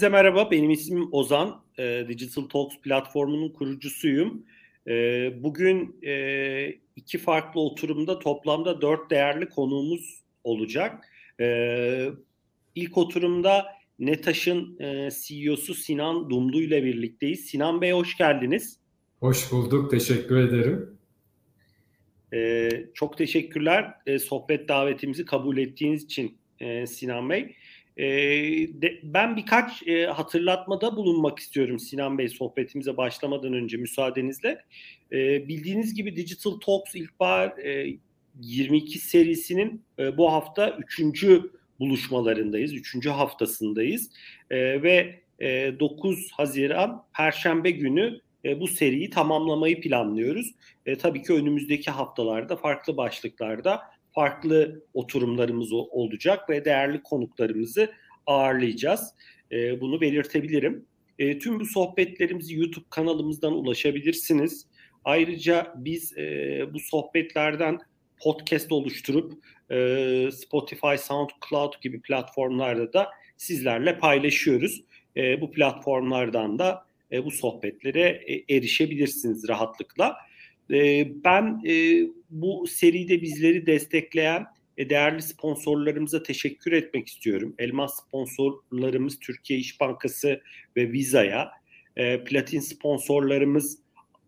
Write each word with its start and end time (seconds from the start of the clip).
Hepinize 0.00 0.16
merhaba, 0.16 0.50
benim 0.50 0.70
ismim 0.70 1.08
Ozan. 1.12 1.62
E, 1.78 2.04
Digital 2.08 2.42
Talks 2.42 2.76
platformunun 2.82 3.48
kurucusuyum. 3.48 4.42
E, 4.88 4.92
bugün 5.42 5.96
e, 6.02 6.78
iki 6.96 7.18
farklı 7.18 7.60
oturumda 7.60 8.18
toplamda 8.18 8.80
dört 8.80 9.10
değerli 9.10 9.48
konuğumuz 9.48 10.22
olacak. 10.44 11.04
E, 11.40 12.08
ilk 12.74 12.98
oturumda 12.98 13.66
Netaş'ın 13.98 14.78
e, 14.80 15.08
CEO'su 15.22 15.74
Sinan 15.74 16.30
Dumlu 16.30 16.62
ile 16.62 16.84
birlikteyiz. 16.84 17.40
Sinan 17.40 17.80
Bey 17.80 17.92
hoş 17.92 18.16
geldiniz. 18.16 18.78
Hoş 19.18 19.52
bulduk, 19.52 19.90
teşekkür 19.90 20.36
ederim. 20.36 20.98
E, 22.34 22.70
çok 22.94 23.18
teşekkürler 23.18 23.94
e, 24.06 24.18
sohbet 24.18 24.68
davetimizi 24.68 25.24
kabul 25.24 25.58
ettiğiniz 25.58 26.04
için 26.04 26.38
e, 26.60 26.86
Sinan 26.86 27.30
Bey. 27.30 27.56
E, 28.00 28.06
de, 28.82 29.00
ben 29.02 29.36
birkaç 29.36 29.88
e, 29.88 30.06
hatırlatmada 30.06 30.96
bulunmak 30.96 31.38
istiyorum 31.38 31.78
Sinan 31.78 32.18
Bey 32.18 32.28
sohbetimize 32.28 32.96
başlamadan 32.96 33.52
önce 33.52 33.76
müsaadenizle. 33.76 34.64
E, 35.12 35.48
bildiğiniz 35.48 35.94
gibi 35.94 36.16
Digital 36.16 36.50
Talks 36.50 36.94
İlkbahar 36.94 37.58
e, 37.58 37.96
22 38.40 38.98
serisinin 38.98 39.82
e, 39.98 40.16
bu 40.16 40.32
hafta 40.32 40.78
3. 40.98 41.24
buluşmalarındayız, 41.80 42.74
3. 42.74 43.06
haftasındayız 43.06 44.10
e, 44.50 44.82
ve 44.82 45.20
e, 45.38 45.80
9 45.80 46.32
Haziran 46.32 47.04
Perşembe 47.16 47.70
günü 47.70 48.20
e, 48.44 48.60
bu 48.60 48.68
seriyi 48.68 49.10
tamamlamayı 49.10 49.80
planlıyoruz. 49.80 50.54
E, 50.86 50.98
tabii 50.98 51.22
ki 51.22 51.32
önümüzdeki 51.32 51.90
haftalarda 51.90 52.56
farklı 52.56 52.96
başlıklarda 52.96 53.82
farklı 54.14 54.84
oturumlarımız 54.94 55.72
olacak 55.72 56.50
ve 56.50 56.64
değerli 56.64 57.02
konuklarımızı 57.02 57.92
ağırlayacağız. 58.26 59.14
E, 59.52 59.80
bunu 59.80 60.00
belirtebilirim. 60.00 60.86
E, 61.18 61.38
tüm 61.38 61.60
bu 61.60 61.66
sohbetlerimizi 61.66 62.56
YouTube 62.56 62.84
kanalımızdan 62.90 63.52
ulaşabilirsiniz. 63.52 64.66
Ayrıca 65.04 65.74
biz 65.76 66.18
e, 66.18 66.64
bu 66.72 66.80
sohbetlerden 66.80 67.78
podcast 68.22 68.72
oluşturup 68.72 69.32
e, 69.70 70.28
Spotify, 70.32 70.96
SoundCloud 70.98 71.72
gibi 71.82 72.00
platformlarda 72.00 72.92
da 72.92 73.08
sizlerle 73.36 73.98
paylaşıyoruz. 73.98 74.84
E, 75.16 75.40
bu 75.40 75.50
platformlardan 75.50 76.58
da 76.58 76.84
e, 77.12 77.24
bu 77.24 77.30
sohbetlere 77.30 78.22
e, 78.26 78.56
erişebilirsiniz 78.56 79.48
rahatlıkla. 79.48 80.16
E, 80.70 81.08
ben 81.24 81.62
e, 81.66 82.06
bu 82.30 82.66
seride 82.66 83.22
bizleri 83.22 83.66
destekleyen 83.66 84.46
değerli 84.78 85.22
sponsorlarımıza 85.22 86.22
teşekkür 86.22 86.72
etmek 86.72 87.08
istiyorum. 87.08 87.54
Elmas 87.58 88.04
sponsorlarımız 88.06 89.18
Türkiye 89.18 89.58
İş 89.58 89.80
Bankası 89.80 90.40
ve 90.76 90.92
Visa'ya, 90.92 91.50
e, 91.96 92.24
platin 92.24 92.60
sponsorlarımız 92.60 93.78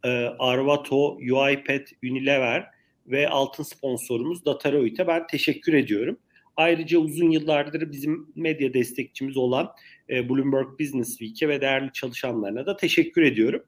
e, 0.04 0.08
Arvato, 0.38 1.16
UiPath, 1.16 1.92
Unilever 2.04 2.66
ve 3.06 3.28
altın 3.28 3.62
sponsorumuz 3.62 4.44
Dataroid'e 4.44 5.06
ben 5.06 5.26
teşekkür 5.26 5.72
ediyorum. 5.72 6.19
Ayrıca 6.56 6.98
uzun 6.98 7.30
yıllardır 7.30 7.92
bizim 7.92 8.26
medya 8.36 8.74
destekçimiz 8.74 9.36
olan 9.36 9.70
e, 10.10 10.28
Bloomberg 10.28 10.80
Business 10.80 11.19
Week'e 11.19 11.48
ve 11.48 11.60
değerli 11.60 11.92
çalışanlarına 11.92 12.66
da 12.66 12.76
teşekkür 12.76 13.22
ediyorum. 13.22 13.62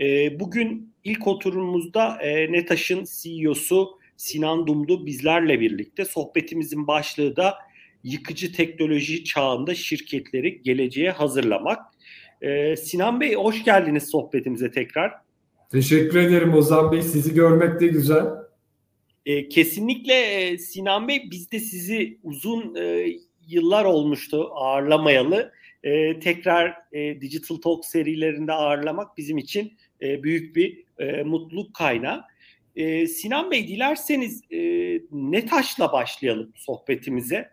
E, 0.00 0.40
bugün 0.40 0.94
ilk 1.04 1.26
oturumumuzda 1.26 2.22
e, 2.22 2.52
Netaş'ın 2.52 3.04
CEO'su 3.20 3.98
Sinan 4.16 4.66
Dumdu 4.66 5.06
bizlerle 5.06 5.60
birlikte. 5.60 6.04
Sohbetimizin 6.04 6.86
başlığı 6.86 7.36
da 7.36 7.54
yıkıcı 8.04 8.52
teknoloji 8.52 9.24
çağında 9.24 9.74
şirketleri 9.74 10.62
geleceğe 10.62 11.10
hazırlamak. 11.10 11.78
E, 12.42 12.76
Sinan 12.76 13.20
Bey 13.20 13.34
hoş 13.34 13.64
geldiniz 13.64 14.10
sohbetimize 14.10 14.70
tekrar. 14.70 15.12
Teşekkür 15.70 16.18
ederim 16.18 16.54
Ozan 16.54 16.92
Bey. 16.92 17.02
Sizi 17.02 17.34
görmek 17.34 17.80
de 17.80 17.86
güzel. 17.86 18.24
E, 19.26 19.48
kesinlikle 19.48 20.58
Sinan 20.58 21.08
Bey 21.08 21.28
biz 21.30 21.52
de 21.52 21.58
sizi 21.58 22.18
uzun 22.22 22.74
e, 22.74 23.06
yıllar 23.48 23.84
olmuştu 23.84 24.48
ağırlamayalı. 24.54 25.52
E, 25.82 26.18
tekrar 26.20 26.74
e, 26.92 27.20
Digital 27.20 27.56
Talk 27.56 27.84
serilerinde 27.84 28.52
ağırlamak 28.52 29.16
bizim 29.16 29.38
için 29.38 29.72
e, 30.02 30.22
büyük 30.22 30.56
bir 30.56 30.84
e, 30.98 31.22
mutluluk 31.22 31.74
kaynağı. 31.74 32.24
E, 32.76 33.06
Sinan 33.06 33.50
Bey 33.50 33.68
dilerseniz 33.68 34.42
e, 34.50 34.58
Netaş'la 35.10 35.92
başlayalım 35.92 36.52
sohbetimize. 36.56 37.50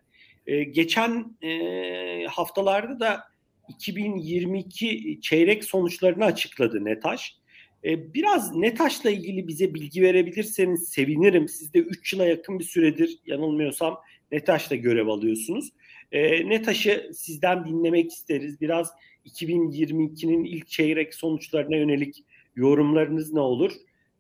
E, 0.48 0.64
geçen 0.64 1.38
e, 1.42 2.26
haftalarda 2.26 3.00
da 3.00 3.24
2022 3.70 5.20
çeyrek 5.22 5.64
sonuçlarını 5.64 6.26
açıkladı 6.26 6.86
Netaş. 6.86 7.38
E, 7.84 8.14
biraz 8.14 8.56
Netaş'la 8.56 9.10
ilgili 9.10 9.48
bize 9.48 9.74
bilgi 9.74 10.02
verebilirseniz 10.02 10.90
sevinirim. 10.90 11.48
Siz 11.48 11.74
de 11.74 11.80
3 11.80 12.14
yıla 12.14 12.26
yakın 12.26 12.60
bir 12.60 12.64
süredir 12.64 13.20
yanılmıyorsam 13.26 14.00
Netaş'ta 14.32 14.76
görev 14.76 15.08
alıyorsunuz. 15.08 15.70
E, 16.12 16.50
Netaş'ı 16.50 17.12
sizden 17.14 17.66
dinlemek 17.66 18.12
isteriz. 18.12 18.62
Biraz 18.62 18.92
2022'nin 19.26 20.44
ilk 20.44 20.68
çeyrek 20.68 21.14
sonuçlarına 21.14 21.76
yönelik 21.76 22.24
yorumlarınız 22.58 23.34
ne 23.34 23.40
olur? 23.40 23.72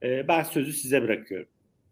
E, 0.04 0.28
ben 0.28 0.44
sözü 0.44 0.74
size 0.74 1.02
bırakıyorum. 1.02 1.48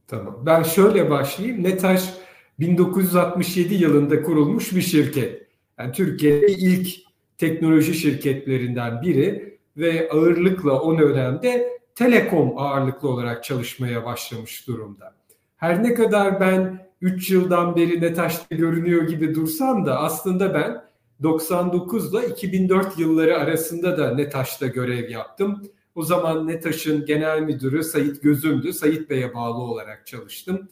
Tamam. 0.07 0.43
Ben 0.45 0.63
şöyle 0.63 1.09
başlayayım. 1.09 1.63
Netaş 1.63 2.13
1967 2.59 3.73
yılında 3.73 4.23
kurulmuş 4.23 4.75
bir 4.75 4.81
şirket. 4.81 5.47
Yani 5.79 5.91
Türkiye'de 5.91 6.47
ilk 6.47 6.89
teknoloji 7.37 7.93
şirketlerinden 7.93 9.01
biri 9.01 9.59
ve 9.77 10.09
ağırlıkla 10.11 10.81
o 10.81 10.99
dönemde 10.99 11.79
telekom 11.95 12.57
ağırlıklı 12.57 13.09
olarak 13.09 13.43
çalışmaya 13.43 14.05
başlamış 14.05 14.67
durumda. 14.67 15.15
Her 15.57 15.83
ne 15.83 15.93
kadar 15.93 16.39
ben 16.39 16.87
3 17.01 17.31
yıldan 17.31 17.75
beri 17.75 18.01
Netaş'ta 18.01 18.55
görünüyor 18.55 19.07
gibi 19.07 19.35
dursam 19.35 19.85
da 19.85 19.99
aslında 19.99 20.53
ben 20.53 20.85
99 21.23 22.13
ile 22.13 22.27
2004 22.27 22.99
yılları 22.99 23.37
arasında 23.37 23.97
da 23.97 24.15
Netaş'ta 24.15 24.67
görev 24.67 25.09
yaptım. 25.09 25.63
O 25.95 26.03
zaman 26.03 26.47
Netaş'ın 26.47 27.05
genel 27.05 27.41
müdürü 27.41 27.83
Sayit 27.83 28.23
Gözüm'dü. 28.23 28.73
Sayit 28.73 29.09
Bey'e 29.09 29.33
bağlı 29.33 29.57
olarak 29.57 30.07
çalıştım. 30.07 30.69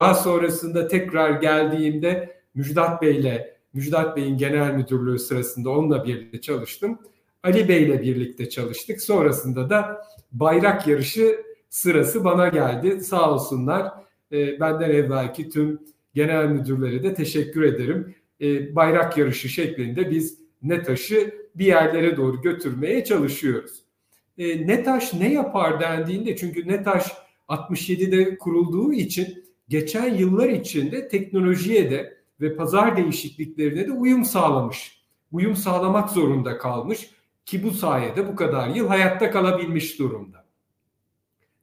Daha 0.00 0.14
sonrasında 0.14 0.88
tekrar 0.88 1.30
geldiğimde 1.30 2.36
Müjdat 2.54 3.02
Bey'le, 3.02 3.56
Müjdat 3.74 4.16
Bey'in 4.16 4.36
genel 4.36 4.74
müdürlüğü 4.74 5.18
sırasında 5.18 5.70
onunla 5.70 6.04
birlikte 6.04 6.40
çalıştım. 6.40 6.98
Ali 7.42 7.68
Bey'le 7.68 8.02
birlikte 8.02 8.48
çalıştık. 8.48 9.02
Sonrasında 9.02 9.70
da 9.70 10.06
bayrak 10.32 10.86
yarışı 10.86 11.36
sırası 11.70 12.24
bana 12.24 12.48
geldi. 12.48 13.00
Sağ 13.00 13.32
olsunlar. 13.32 13.92
E, 14.32 14.60
benden 14.60 14.90
evvelki 14.90 15.50
tüm 15.50 15.78
genel 16.14 16.46
müdürlere 16.46 17.02
de 17.02 17.14
teşekkür 17.14 17.62
ederim. 17.62 18.14
E, 18.40 18.76
bayrak 18.76 19.18
yarışı 19.18 19.48
şeklinde 19.48 20.10
biz 20.10 20.38
NETAŞ'ı 20.62 21.34
bir 21.54 21.66
yerlere 21.66 22.16
doğru 22.16 22.42
götürmeye 22.42 23.04
çalışıyoruz 23.04 23.81
e, 24.38 24.66
NETAŞ 24.66 25.14
ne 25.14 25.32
yapar 25.32 25.80
dendiğinde 25.80 26.36
çünkü 26.36 26.68
NETAŞ 26.68 27.12
67'de 27.48 28.38
kurulduğu 28.38 28.92
için 28.92 29.44
geçen 29.68 30.14
yıllar 30.14 30.48
içinde 30.48 31.08
teknolojiye 31.08 31.90
de 31.90 32.22
ve 32.40 32.56
pazar 32.56 32.96
değişikliklerine 32.96 33.86
de 33.86 33.92
uyum 33.92 34.24
sağlamış. 34.24 35.02
Uyum 35.32 35.56
sağlamak 35.56 36.10
zorunda 36.10 36.58
kalmış 36.58 37.10
ki 37.44 37.62
bu 37.62 37.70
sayede 37.70 38.28
bu 38.28 38.36
kadar 38.36 38.68
yıl 38.68 38.88
hayatta 38.88 39.30
kalabilmiş 39.30 39.98
durumda. 39.98 40.46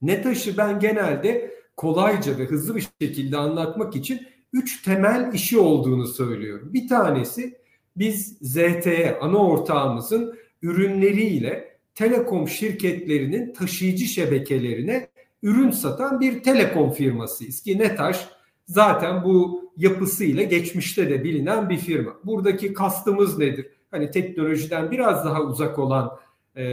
NETAŞ'ı 0.01 0.57
ben 0.57 0.79
genelde 0.79 1.51
kolayca 1.77 2.37
ve 2.37 2.45
hızlı 2.45 2.75
bir 2.75 2.87
şekilde 3.01 3.37
anlatmak 3.37 3.95
için 3.95 4.27
üç 4.53 4.81
temel 4.81 5.33
işi 5.33 5.59
olduğunu 5.59 6.07
söylüyorum. 6.07 6.73
Bir 6.73 6.87
tanesi 6.87 7.57
biz 7.95 8.37
ZTE 8.41 9.19
ana 9.21 9.37
ortağımızın 9.37 10.39
ürünleriyle 10.61 11.68
telekom 11.99 12.47
şirketlerinin 12.47 13.53
taşıyıcı 13.53 14.05
şebekelerine 14.05 15.07
ürün 15.43 15.71
satan 15.71 16.19
bir 16.19 16.43
telekom 16.43 16.91
firmasıyız 16.91 17.61
ki 17.61 17.79
Netaş 17.79 18.27
zaten 18.65 19.23
bu 19.23 19.63
yapısıyla 19.77 20.43
geçmişte 20.43 21.09
de 21.09 21.23
bilinen 21.23 21.69
bir 21.69 21.77
firma. 21.77 22.13
Buradaki 22.23 22.73
kastımız 22.73 23.37
nedir? 23.37 23.67
Hani 23.91 24.11
teknolojiden 24.11 24.91
biraz 24.91 25.25
daha 25.25 25.41
uzak 25.41 25.79
olan 25.79 26.11
e, 26.55 26.63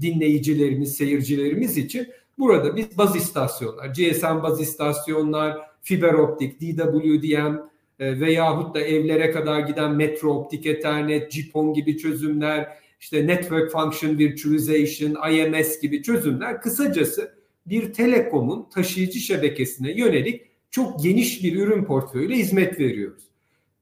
dinleyicilerimiz, 0.00 0.96
seyircilerimiz 0.96 1.78
için 1.78 2.08
burada 2.38 2.76
biz 2.76 2.98
baz 2.98 3.16
istasyonlar, 3.16 3.86
GSM 3.86 4.42
baz 4.42 4.60
istasyonlar, 4.60 5.58
fiber 5.82 6.12
optik, 6.14 6.60
DWDM 6.60 7.56
e, 7.98 8.20
veyahut 8.20 8.74
da 8.74 8.80
evlere 8.80 9.30
kadar 9.30 9.60
giden 9.60 9.92
metro 9.92 10.30
optik 10.30 10.66
ethernet, 10.66 11.32
GPON 11.32 11.72
gibi 11.72 11.98
çözümler, 11.98 12.81
işte 13.02 13.26
Network 13.26 13.70
Function 13.72 14.18
Virtualization, 14.18 15.32
IMS 15.32 15.80
gibi 15.80 16.02
çözümler 16.02 16.60
kısacası 16.60 17.34
bir 17.66 17.92
telekomun 17.92 18.68
taşıyıcı 18.74 19.18
şebekesine 19.18 19.92
yönelik 19.92 20.42
çok 20.70 21.02
geniş 21.02 21.44
bir 21.44 21.56
ürün 21.56 21.84
portföyüyle 21.84 22.36
hizmet 22.36 22.80
veriyoruz. 22.80 23.24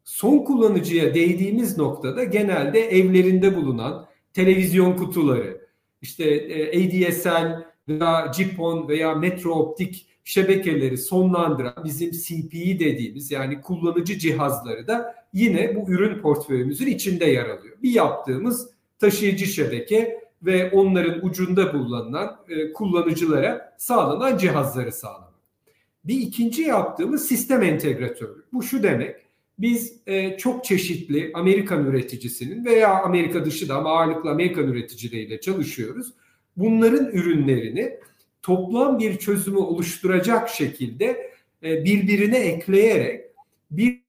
Son 0.05 0.39
kullanıcıya 0.39 1.15
değdiğimiz 1.15 1.79
noktada 1.79 2.25
genelde 2.25 2.81
evlerinde 2.81 3.57
bulunan 3.57 4.07
televizyon 4.33 4.97
kutuları, 4.97 5.61
işte 6.03 6.25
e, 6.25 6.87
ADSL 6.87 7.65
veya 7.89 8.33
GPON 8.39 8.89
veya 8.89 9.15
metro 9.15 9.51
optik 9.51 10.07
şebekeleri 10.25 10.99
sonlandıran 10.99 11.85
bizim 11.85 12.11
CPE 12.11 12.79
dediğimiz 12.79 13.31
yani 13.31 13.61
kullanıcı 13.61 14.19
cihazları 14.19 14.87
da 14.87 15.15
yine 15.33 15.77
bu 15.77 15.93
ürün 15.93 16.19
portföyümüzün 16.19 16.87
içinde 16.87 17.25
yer 17.25 17.47
alıyor. 17.47 17.77
Bir 17.83 17.91
yaptığımız 17.91 18.80
taşıyıcı 19.00 19.47
şebeke 19.47 20.20
ve 20.43 20.70
onların 20.70 21.26
ucunda 21.26 21.75
bulunan 21.75 22.37
e, 22.49 22.73
kullanıcılara 22.73 23.75
sağlanan 23.79 24.38
cihazları 24.38 24.93
sağlamak. 24.93 25.31
Bir 26.05 26.14
ikinci 26.14 26.62
yaptığımız 26.62 27.29
sistem 27.29 27.62
entegratörü. 27.62 28.44
Bu 28.52 28.62
şu 28.62 28.82
demek. 28.82 29.17
Biz 29.58 29.97
e, 30.06 30.38
çok 30.38 30.64
çeşitli 30.64 31.31
Amerikan 31.35 31.87
üreticisinin 31.87 32.64
veya 32.64 33.02
Amerika 33.02 33.44
dışı 33.44 33.69
da 33.69 33.76
ama 33.76 33.91
ağırlıklı 33.91 34.31
Amerikan 34.31 34.69
üreticileriyle 34.69 35.41
çalışıyoruz. 35.41 36.12
Bunların 36.56 37.06
ürünlerini 37.06 37.99
toplam 38.43 38.99
bir 38.99 39.19
çözümü 39.19 39.58
oluşturacak 39.58 40.49
şekilde 40.49 41.31
e, 41.62 41.85
birbirine 41.85 42.38
ekleyerek 42.38 43.25
bir 43.70 44.00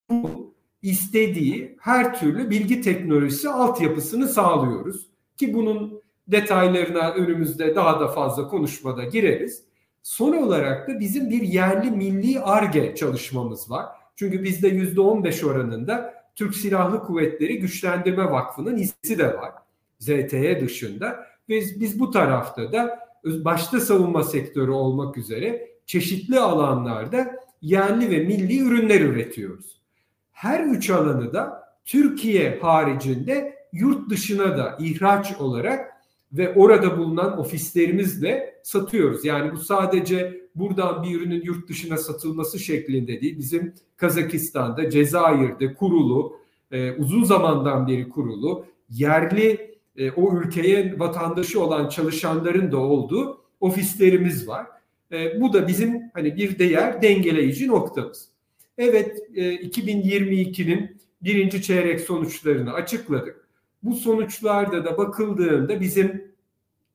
istediği 0.82 1.78
her 1.82 2.20
türlü 2.20 2.50
bilgi 2.50 2.82
teknolojisi 2.82 3.50
altyapısını 3.50 4.28
sağlıyoruz. 4.28 5.08
Ki 5.38 5.54
bunun 5.54 6.02
detaylarına 6.28 7.12
önümüzde 7.12 7.76
daha 7.76 8.00
da 8.00 8.08
fazla 8.08 8.48
konuşmada 8.48 9.04
gireriz. 9.04 9.64
Son 10.04 10.38
olarak 10.38 10.88
da 10.88 11.00
bizim 11.00 11.30
bir 11.30 11.42
yerli 11.42 11.92
milli 11.92 12.40
ARGE 12.40 12.96
çalışmamız 12.96 13.72
var. 13.72 13.86
Çünkü 14.16 14.44
bizde 14.44 14.70
%15 14.70 15.46
oranında 15.46 16.14
Türk 16.36 16.56
Silahlı 16.56 17.04
Kuvvetleri 17.04 17.60
Güçlendirme 17.60 18.32
Vakfı'nın 18.32 18.78
hissi 18.78 19.18
de 19.20 19.28
var. 19.38 19.52
ZTE 20.00 20.62
dışında. 20.62 21.26
Ve 21.50 21.62
biz 21.80 22.00
bu 22.00 22.12
tarafta 22.12 22.74
da 22.74 23.00
başta 23.26 23.80
savunma 23.80 24.24
sektörü 24.24 24.72
olmak 24.72 25.18
üzere 25.18 25.72
çeşitli 25.86 26.40
alanlarda 26.40 27.36
yerli 27.62 28.10
ve 28.10 28.20
milli 28.26 28.60
ürünler 28.60 29.02
üretiyoruz. 29.02 29.81
Her 30.32 30.66
üç 30.66 30.90
alanı 30.90 31.34
da 31.34 31.64
Türkiye 31.86 32.60
haricinde 32.62 33.56
yurt 33.74 34.10
dışına 34.10 34.58
da 34.58 34.78
ihraç 34.80 35.36
olarak 35.40 35.92
ve 36.34 36.54
orada 36.54 36.98
bulunan 36.98 37.40
ofislerimizle 37.40 38.62
satıyoruz. 38.64 39.26
Yani 39.26 39.52
bu 39.52 39.58
sadece 39.58 40.42
buradan 40.56 41.04
bir 41.04 41.22
ürünün 41.22 41.42
yurt 41.42 41.70
dışına 41.70 41.98
satılması 41.98 42.60
şeklinde 42.60 43.22
değil. 43.22 43.38
Bizim 43.38 43.74
Kazakistan'da, 43.98 44.90
Cezayir'de 44.90 45.74
kurulu, 45.74 46.38
e, 46.72 46.92
uzun 46.92 47.24
zamandan 47.24 47.88
beri 47.88 48.10
kurulu, 48.10 48.66
yerli 48.90 49.78
e, 49.98 50.12
o 50.12 50.38
ülkeye 50.38 51.00
vatandaşı 51.00 51.64
olan 51.64 51.90
çalışanların 51.90 52.72
da 52.72 52.78
olduğu 52.78 53.42
ofislerimiz 53.60 54.48
var. 54.48 54.68
E, 55.12 55.42
bu 55.42 55.54
da 55.54 55.68
bizim 55.68 56.02
hani 56.14 56.36
bir 56.36 56.60
değer 56.60 57.02
dengeleyici 57.02 57.68
noktamız. 57.68 58.31
Evet 58.82 59.24
e, 59.36 59.56
2022'nin 59.56 60.98
birinci 61.22 61.62
çeyrek 61.62 62.02
sonuçlarını 62.02 62.74
açıkladık. 62.74 63.48
Bu 63.84 63.94
sonuçlarda 63.94 64.86
da 64.86 64.98
bakıldığında 64.98 65.82
bizim 65.82 66.34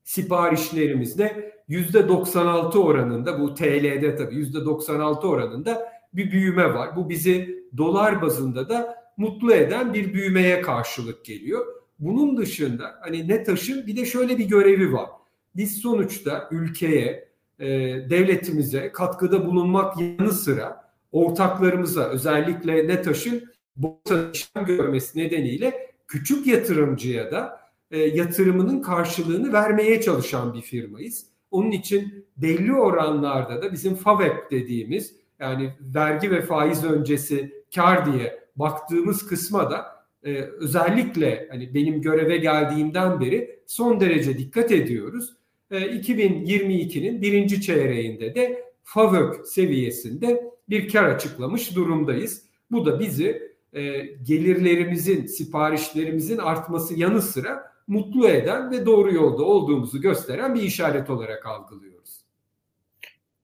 siparişlerimizde 0.05 1.53
yüzde 1.69 2.09
96 2.09 2.83
oranında 2.83 3.41
bu 3.41 3.55
TL'de 3.55 4.17
tabii 4.17 4.35
yüzde 4.35 4.65
96 4.65 5.29
oranında 5.29 5.93
bir 6.13 6.31
büyüme 6.31 6.75
var. 6.75 6.97
Bu 6.97 7.09
bizi 7.09 7.65
dolar 7.77 8.23
bazında 8.23 8.69
da 8.69 8.97
mutlu 9.17 9.55
eden 9.55 9.95
bir 9.95 10.15
büyümeye 10.15 10.61
karşılık 10.61 11.25
geliyor. 11.25 11.67
Bunun 11.99 12.37
dışında 12.37 12.95
hani 13.01 13.29
NETAŞ'ın 13.29 13.87
bir 13.87 13.97
de 13.97 14.05
şöyle 14.05 14.39
bir 14.39 14.49
görevi 14.49 14.93
var. 14.93 15.11
Biz 15.57 15.77
sonuçta 15.77 16.49
ülkeye, 16.51 17.29
e, 17.59 17.67
devletimize 18.11 18.93
katkıda 18.93 19.47
bulunmak 19.47 20.01
yanı 20.01 20.33
sıra 20.33 20.86
ortaklarımıza 21.13 22.09
özellikle 22.09 22.89
NETAŞ'ın 22.89 23.45
borsa 23.77 24.31
işlem 24.35 24.67
görmesi 24.67 25.19
nedeniyle 25.19 25.93
küçük 26.09 26.47
yatırımcıya 26.47 27.31
da 27.31 27.61
e, 27.91 27.99
yatırımının 27.99 28.83
karşılığını 28.83 29.53
vermeye 29.53 30.01
çalışan 30.01 30.55
bir 30.55 30.63
firmayız. 30.63 31.27
Onun 31.51 31.71
için 31.71 32.27
belli 32.37 32.75
oranlarda 32.75 33.63
da 33.63 33.73
bizim 33.73 33.95
FAVEP 33.95 34.51
dediğimiz 34.51 35.15
yani 35.41 35.71
vergi 35.81 36.31
ve 36.31 36.43
faiz 36.43 36.85
öncesi 36.85 37.65
kar 37.75 38.13
diye 38.13 38.41
baktığımız 38.57 39.27
kısma 39.27 39.71
da 39.71 39.87
e, 40.23 40.35
özellikle 40.41 41.49
hani 41.51 41.75
benim 41.75 42.03
göreve 42.03 42.37
geldiğimden 42.37 43.21
beri 43.21 43.61
son 43.67 44.01
derece 44.01 44.39
dikkat 44.39 44.73
ediyoruz. 44.73 45.37
E, 45.71 45.79
2022'nin 45.79 47.23
birinci 47.23 47.61
çeyreğinde 47.61 48.35
de 48.35 48.65
FAVÖK 48.83 49.47
seviyesinde 49.47 50.56
bir 50.69 50.93
kar 50.93 51.05
açıklamış 51.05 51.77
durumdayız. 51.77 52.43
Bu 52.71 52.87
da 52.87 53.01
bizi 53.01 53.57
e, 53.73 54.01
gelirlerimizin, 54.23 55.27
siparişlerimizin 55.27 56.39
artması 56.39 56.95
yanı 56.95 57.23
sıra 57.23 57.73
mutlu 57.87 58.29
eden 58.29 58.71
ve 58.71 58.87
doğru 58.87 59.15
yolda 59.15 59.45
olduğumuzu 59.45 60.01
gösteren 60.01 60.55
bir 60.55 60.63
işaret 60.63 61.11
olarak 61.11 61.47
algılıyoruz. 61.47 62.21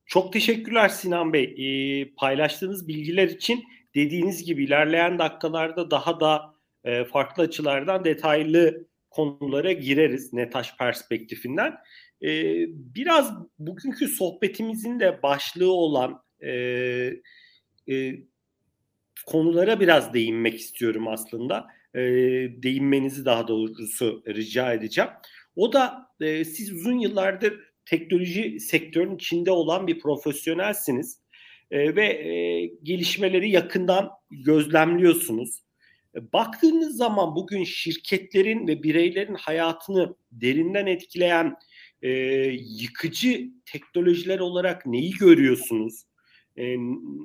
Çok 0.06 0.32
teşekkürler 0.32 0.88
Sinan 0.88 1.32
Bey. 1.32 1.54
E, 1.58 2.14
paylaştığınız 2.14 2.88
bilgiler 2.88 3.28
için 3.28 3.64
dediğiniz 3.94 4.44
gibi 4.44 4.64
ilerleyen 4.64 5.18
dakikalarda 5.18 5.90
daha 5.90 6.20
da 6.20 6.54
e, 6.84 7.04
farklı 7.04 7.42
açılardan 7.42 8.04
detaylı 8.04 8.86
konulara 9.10 9.72
gireriz 9.72 10.32
Netaş 10.32 10.76
perspektifinden. 10.76 11.74
E, 12.22 12.28
biraz 12.68 13.32
bugünkü 13.58 14.08
sohbetimizin 14.08 15.00
de 15.00 15.22
başlığı 15.22 15.72
olan 15.72 16.22
e, 16.46 16.52
e, 17.88 18.14
konulara 19.26 19.80
biraz 19.80 20.14
değinmek 20.14 20.54
istiyorum 20.54 21.08
aslında. 21.08 21.66
E, 21.94 22.00
değinmenizi 22.62 23.24
daha 23.24 23.48
doğrusu 23.48 24.22
rica 24.28 24.72
edeceğim. 24.72 25.10
O 25.56 25.72
da 25.72 26.06
e, 26.20 26.44
siz 26.44 26.72
uzun 26.72 26.98
yıllardır 26.98 27.60
teknoloji 27.86 28.60
sektörünün 28.60 29.16
içinde 29.16 29.50
olan 29.50 29.86
bir 29.86 30.00
profesyonelsiniz 30.00 31.22
ve 31.72 32.06
e, 32.06 32.66
gelişmeleri 32.82 33.50
yakından 33.50 34.10
gözlemliyorsunuz. 34.30 35.62
E, 36.14 36.32
baktığınız 36.32 36.96
zaman 36.96 37.36
bugün 37.36 37.64
şirketlerin 37.64 38.68
ve 38.68 38.82
bireylerin 38.82 39.34
hayatını 39.34 40.14
derinden 40.32 40.86
etkileyen 40.86 41.56
e, 42.02 42.10
yıkıcı 42.80 43.50
teknolojiler 43.66 44.38
olarak 44.38 44.86
neyi 44.86 45.12
görüyorsunuz? 45.12 46.02
E, 46.58 46.76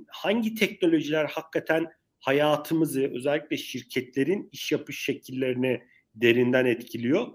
hangi 0.07 0.55
teknolojiler 0.55 1.25
hakikaten 1.25 1.88
hayatımızı 2.19 3.12
özellikle 3.15 3.57
şirketlerin 3.57 4.50
iş 4.51 4.72
yapış 4.72 5.01
şekillerini 5.01 5.81
derinden 6.15 6.65
etkiliyor? 6.65 7.27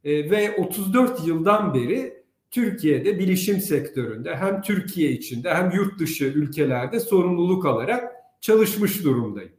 E, 0.05 0.31
ve 0.31 0.57
34 0.57 1.27
yıldan 1.27 1.75
beri 1.75 2.21
Türkiye'de 2.51 3.19
bilişim 3.19 3.61
sektöründe 3.61 4.37
hem 4.37 4.63
Türkiye 4.63 5.11
içinde 5.11 5.55
hem 5.55 5.71
yurt 5.71 5.99
dışı 5.99 6.25
ülkelerde 6.25 7.01
sorumluluk 7.01 7.67
alarak 7.67 8.13
çalışmış 8.41 9.05
durumdayım. 9.05 9.53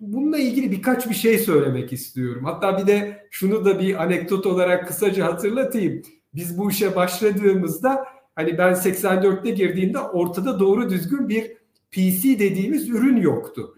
Bununla 0.00 0.38
ilgili 0.38 0.70
birkaç 0.70 1.08
bir 1.08 1.14
şey 1.14 1.38
söylemek 1.38 1.92
istiyorum. 1.92 2.44
Hatta 2.44 2.78
bir 2.78 2.86
de 2.86 3.26
şunu 3.30 3.64
da 3.64 3.80
bir 3.80 4.02
anekdot 4.02 4.46
olarak 4.46 4.88
kısaca 4.88 5.26
hatırlatayım. 5.26 6.02
Biz 6.34 6.58
bu 6.58 6.70
işe 6.70 6.96
başladığımızda 6.96 8.04
hani 8.34 8.58
ben 8.58 8.72
84'te 8.72 9.50
girdiğimde 9.50 9.98
ortada 9.98 10.60
doğru 10.60 10.90
düzgün 10.90 11.28
bir 11.28 11.56
PC 11.90 12.38
dediğimiz 12.38 12.88
ürün 12.88 13.16
yoktu. 13.16 13.74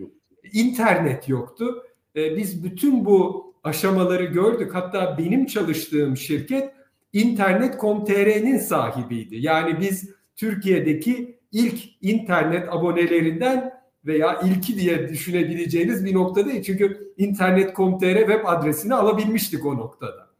İnternet 0.52 1.28
yoktu. 1.28 1.82
Ee, 2.16 2.36
biz 2.36 2.64
bütün 2.64 3.04
bu 3.04 3.52
aşamaları 3.64 4.24
gördük. 4.24 4.74
Hatta 4.74 5.18
benim 5.18 5.46
çalıştığım 5.46 6.16
şirket 6.16 6.72
internet.com.tr'nin 7.12 8.58
sahibiydi. 8.58 9.36
Yani 9.36 9.80
biz 9.80 10.10
Türkiye'deki 10.36 11.38
ilk 11.52 11.80
internet 12.00 12.68
abonelerinden 12.72 13.72
veya 14.06 14.40
ilki 14.40 14.76
diye 14.80 15.08
düşünebileceğiniz 15.08 16.04
bir 16.04 16.14
nokta 16.14 16.46
değil. 16.46 16.62
Çünkü 16.62 17.14
internet.com.tr 17.16 18.18
web 18.18 18.44
adresini 18.44 18.94
alabilmiştik 18.94 19.66
o 19.66 19.76
noktada. 19.76 20.31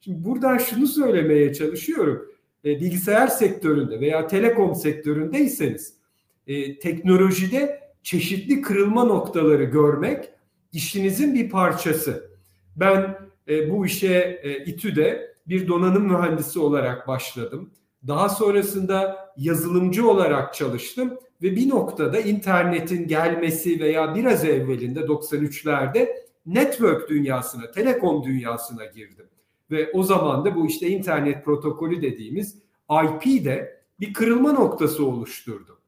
Şimdi 0.00 0.24
buradan 0.24 0.58
şunu 0.58 0.86
söylemeye 0.86 1.54
çalışıyorum. 1.54 2.28
E, 2.64 2.80
bilgisayar 2.80 3.26
sektöründe 3.26 4.00
veya 4.00 4.26
telekom 4.26 4.74
sektöründeyseniz 4.74 5.94
e, 6.46 6.78
teknolojide 6.78 7.80
çeşitli 8.02 8.62
kırılma 8.62 9.04
noktaları 9.04 9.64
görmek 9.64 10.30
işinizin 10.72 11.34
bir 11.34 11.50
parçası. 11.50 12.30
Ben 12.76 13.18
e, 13.48 13.70
bu 13.70 13.86
işe 13.86 14.40
e, 14.42 14.64
İTÜ'de 14.64 15.34
bir 15.46 15.68
donanım 15.68 16.02
mühendisi 16.02 16.58
olarak 16.58 17.08
başladım. 17.08 17.70
Daha 18.06 18.28
sonrasında 18.28 19.16
yazılımcı 19.36 20.08
olarak 20.08 20.54
çalıştım 20.54 21.18
ve 21.42 21.56
bir 21.56 21.68
noktada 21.68 22.20
internetin 22.20 23.08
gelmesi 23.08 23.80
veya 23.80 24.14
biraz 24.14 24.44
evvelinde 24.44 25.00
93'lerde 25.00 26.08
network 26.46 27.08
dünyasına, 27.08 27.70
telekom 27.70 28.24
dünyasına 28.24 28.84
girdim. 28.84 29.26
Ve 29.70 29.90
o 29.92 30.02
zaman 30.02 30.44
da 30.44 30.54
bu 30.54 30.66
işte 30.66 30.88
internet 30.88 31.44
protokolü 31.44 32.02
dediğimiz 32.02 32.58
IP 33.04 33.44
de 33.44 33.82
bir 34.00 34.12
kırılma 34.12 34.52
noktası 34.52 35.06
oluşturdu. 35.06 35.78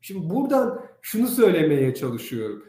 Şimdi 0.00 0.30
buradan 0.30 0.80
şunu 1.02 1.28
söylemeye 1.28 1.94
çalışıyorum. 1.94 2.64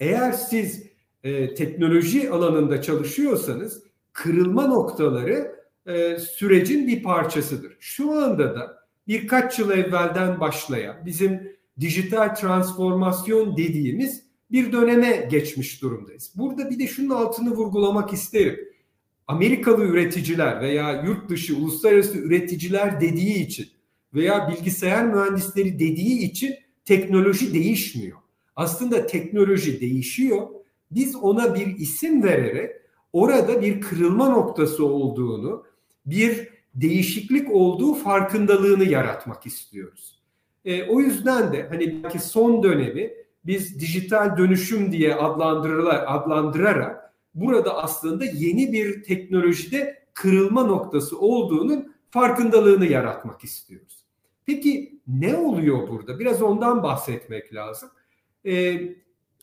Eğer 0.00 0.32
siz 0.32 0.86
e, 1.24 1.54
teknoloji 1.54 2.30
alanında 2.30 2.82
çalışıyorsanız 2.82 3.82
kırılma 4.12 4.66
noktaları 4.66 5.56
e, 5.86 6.18
sürecin 6.18 6.86
bir 6.86 7.02
parçasıdır. 7.02 7.76
Şu 7.80 8.12
anda 8.12 8.54
da 8.54 8.82
birkaç 9.08 9.58
yıl 9.58 9.70
evvelden 9.70 10.40
başlayan 10.40 10.96
bizim 11.06 11.56
dijital 11.80 12.34
transformasyon 12.34 13.56
dediğimiz 13.56 14.22
bir 14.50 14.72
döneme 14.72 15.28
geçmiş 15.30 15.82
durumdayız. 15.82 16.32
Burada 16.36 16.70
bir 16.70 16.78
de 16.78 16.86
şunun 16.86 17.10
altını 17.10 17.50
vurgulamak 17.50 18.12
isterim. 18.12 18.71
Amerikalı 19.26 19.84
üreticiler 19.84 20.60
veya 20.60 21.02
yurt 21.02 21.28
dışı 21.28 21.56
uluslararası 21.56 22.18
üreticiler 22.18 23.00
dediği 23.00 23.46
için 23.46 23.68
veya 24.14 24.48
bilgisayar 24.48 25.06
mühendisleri 25.06 25.74
dediği 25.74 26.18
için 26.18 26.54
teknoloji 26.84 27.54
değişmiyor. 27.54 28.18
Aslında 28.56 29.06
teknoloji 29.06 29.80
değişiyor. 29.80 30.48
Biz 30.90 31.16
ona 31.16 31.54
bir 31.54 31.66
isim 31.66 32.22
vererek 32.22 32.70
orada 33.12 33.62
bir 33.62 33.80
kırılma 33.80 34.28
noktası 34.28 34.86
olduğunu, 34.86 35.64
bir 36.06 36.48
değişiklik 36.74 37.50
olduğu 37.50 37.94
farkındalığını 37.94 38.84
yaratmak 38.84 39.46
istiyoruz. 39.46 40.22
E, 40.64 40.82
o 40.82 41.00
yüzden 41.00 41.52
de 41.52 41.66
hani 41.68 42.02
belki 42.02 42.18
son 42.18 42.62
dönemi 42.62 43.10
biz 43.46 43.80
dijital 43.80 44.36
dönüşüm 44.36 44.92
diye 44.92 45.14
adlandırılarak, 45.14 46.04
adlandırarak 46.08 47.01
burada 47.34 47.76
aslında 47.82 48.24
yeni 48.24 48.72
bir 48.72 49.02
teknolojide 49.02 50.06
kırılma 50.14 50.64
noktası 50.64 51.18
olduğunun 51.18 51.94
farkındalığını 52.10 52.86
yaratmak 52.86 53.44
istiyoruz. 53.44 54.04
Peki 54.46 55.00
ne 55.06 55.36
oluyor 55.36 55.88
burada? 55.88 56.18
Biraz 56.18 56.42
ondan 56.42 56.82
bahsetmek 56.82 57.54
lazım. 57.54 57.88
Ee, 58.46 58.80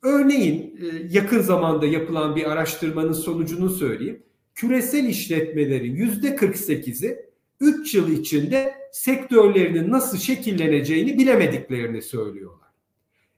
örneğin 0.03 0.77
e, 0.81 1.08
yakın 1.10 1.41
zamanda 1.41 1.86
yapılan 1.86 2.36
bir 2.36 2.51
araştırmanın 2.51 3.13
sonucunu 3.13 3.69
söyleyeyim. 3.69 4.24
Küresel 4.55 5.05
işletmelerin 5.05 5.96
yüzde 5.96 6.36
48'i 6.36 7.29
3 7.60 7.96
yıl 7.96 8.12
içinde 8.12 8.74
sektörlerinin 8.91 9.91
nasıl 9.91 10.17
şekilleneceğini 10.17 11.17
bilemediklerini 11.17 12.01
söylüyorlar. 12.01 12.69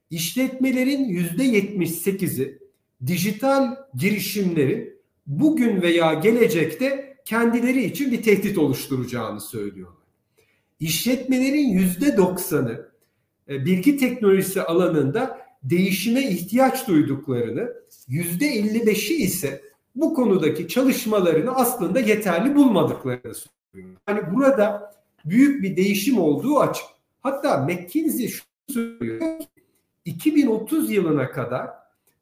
İşletmelerin 0.10 1.06
yüzde 1.06 1.44
78'i 1.44 2.61
dijital 3.08 3.76
girişimlerin 3.96 5.02
bugün 5.28 5.82
veya 5.82 6.14
gelecekte 6.14 7.18
kendileri 7.26 7.84
için 7.84 8.12
bir 8.12 8.24
tehdit 8.24 8.58
oluşturacağını 8.58 9.42
söylüyorlar. 9.42 10.02
İşletmelerin 10.80 11.68
yüzde 11.70 12.18
doksanı 12.18 12.86
e, 13.50 13.66
bilgi 13.66 13.98
teknolojisi 13.98 14.62
alanında 14.62 15.42
değişime 15.64 16.22
ihtiyaç 16.22 16.88
duyduklarını, 16.88 17.74
yüzde 18.08 18.46
55'i 18.46 19.16
ise 19.16 19.62
bu 19.96 20.14
konudaki 20.14 20.68
çalışmalarını 20.68 21.56
aslında 21.56 22.00
yeterli 22.00 22.56
bulmadıklarını 22.56 23.34
söylüyor. 23.34 23.98
Yani 24.10 24.22
burada 24.36 24.94
büyük 25.26 25.64
bir 25.64 25.78
değişim 25.78 26.20
olduğu 26.20 26.60
açık. 26.60 26.86
Hatta 27.22 27.58
McKinsey 27.58 28.28
şu 28.28 28.44
söylüyor 28.70 29.40
ki 29.40 29.48
2030 30.06 30.92
yılına 30.92 31.32
kadar 31.32 31.81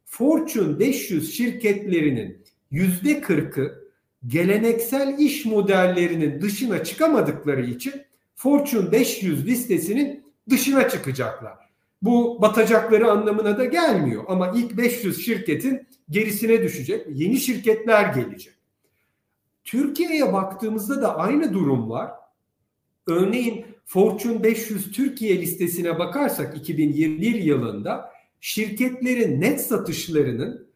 Fortune 0.09 0.79
500 0.79 1.33
şirketlerinin 1.33 2.43
yüzde 2.71 3.19
40'ı 3.19 3.89
geleneksel 4.27 5.19
iş 5.19 5.45
modellerinin 5.45 6.41
dışına 6.41 6.83
çıkamadıkları 6.83 7.65
için 7.65 7.93
Fortune 8.35 8.91
500 8.91 9.47
listesinin 9.47 10.23
dışına 10.49 10.89
çıkacaklar. 10.89 11.53
Bu 12.01 12.41
batacakları 12.41 13.11
anlamına 13.11 13.57
da 13.57 13.65
gelmiyor 13.65 14.23
ama 14.27 14.53
ilk 14.55 14.77
500 14.77 15.25
şirketin 15.25 15.87
gerisine 16.09 16.63
düşecek. 16.63 17.07
Yeni 17.09 17.37
şirketler 17.37 18.13
gelecek. 18.13 18.53
Türkiye'ye 19.63 20.33
baktığımızda 20.33 21.01
da 21.01 21.17
aynı 21.17 21.53
durum 21.53 21.89
var. 21.89 22.11
Örneğin 23.07 23.65
Fortune 23.85 24.43
500 24.43 24.91
Türkiye 24.91 25.41
listesine 25.41 25.99
bakarsak 25.99 26.57
2021 26.57 27.35
yılında 27.35 28.18
şirketlerin 28.41 29.41
net 29.41 29.61
satışlarının 29.61 30.69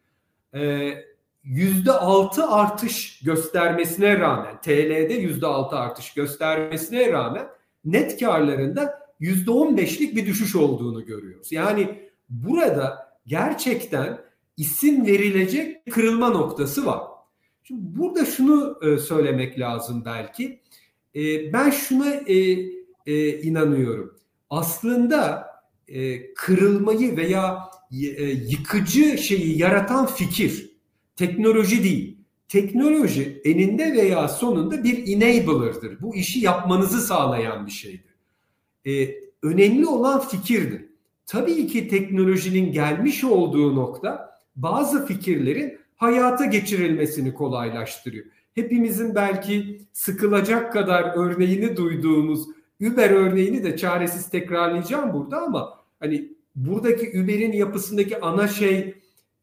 yüzde 1.44 1.92
altı 1.92 2.46
artış 2.46 3.20
göstermesine 3.24 4.18
rağmen 4.18 4.60
TL'de 4.60 5.14
yüzde 5.14 5.46
altı 5.46 5.76
artış 5.76 6.14
göstermesine 6.14 7.12
rağmen 7.12 7.46
net 7.84 8.20
karlarında 8.20 9.04
yüzde 9.20 9.50
on 9.50 9.76
beşlik 9.76 10.16
bir 10.16 10.26
düşüş 10.26 10.56
olduğunu 10.56 11.04
görüyoruz. 11.06 11.52
Yani 11.52 12.08
burada 12.28 13.14
gerçekten 13.26 14.18
isim 14.56 15.06
verilecek 15.06 15.90
kırılma 15.90 16.28
noktası 16.28 16.86
var. 16.86 17.00
Şimdi 17.62 17.80
burada 17.98 18.24
şunu 18.24 18.78
e, 18.82 18.98
söylemek 18.98 19.58
lazım 19.58 20.02
belki. 20.04 20.60
E, 21.14 21.52
ben 21.52 21.70
şuna 21.70 22.14
e, 22.14 22.34
e, 23.06 23.42
inanıyorum. 23.42 24.18
Aslında 24.50 25.46
e, 25.88 26.32
kırılmayı 26.34 27.16
veya 27.16 27.58
e, 27.92 28.24
yıkıcı 28.24 29.18
şeyi 29.18 29.58
yaratan 29.58 30.06
fikir 30.06 30.70
teknoloji 31.16 31.84
değil. 31.84 32.18
Teknoloji 32.48 33.40
eninde 33.44 33.92
veya 33.92 34.28
sonunda 34.28 34.84
bir 34.84 35.08
enabler'dır. 35.08 36.00
Bu 36.00 36.16
işi 36.16 36.40
yapmanızı 36.40 37.00
sağlayan 37.00 37.66
bir 37.66 37.70
şeydir. 37.70 38.14
Ee, 38.86 39.14
önemli 39.42 39.86
olan 39.86 40.20
fikirdir. 40.20 40.84
Tabii 41.26 41.66
ki 41.66 41.88
teknolojinin 41.88 42.72
gelmiş 42.72 43.24
olduğu 43.24 43.76
nokta 43.76 44.38
bazı 44.56 45.06
fikirlerin 45.06 45.78
hayata 45.96 46.44
geçirilmesini 46.44 47.34
kolaylaştırıyor. 47.34 48.24
Hepimizin 48.54 49.14
belki 49.14 49.80
sıkılacak 49.92 50.72
kadar 50.72 51.12
örneğini 51.16 51.76
duyduğumuz 51.76 52.46
Uber 52.92 53.10
örneğini 53.10 53.64
de 53.64 53.76
çaresiz 53.76 54.30
tekrarlayacağım 54.30 55.12
burada 55.12 55.42
ama 55.42 55.78
hani 56.00 56.28
buradaki 56.56 57.20
Uber'in 57.20 57.52
yapısındaki 57.52 58.20
ana 58.20 58.48
şey 58.48 58.94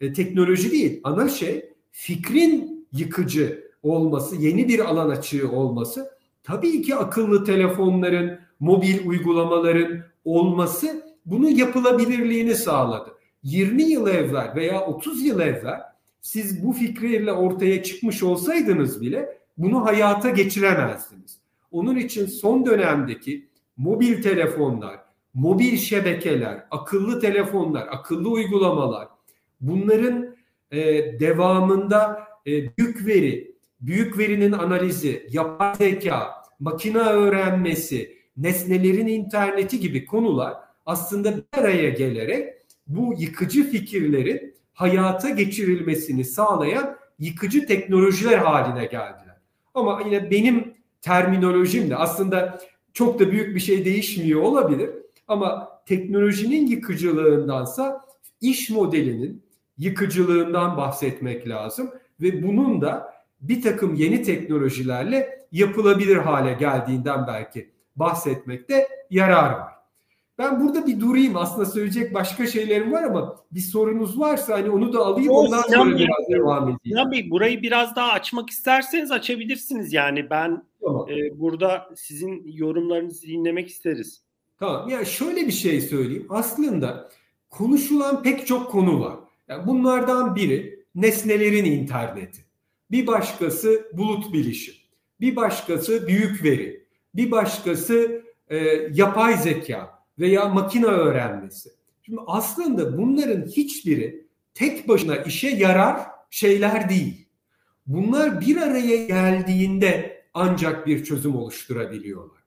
e, 0.02 0.14
teknoloji 0.14 0.72
değil. 0.72 1.02
Ana 1.04 1.30
şey 1.30 1.70
fikrin 1.92 2.88
yıkıcı 2.94 3.72
olması, 3.84 4.36
yeni 4.36 4.68
bir 4.68 4.80
alan 4.80 5.10
açığı 5.10 5.52
olması. 5.52 6.12
Tabii 6.44 6.82
ki 6.82 6.96
akıllı 6.96 7.46
telefonların, 7.46 8.40
mobil 8.60 9.08
uygulamaların 9.08 10.00
olması 10.26 11.14
bunun 11.26 11.50
yapılabilirliğini 11.50 12.56
sağladı. 12.56 13.12
20 13.44 13.84
yıl 13.84 14.08
evvel 14.08 14.56
veya 14.56 14.86
30 14.86 15.26
yıl 15.26 15.40
evvel 15.40 15.82
siz 16.22 16.64
bu 16.66 16.74
fikirle 16.74 17.32
ortaya 17.32 17.84
çıkmış 17.84 18.24
olsaydınız 18.24 19.02
bile 19.02 19.38
bunu 19.58 19.86
hayata 19.86 20.30
geçiremezdiniz. 20.30 21.38
Onun 21.72 21.96
için 21.96 22.25
son 22.25 22.66
dönemdeki 22.66 23.48
mobil 23.78 24.22
telefonlar, 24.22 25.00
mobil 25.34 25.78
şebekeler, 25.78 26.63
akıllı 26.72 27.20
telefonlar, 27.20 27.88
akıllı 27.92 28.30
uygulamalar 28.30 29.08
bunların 29.62 30.36
e, 30.72 30.80
devamında 31.20 32.24
e, 32.48 32.78
büyük 32.78 33.08
veri, 33.08 33.56
büyük 33.82 34.18
verinin 34.18 34.51
analizi, 34.51 35.28
yapay 35.32 35.75
zeka, 35.75 36.32
makine 36.60 37.00
öğrenmesi, 37.00 38.18
nesnelerin 38.38 39.08
interneti 39.08 39.80
gibi 39.80 40.06
konular 40.06 40.54
aslında 40.86 41.38
bir 41.38 41.44
araya 41.51 41.90
gelerek 41.90 42.54
bu 42.88 43.16
yıkıcı 43.18 43.72
fikirlerin 43.72 44.54
hayata 44.74 45.30
geçirilmesini 45.30 46.25
sağlayan 46.25 46.98
yıkıcı 47.20 47.68
teknolojiler 47.68 48.38
haline 48.38 48.86
geldiler. 48.86 49.38
Ama 49.74 50.01
yine 50.06 50.32
benim 50.32 50.74
terminolojimle 51.01 51.96
aslında 51.96 52.60
çok 52.93 53.20
da 53.20 53.31
büyük 53.31 53.55
bir 53.55 53.60
şey 53.60 53.86
değişmiyor 53.86 54.41
olabilir. 54.41 54.89
Ama 55.27 55.72
teknolojinin 55.86 56.67
yıkıcılığındansa 56.67 58.05
iş 58.41 58.70
modelinin 58.70 59.43
yıkıcılığından 59.77 60.77
bahsetmek 60.77 61.48
lazım 61.48 61.91
ve 62.22 62.43
bunun 62.43 62.81
da 62.81 63.13
bir 63.41 63.62
takım 63.62 63.96
yeni 63.96 64.24
teknolojilerle 64.24 65.48
yapılabilir 65.51 66.15
hale 66.15 66.53
geldiğinden 66.53 67.27
belki 67.27 67.72
bahsetmekte 67.96 68.88
yarar 69.10 69.51
var. 69.51 69.74
Ben 70.38 70.60
burada 70.60 70.88
bir 70.88 71.00
durayım. 71.00 71.38
Aslında 71.38 71.66
söyleyecek 71.66 72.14
başka 72.14 72.48
şeylerim 72.48 72.92
var 72.92 73.04
ama 73.04 73.36
bir 73.52 73.60
sorunuz 73.60 74.20
varsa 74.20 74.54
hani 74.54 74.70
onu 74.70 74.94
da 74.94 75.00
alayım 75.00 75.32
ondan 75.32 75.62
sonra 75.62 75.98
Bey, 75.98 76.08
biraz 76.08 76.30
devam 76.30 76.64
edeyim. 76.64 76.80
Sinan 76.84 77.12
Bey 77.12 77.30
burayı 77.30 77.62
biraz 77.62 77.96
daha 77.96 78.12
açmak 78.12 78.50
isterseniz 78.50 79.12
açabilirsiniz. 79.12 79.94
Yani 79.94 80.30
ben 80.30 80.64
tamam. 80.82 81.10
e, 81.10 81.40
burada 81.40 81.90
sizin 81.96 82.44
yorumlarınızı 82.46 83.28
dinlemek 83.28 83.70
isteriz. 83.70 84.22
Tamam. 84.60 84.90
Ya 84.90 84.96
yani 84.96 85.06
şöyle 85.06 85.48
bir 85.48 85.52
şey 85.52 85.82
söyleyeyim. 85.82 86.28
Aslında 86.30 87.10
konuşulan 87.50 88.24
pek 88.24 88.48
çok 88.48 88.72
konu 88.72 89.00
var. 89.00 89.16
Yani 89.48 89.68
bunlardan 89.68 90.36
biri 90.36 90.86
nesnelerin 90.96 91.66
interneti. 91.66 92.42
Bir 92.92 93.08
başkası 93.08 93.92
bulut 93.94 94.34
bilişim. 94.34 94.76
Bir 95.22 95.36
başkası 95.36 96.08
büyük 96.08 96.44
veri. 96.44 96.86
Bir 97.16 97.32
başkası 97.32 98.24
e, 98.50 98.58
yapay 98.94 99.38
zeka 99.38 100.00
veya 100.20 100.46
makine 100.46 100.86
öğrenmesi. 100.86 101.70
Şimdi 102.01 102.22
aslında 102.27 102.98
bunların 102.98 103.46
hiçbiri 103.46 104.27
tek 104.53 104.88
başına 104.88 105.15
işe 105.15 105.50
yarar 105.50 106.01
şeyler 106.30 106.89
değil. 106.89 107.27
Bunlar 107.88 108.41
bir 108.41 108.58
araya 108.58 109.06
geldiğinde 109.06 110.24
ancak 110.34 110.88
bir 110.88 111.03
çözüm 111.03 111.36
oluşturabiliyorlar. 111.36 112.41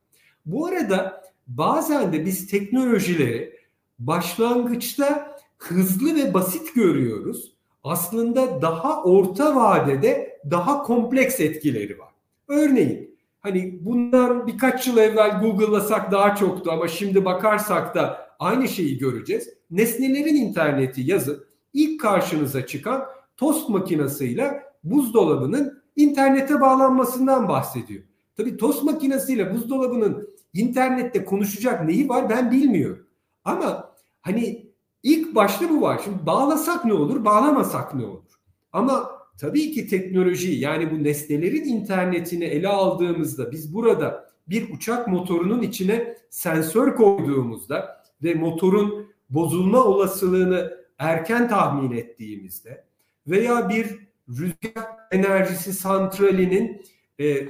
Bu 0.47 0.67
arada 0.67 1.25
bazen 1.47 2.13
de 2.13 2.25
biz 2.25 2.47
teknolojileri 2.47 3.59
başlangıçta 3.99 5.37
hızlı 5.59 6.17
ve 6.17 6.35
basit 6.35 6.75
görüyoruz. 6.75 7.55
Aslında 7.85 8.63
daha 8.63 9.03
orta 9.03 9.57
vadede 9.57 10.41
daha 10.51 10.83
kompleks 10.83 11.41
etkileri 11.41 11.99
var. 11.99 12.13
Örneğin 12.49 13.14
Hani 13.45 13.79
bundan 13.85 14.47
birkaç 14.47 14.87
yıl 14.87 14.97
evvel 14.97 15.41
Google'lasak 15.41 16.13
daha 16.13 16.37
çoktu 16.37 16.71
ama 16.73 16.89
şimdi 16.89 17.25
bakarsak 17.25 17.95
da 17.95 18.29
aynı 18.39 18.69
şeyi 18.69 18.99
göreceğiz. 18.99 19.49
Nesnelerin 19.71 20.35
interneti 20.35 21.01
yazıp 21.01 21.49
ilk 21.73 22.01
karşınıza 22.01 22.67
çıkan 22.67 23.05
tost 23.37 23.69
makinesiyle 23.69 24.63
buzdolabının 24.85 25.83
internete 25.97 26.61
bağlanmasından 26.61 27.49
bahsediyor. 27.49 28.03
Tabii 28.37 28.57
tost 28.57 28.85
makinesiyle 28.85 29.55
buzdolabının 29.55 30.29
internette 30.55 31.25
konuşacak 31.25 31.85
neyi 31.85 32.09
var 32.09 32.31
ben 32.31 32.51
bilmiyorum. 32.51 33.07
Ama 33.45 33.95
hani 34.21 34.67
ilk 35.03 35.35
başta 35.35 35.71
bu 35.71 35.81
var. 35.81 36.01
Şimdi 36.05 36.27
bağlasak 36.27 36.85
ne 36.85 36.93
olur, 36.93 37.25
bağlamasak 37.25 37.95
ne 37.95 38.07
olur? 38.07 38.41
Ama 38.73 39.11
tabii 39.39 39.73
ki 39.73 39.87
teknoloji 39.87 40.51
yani 40.51 40.91
bu 40.91 41.05
nesnelerin 41.05 41.65
internetini 41.65 42.45
ele 42.45 42.69
aldığımızda 42.69 43.53
biz 43.53 43.75
burada 43.75 44.31
bir 44.49 44.71
uçak 44.75 45.09
motorunun 45.09 45.63
içine 45.63 46.17
sensör 46.31 46.97
koyduğumuzda 46.97 48.05
ve 48.23 48.35
motorun 48.35 49.07
bozulma 49.31 49.85
olasılığını 49.85 50.85
erken 50.99 51.49
tahmin 51.49 51.97
ettiğimizde 51.97 52.85
veya 53.27 53.69
bir 53.69 53.87
rüzgar 54.29 54.87
enerjisi 55.11 55.73
santralinin 55.73 56.83
e, 57.19 57.27
e, 57.27 57.47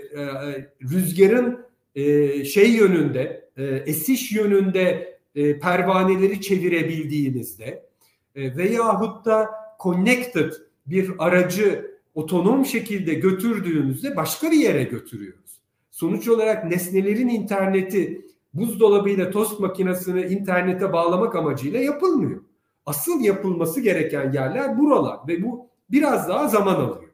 rüzgarın 0.82 1.66
e, 1.94 2.44
şey 2.44 2.70
yönünde 2.70 3.50
e, 3.56 3.64
esiş 3.64 4.32
yönünde 4.32 5.18
e, 5.34 5.58
pervaneleri 5.58 6.40
çevirebildiğimizde 6.40 7.86
e, 8.34 8.56
veyahut 8.56 9.24
da 9.24 9.50
connected 9.82 10.52
bir 10.86 11.10
aracı 11.18 11.94
otonom 12.14 12.66
şekilde 12.66 13.14
götürdüğümüzde 13.14 14.16
başka 14.16 14.50
bir 14.50 14.56
yere 14.56 14.84
götürüyoruz. 14.84 15.60
Sonuç 15.90 16.28
olarak 16.28 16.70
nesnelerin 16.70 17.28
interneti 17.28 18.26
buzdolabıyla 18.54 19.30
tost 19.30 19.60
makinesini 19.60 20.22
internete 20.22 20.92
bağlamak 20.92 21.36
amacıyla 21.36 21.80
yapılmıyor. 21.80 22.40
Asıl 22.86 23.20
yapılması 23.20 23.80
gereken 23.80 24.32
yerler 24.32 24.78
buralar 24.78 25.18
ve 25.28 25.42
bu 25.42 25.68
biraz 25.90 26.28
daha 26.28 26.48
zaman 26.48 26.74
alıyor. 26.74 27.10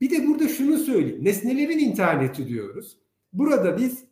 Bir 0.00 0.10
de 0.10 0.26
burada 0.26 0.48
şunu 0.48 0.78
söyleyeyim. 0.78 1.24
Nesnelerin 1.24 1.78
interneti 1.78 2.48
diyoruz. 2.48 2.96
Burada 3.32 3.78
biz 3.78 4.04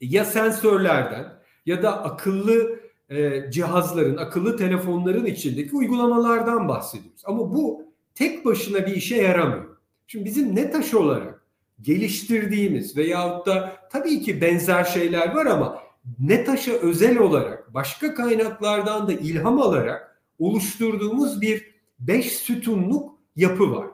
ya 0.00 0.24
sensörlerden 0.24 1.32
ya 1.66 1.82
da 1.82 2.04
akıllı 2.04 2.80
e, 3.08 3.50
cihazların, 3.50 4.16
akıllı 4.16 4.56
telefonların 4.56 5.24
içindeki 5.24 5.76
uygulamalardan 5.76 6.68
bahsediyoruz. 6.68 7.22
Ama 7.24 7.54
bu 7.54 7.83
tek 8.14 8.44
başına 8.44 8.86
bir 8.86 8.96
işe 8.96 9.16
yaramıyor. 9.16 9.76
Şimdi 10.06 10.24
bizim 10.24 10.56
NETAŞ 10.56 10.94
olarak 10.94 11.44
geliştirdiğimiz 11.82 12.96
veyahut 12.96 13.46
da 13.46 13.76
tabii 13.92 14.22
ki 14.22 14.40
benzer 14.40 14.84
şeyler 14.84 15.34
var 15.34 15.46
ama 15.46 15.78
NETAŞ'a 16.18 16.72
özel 16.72 17.18
olarak 17.18 17.74
başka 17.74 18.14
kaynaklardan 18.14 19.08
da 19.08 19.12
ilham 19.12 19.60
alarak 19.60 20.20
oluşturduğumuz 20.38 21.40
bir 21.40 21.74
beş 21.98 22.32
sütunluk 22.32 23.18
yapı 23.36 23.70
var. 23.70 23.86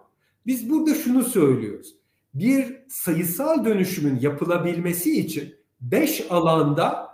Biz 0.47 0.71
burada 0.71 0.95
şunu 0.95 1.25
söylüyoruz. 1.25 1.95
Bir 2.35 2.77
sayısal 2.89 3.65
dönüşümün 3.65 4.21
yapılabilmesi 4.21 5.21
için 5.21 5.55
beş 5.81 6.27
alanda 6.31 7.09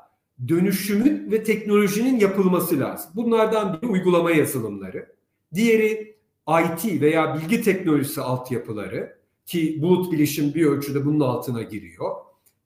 dönüşümün 0.49 1.31
ve 1.31 1.45
teknolojinin 1.45 2.21
yapılması 2.21 2.81
lazım. 2.81 3.11
Bunlardan 3.15 3.79
biri 3.83 3.91
uygulama 3.91 4.31
yazılımları, 4.31 5.15
diğeri 5.55 6.16
IT 6.49 7.01
veya 7.01 7.35
bilgi 7.37 7.63
teknolojisi 7.63 8.21
altyapıları 8.21 9.17
ki 9.47 9.79
bulut 9.83 10.13
bilişim 10.13 10.55
bir 10.55 10.67
ölçüde 10.67 11.05
bunun 11.05 11.21
altına 11.21 11.63
giriyor. 11.63 12.11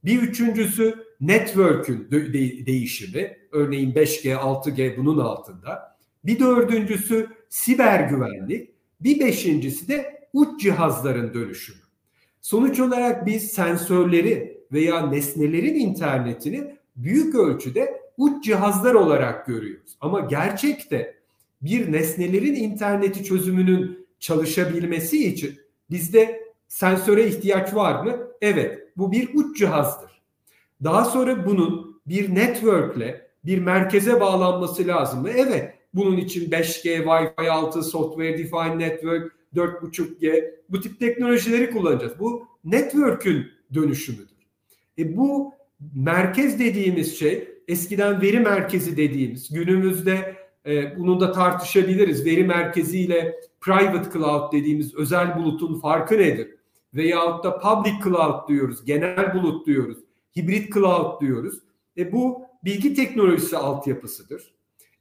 Bir 0.04 0.22
üçüncüsü 0.22 1.04
network'ün 1.20 2.10
de- 2.10 2.66
değişimi, 2.66 3.36
örneğin 3.52 3.92
5G, 3.94 4.34
6G 4.34 4.96
bunun 4.96 5.18
altında. 5.18 5.96
Bir 6.24 6.38
dördüncüsü 6.38 7.26
siber 7.48 8.00
güvenlik, 8.08 8.70
bir 9.00 9.20
beşincisi 9.20 9.88
de 9.88 10.28
uç 10.32 10.60
cihazların 10.60 11.34
dönüşümü. 11.34 11.80
Sonuç 12.40 12.80
olarak 12.80 13.26
biz 13.26 13.50
sensörleri 13.50 14.60
veya 14.72 15.06
nesnelerin 15.06 15.74
internetini 15.74 16.74
büyük 16.96 17.34
ölçüde 17.34 18.00
uç 18.16 18.44
cihazlar 18.44 18.94
olarak 18.94 19.46
görüyoruz. 19.46 19.96
Ama 20.00 20.20
gerçekte 20.20 21.19
bir 21.62 21.92
nesnelerin 21.92 22.54
interneti 22.54 23.24
çözümünün 23.24 24.06
çalışabilmesi 24.18 25.28
için 25.28 25.60
bizde 25.90 26.42
sensöre 26.68 27.26
ihtiyaç 27.26 27.74
var 27.74 28.04
mı? 28.04 28.18
Evet, 28.40 28.88
bu 28.96 29.12
bir 29.12 29.30
uç 29.34 29.58
cihazdır. 29.58 30.10
Daha 30.84 31.04
sonra 31.04 31.46
bunun 31.46 32.00
bir 32.06 32.34
network'le 32.34 33.20
bir 33.44 33.58
merkeze 33.58 34.20
bağlanması 34.20 34.86
lazım 34.86 35.20
mı? 35.20 35.30
Evet. 35.30 35.74
Bunun 35.94 36.16
için 36.16 36.50
5G, 36.50 37.04
Wi-Fi 37.04 37.50
6, 37.50 37.82
Software 37.82 38.38
Defined 38.38 38.78
Network, 38.78 39.32
4.5G 39.54 40.54
bu 40.68 40.80
tip 40.80 41.00
teknolojileri 41.00 41.70
kullanacağız. 41.70 42.12
Bu 42.18 42.46
network'ün 42.64 43.46
dönüşümüdür. 43.74 44.30
E 44.98 45.16
bu 45.16 45.54
merkez 45.94 46.58
dediğimiz 46.58 47.18
şey 47.18 47.48
eskiden 47.68 48.22
veri 48.22 48.40
merkezi 48.40 48.96
dediğimiz 48.96 49.52
günümüzde 49.52 50.36
e, 50.66 50.98
bunu 50.98 51.20
da 51.20 51.32
tartışabiliriz. 51.32 52.26
Veri 52.26 52.44
merkeziyle 52.44 53.40
private 53.60 54.10
cloud 54.12 54.52
dediğimiz 54.52 54.94
özel 54.94 55.36
bulutun 55.36 55.80
farkı 55.80 56.18
nedir? 56.18 56.54
Veyahut 56.94 57.44
da 57.44 57.58
public 57.58 57.94
cloud 58.04 58.48
diyoruz, 58.48 58.84
genel 58.84 59.34
bulut 59.34 59.66
diyoruz, 59.66 59.98
hibrit 60.36 60.74
cloud 60.74 61.20
diyoruz. 61.20 61.58
E 61.96 62.12
bu 62.12 62.42
bilgi 62.64 62.94
teknolojisi 62.94 63.56
altyapısıdır. 63.56 64.54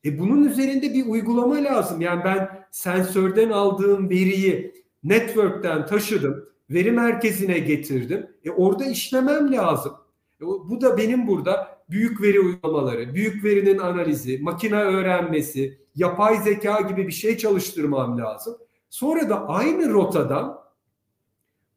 E 0.06 0.20
bunun 0.20 0.44
üzerinde 0.44 0.94
bir 0.94 1.06
uygulama 1.06 1.56
lazım. 1.56 2.02
Yani 2.02 2.24
ben 2.24 2.50
sensörden 2.72 3.50
aldığım 3.50 4.10
veriyi 4.10 4.74
network'ten 5.04 5.86
taşıdım, 5.86 6.46
veri 6.70 6.92
merkezine 6.92 7.60
getirdim. 7.60 8.28
E 8.46 8.52
orada 8.52 8.86
işlemem 8.86 9.52
lazım. 9.52 9.94
E 10.42 10.46
bu 10.46 10.82
da 10.82 10.98
benim 10.98 11.28
burada 11.28 11.80
büyük 11.90 12.22
veri 12.22 12.40
uygulamaları, 12.40 13.14
büyük 13.14 13.44
verinin 13.44 13.78
analizi, 13.78 14.40
makine 14.42 14.84
öğrenmesi, 14.84 15.80
yapay 15.96 16.38
zeka 16.38 16.82
gibi 16.82 17.08
bir 17.08 17.14
şey 17.14 17.38
çalıştırmam 17.38 18.18
lazım. 18.18 18.58
Sonra 18.90 19.30
da 19.30 19.48
aynı 19.48 19.94
rotadan 19.94 20.60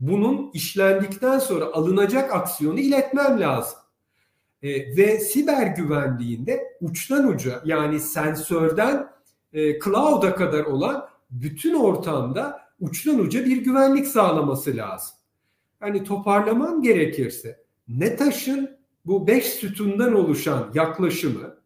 bunun 0.01 0.51
işlendikten 0.55 1.39
sonra 1.39 1.65
alınacak 1.65 2.35
aksiyonu 2.35 2.81
iletmem 2.81 3.41
lazım. 3.41 3.79
E, 4.63 4.97
ve 4.97 5.21
siber 5.21 5.67
güvenliğinde 5.67 6.77
uçtan 6.81 7.29
uca 7.29 7.63
yani 7.65 8.01
sensörden 8.01 9.09
e, 9.53 9.79
cloud'a 9.81 10.35
kadar 10.35 10.65
olan 10.65 11.09
bütün 11.31 11.75
ortamda 11.75 12.61
uçtan 12.81 13.19
uca 13.19 13.45
bir 13.45 13.57
güvenlik 13.57 14.07
sağlaması 14.07 14.77
lazım. 14.77 15.15
Yani 15.83 16.05
toparlamam 16.05 16.83
gerekirse 16.83 17.62
NETAŞ'ın 17.89 18.71
bu 19.07 19.27
beş 19.27 19.45
sütundan 19.45 20.15
oluşan 20.15 20.71
yaklaşımı 20.75 21.57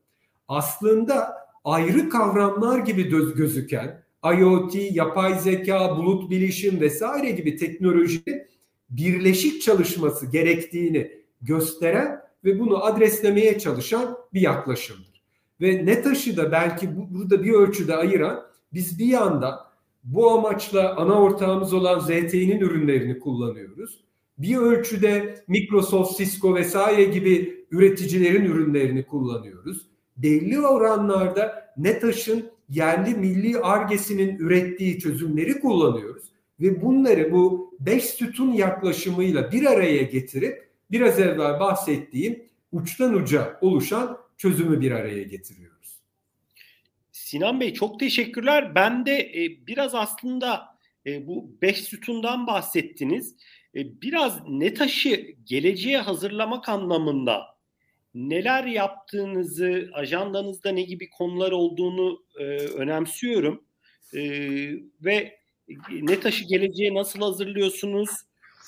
aslında 0.48 1.34
ayrı 1.64 2.08
kavramlar 2.08 2.78
gibi 2.78 3.08
gözüken 3.34 4.02
IoT, 4.24 4.74
yapay 4.74 5.38
zeka, 5.38 5.96
bulut 5.96 6.30
bilişim 6.30 6.80
vesaire 6.80 7.30
gibi 7.30 7.56
teknolojinin 7.56 8.46
birleşik 8.90 9.62
çalışması 9.62 10.26
gerektiğini 10.26 11.12
gösteren 11.40 12.20
ve 12.44 12.60
bunu 12.60 12.84
adreslemeye 12.84 13.58
çalışan 13.58 14.18
bir 14.34 14.40
yaklaşımdır. 14.40 15.22
Ve 15.60 15.86
NETAŞ'ı 15.86 16.36
da 16.36 16.52
belki 16.52 16.96
bu, 16.96 17.14
burada 17.14 17.44
bir 17.44 17.52
ölçüde 17.52 17.96
ayıran 17.96 18.46
biz 18.72 18.98
bir 18.98 19.06
yanda 19.06 19.66
bu 20.04 20.30
amaçla 20.30 20.96
ana 20.96 21.22
ortağımız 21.22 21.72
olan 21.72 21.98
ZTE'nin 21.98 22.60
ürünlerini 22.60 23.18
kullanıyoruz. 23.18 24.05
Bir 24.38 24.56
ölçüde 24.56 25.44
Microsoft, 25.48 26.18
Cisco 26.18 26.54
vesaire 26.54 27.04
gibi 27.04 27.64
üreticilerin 27.70 28.44
ürünlerini 28.44 29.06
kullanıyoruz. 29.06 29.86
Belli 30.16 30.60
oranlarda 30.60 31.72
NETAŞ'ın 31.76 32.50
yerli 32.68 33.14
milli 33.14 33.58
argesinin 33.58 34.38
ürettiği 34.38 34.98
çözümleri 34.98 35.60
kullanıyoruz. 35.60 36.24
Ve 36.60 36.82
bunları 36.82 37.32
bu 37.32 37.74
beş 37.80 38.04
sütun 38.04 38.52
yaklaşımıyla 38.52 39.52
bir 39.52 39.66
araya 39.66 40.02
getirip 40.02 40.68
biraz 40.90 41.20
evvel 41.20 41.60
bahsettiğim 41.60 42.42
uçtan 42.72 43.14
uca 43.14 43.58
oluşan 43.60 44.18
çözümü 44.38 44.80
bir 44.80 44.90
araya 44.90 45.22
getiriyoruz. 45.22 46.00
Sinan 47.12 47.60
Bey 47.60 47.74
çok 47.74 48.00
teşekkürler. 48.00 48.74
Ben 48.74 49.06
de 49.06 49.18
e, 49.18 49.66
biraz 49.66 49.94
aslında 49.94 50.78
e, 51.06 51.26
bu 51.26 51.56
beş 51.62 51.76
sütundan 51.76 52.46
bahsettiniz. 52.46 53.34
E, 53.74 54.02
biraz 54.02 54.48
NETAŞ'ı 54.48 55.26
geleceğe 55.44 55.98
hazırlamak 55.98 56.68
anlamında 56.68 57.56
neler 58.14 58.64
yaptığınızı, 58.64 59.90
ajandanızda 59.92 60.70
ne 60.70 60.82
gibi 60.82 61.10
konular 61.10 61.52
olduğunu 61.52 62.24
e, 62.38 62.44
önemsiyorum. 62.58 63.64
E, 64.14 64.20
ve 65.04 65.38
NETAŞ'ı 65.90 66.44
geleceğe 66.44 66.94
nasıl 66.94 67.20
hazırlıyorsunuz? 67.20 68.10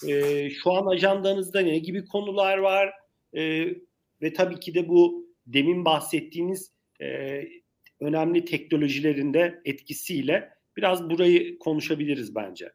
E, 0.09 0.51
şu 0.51 0.73
an 0.73 0.87
ajandanızda 0.87 1.61
ne 1.61 1.79
gibi 1.79 2.05
konular 2.05 2.59
var? 2.59 2.93
E, 3.37 3.65
ve 4.23 4.33
tabii 4.33 4.61
ki 4.61 4.75
de 4.75 4.89
bu 4.89 5.29
demin 5.47 5.85
bahsettiğiniz 5.85 6.73
e, 7.01 7.41
önemli 8.01 8.45
teknolojilerinde 8.45 9.63
etkisiyle 9.65 10.51
biraz 10.77 11.11
burayı 11.11 11.59
konuşabiliriz 11.59 12.35
bence. 12.35 12.73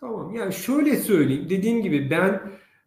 Tamam 0.00 0.34
yani 0.34 0.52
şöyle 0.52 0.96
söyleyeyim 0.96 1.46
dediğim 1.50 1.82
gibi 1.82 2.10
ben 2.10 2.42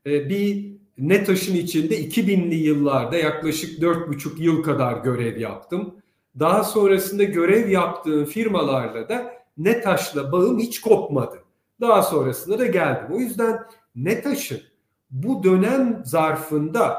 e, 0.05 0.29
bir 0.29 0.69
NETAŞ'ın 0.97 1.55
içinde 1.55 2.01
2000'li 2.01 2.55
yıllarda 2.55 3.17
yaklaşık 3.17 3.79
4,5 3.79 4.41
yıl 4.41 4.63
kadar 4.63 5.03
görev 5.03 5.39
yaptım. 5.39 5.95
Daha 6.39 6.63
sonrasında 6.63 7.23
görev 7.23 7.69
yaptığım 7.69 8.25
firmalarla 8.25 9.09
da 9.09 9.33
NETAŞ'la 9.57 10.31
bağım 10.31 10.59
hiç 10.59 10.81
kopmadı. 10.81 11.39
Daha 11.81 12.01
sonrasında 12.01 12.59
da 12.59 12.65
geldim. 12.65 13.07
O 13.11 13.19
yüzden 13.19 13.59
NETAŞ'ın 13.95 14.61
bu 15.11 15.43
dönem 15.43 16.01
zarfında 16.05 16.97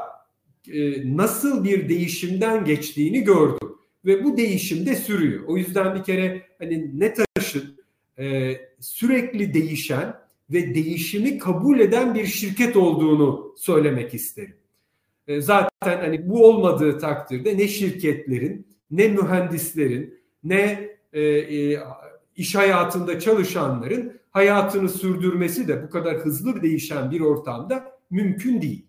e, 0.73 1.17
nasıl 1.17 1.63
bir 1.63 1.89
değişimden 1.89 2.65
geçtiğini 2.65 3.21
gördüm. 3.23 3.69
Ve 4.05 4.23
bu 4.23 4.37
değişim 4.37 4.85
de 4.85 4.95
sürüyor. 4.95 5.43
O 5.47 5.57
yüzden 5.57 5.95
bir 5.95 6.03
kere 6.03 6.41
hani 6.59 6.99
NETAŞ'ın 6.99 7.80
e, 8.19 8.57
sürekli 8.79 9.53
değişen 9.53 10.15
ve 10.49 10.75
değişimi 10.75 11.37
kabul 11.37 11.79
eden 11.79 12.15
bir 12.15 12.25
şirket 12.25 12.75
olduğunu 12.75 13.55
söylemek 13.57 14.13
isterim. 14.13 14.55
E, 15.27 15.41
zaten 15.41 15.97
hani 15.97 16.29
bu 16.29 16.45
olmadığı 16.45 16.99
takdirde 16.99 17.57
ne 17.57 17.67
şirketlerin, 17.67 18.67
ne 18.91 19.07
mühendislerin, 19.07 20.19
ne 20.43 20.89
e, 21.13 21.21
e, 21.21 21.79
iş 22.35 22.55
hayatında 22.55 23.19
çalışanların 23.19 24.13
hayatını 24.31 24.89
sürdürmesi 24.89 25.67
de 25.67 25.83
bu 25.83 25.89
kadar 25.89 26.17
hızlı 26.17 26.61
değişen 26.61 27.11
bir 27.11 27.21
ortamda 27.21 27.97
mümkün 28.09 28.61
değil. 28.61 28.85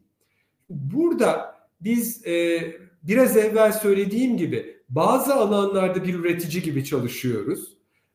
Burada 0.70 1.56
biz 1.80 2.26
e, 2.26 2.62
biraz 3.02 3.36
evvel 3.36 3.72
söylediğim 3.72 4.36
gibi 4.36 4.76
bazı 4.88 5.34
alanlarda 5.34 6.04
bir 6.04 6.14
üretici 6.14 6.62
gibi 6.62 6.84
çalışıyoruz. 6.84 7.71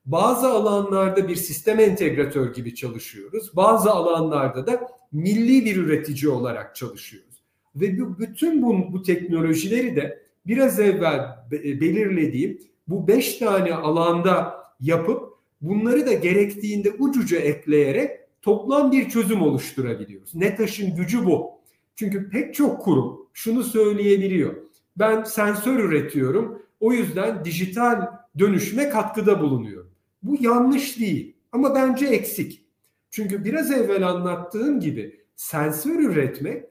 Bazı 0.08 0.50
alanlarda 0.50 1.28
bir 1.28 1.36
sistem 1.36 1.80
entegratör 1.80 2.54
gibi 2.54 2.76
çalışıyoruz. 2.76 3.56
Bazı 3.56 3.92
alanlarda 3.92 4.68
da 4.68 4.88
milli 5.12 5.66
bir 5.66 5.76
üretici 5.76 6.32
olarak 6.32 6.76
çalışıyoruz. 6.76 7.44
Ve 7.76 8.00
bu, 8.00 8.20
bütün 8.20 8.62
bu, 8.62 8.94
bu 8.94 9.02
teknolojileri 9.02 9.96
de 9.96 10.24
biraz 10.46 10.80
evvel 10.80 11.22
belirlediğim 11.52 12.62
bu 12.88 13.08
beş 13.08 13.38
tane 13.38 13.74
alanda 13.74 14.64
yapıp 14.80 15.34
bunları 15.62 16.06
da 16.06 16.14
gerektiğinde 16.14 16.92
ucuca 17.00 17.38
ekleyerek 17.38 18.12
toplam 18.42 18.92
bir 18.92 19.10
çözüm 19.10 19.42
oluşturabiliyoruz. 19.42 20.36
NETAŞ'ın 20.36 20.96
gücü 20.96 21.26
bu. 21.26 21.52
Çünkü 21.96 22.30
pek 22.30 22.54
çok 22.54 22.82
kurum 22.82 23.28
şunu 23.34 23.64
söyleyebiliyor. 23.64 24.56
Ben 24.98 25.24
sensör 25.24 25.80
üretiyorum. 25.80 26.62
O 26.80 26.94
yüzden 26.94 27.46
dijital 27.46 28.08
dönüşüme 28.40 28.90
katkıda 28.90 29.42
bulunuyorum. 29.42 29.87
Bu 30.24 30.38
yanlış 30.42 31.00
değil 31.00 31.36
ama 31.52 31.76
bence 31.76 32.06
eksik. 32.06 32.64
Çünkü 33.10 33.46
biraz 33.46 33.72
evvel 33.72 34.08
anlattığım 34.08 34.80
gibi 34.80 35.22
sensör 35.36 36.00
üretmek 36.00 36.64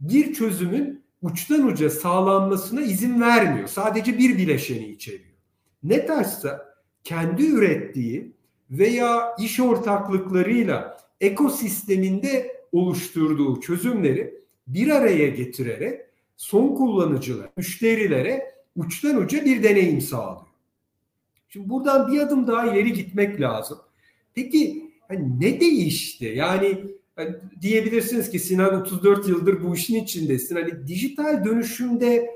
bir 0.00 0.34
çözümün 0.34 1.02
uçtan 1.22 1.66
uca 1.66 1.90
sağlanmasına 1.90 2.80
izin 2.80 3.20
vermiyor. 3.20 3.68
Sadece 3.68 4.18
bir 4.18 4.38
bileşeni 4.38 4.86
içeriyor. 4.86 5.36
Ne 5.82 6.06
taşsa 6.06 6.74
kendi 7.04 7.46
ürettiği 7.46 8.32
veya 8.70 9.36
iş 9.38 9.60
ortaklıklarıyla 9.60 10.98
ekosisteminde 11.20 12.56
oluşturduğu 12.72 13.60
çözümleri 13.60 14.34
bir 14.66 14.88
araya 14.88 15.28
getirerek 15.28 16.00
son 16.36 16.74
kullanıcılar, 16.74 17.50
müşterilere 17.56 18.54
uçtan 18.76 19.16
uca 19.16 19.44
bir 19.44 19.62
deneyim 19.62 20.00
sağlıyor. 20.00 20.51
Şimdi 21.52 21.68
buradan 21.68 22.12
bir 22.12 22.20
adım 22.20 22.46
daha 22.46 22.66
ileri 22.66 22.92
gitmek 22.92 23.40
lazım. 23.40 23.78
Peki 24.34 24.90
hani 25.08 25.40
ne 25.40 25.60
değişti? 25.60 26.24
Yani 26.36 26.84
hani 27.16 27.36
diyebilirsiniz 27.60 28.30
ki 28.30 28.38
Sinan 28.38 28.80
34 28.80 29.28
yıldır 29.28 29.62
bu 29.64 29.74
işin 29.74 30.04
içindesin. 30.04 30.56
Hani 30.56 30.86
dijital 30.86 31.44
dönüşümde 31.44 32.30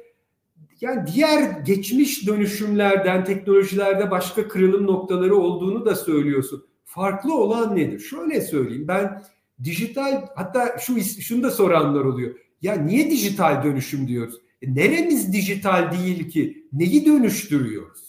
yani 0.80 1.06
diğer 1.14 1.60
geçmiş 1.60 2.26
dönüşümlerden, 2.26 3.24
teknolojilerde 3.24 4.10
başka 4.10 4.48
kırılım 4.48 4.86
noktaları 4.86 5.36
olduğunu 5.36 5.86
da 5.86 5.94
söylüyorsun. 5.94 6.66
Farklı 6.84 7.34
olan 7.34 7.76
nedir? 7.76 7.98
Şöyle 7.98 8.40
söyleyeyim. 8.40 8.88
Ben 8.88 9.22
dijital 9.64 10.26
hatta 10.34 10.78
şu 10.78 11.00
şunu 11.00 11.42
da 11.42 11.50
soranlar 11.50 12.04
oluyor. 12.04 12.34
Ya 12.62 12.74
niye 12.74 13.10
dijital 13.10 13.64
dönüşüm 13.64 14.08
diyoruz? 14.08 14.34
E, 14.62 14.74
neremiz 14.74 15.32
dijital 15.32 15.92
değil 15.92 16.30
ki? 16.30 16.66
Neyi 16.72 17.06
dönüştürüyoruz? 17.06 18.05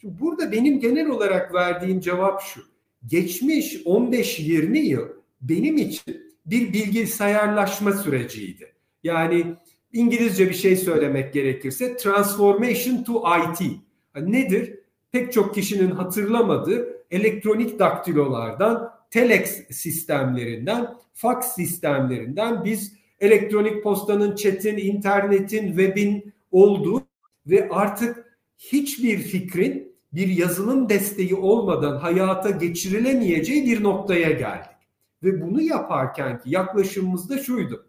Şimdi 0.00 0.20
burada 0.20 0.52
benim 0.52 0.80
genel 0.80 1.08
olarak 1.08 1.54
verdiğim 1.54 2.00
cevap 2.00 2.42
şu. 2.42 2.60
Geçmiş 3.06 3.74
15-20 3.74 4.78
yıl 4.78 5.08
benim 5.40 5.76
için 5.76 6.34
bir 6.46 6.72
bilgisayarlaşma 6.72 7.92
süreciydi. 7.92 8.72
Yani 9.02 9.44
İngilizce 9.92 10.48
bir 10.48 10.54
şey 10.54 10.76
söylemek 10.76 11.32
gerekirse 11.32 11.96
transformation 11.96 13.04
to 13.04 13.24
IT. 13.38 13.72
Nedir? 14.20 14.78
Pek 15.12 15.32
çok 15.32 15.54
kişinin 15.54 15.90
hatırlamadığı 15.90 17.04
elektronik 17.10 17.78
daktilolardan, 17.78 18.92
telex 19.10 19.66
sistemlerinden, 19.70 20.94
fax 21.14 21.54
sistemlerinden 21.54 22.64
biz 22.64 22.94
elektronik 23.20 23.82
postanın, 23.82 24.34
chat'in, 24.34 24.76
internetin, 24.76 25.66
web'in 25.66 26.32
olduğu 26.50 27.02
ve 27.46 27.68
artık 27.70 28.38
hiçbir 28.58 29.18
fikrin 29.18 29.89
bir 30.12 30.28
yazılım 30.28 30.88
desteği 30.88 31.34
olmadan 31.34 31.96
hayata 31.96 32.50
geçirilemeyeceği 32.50 33.66
bir 33.66 33.82
noktaya 33.82 34.30
geldik. 34.30 34.70
Ve 35.22 35.40
bunu 35.42 35.62
yaparken 35.62 36.38
ki 36.38 36.50
yaklaşımımız 36.50 37.30
da 37.30 37.38
şuydu. 37.38 37.86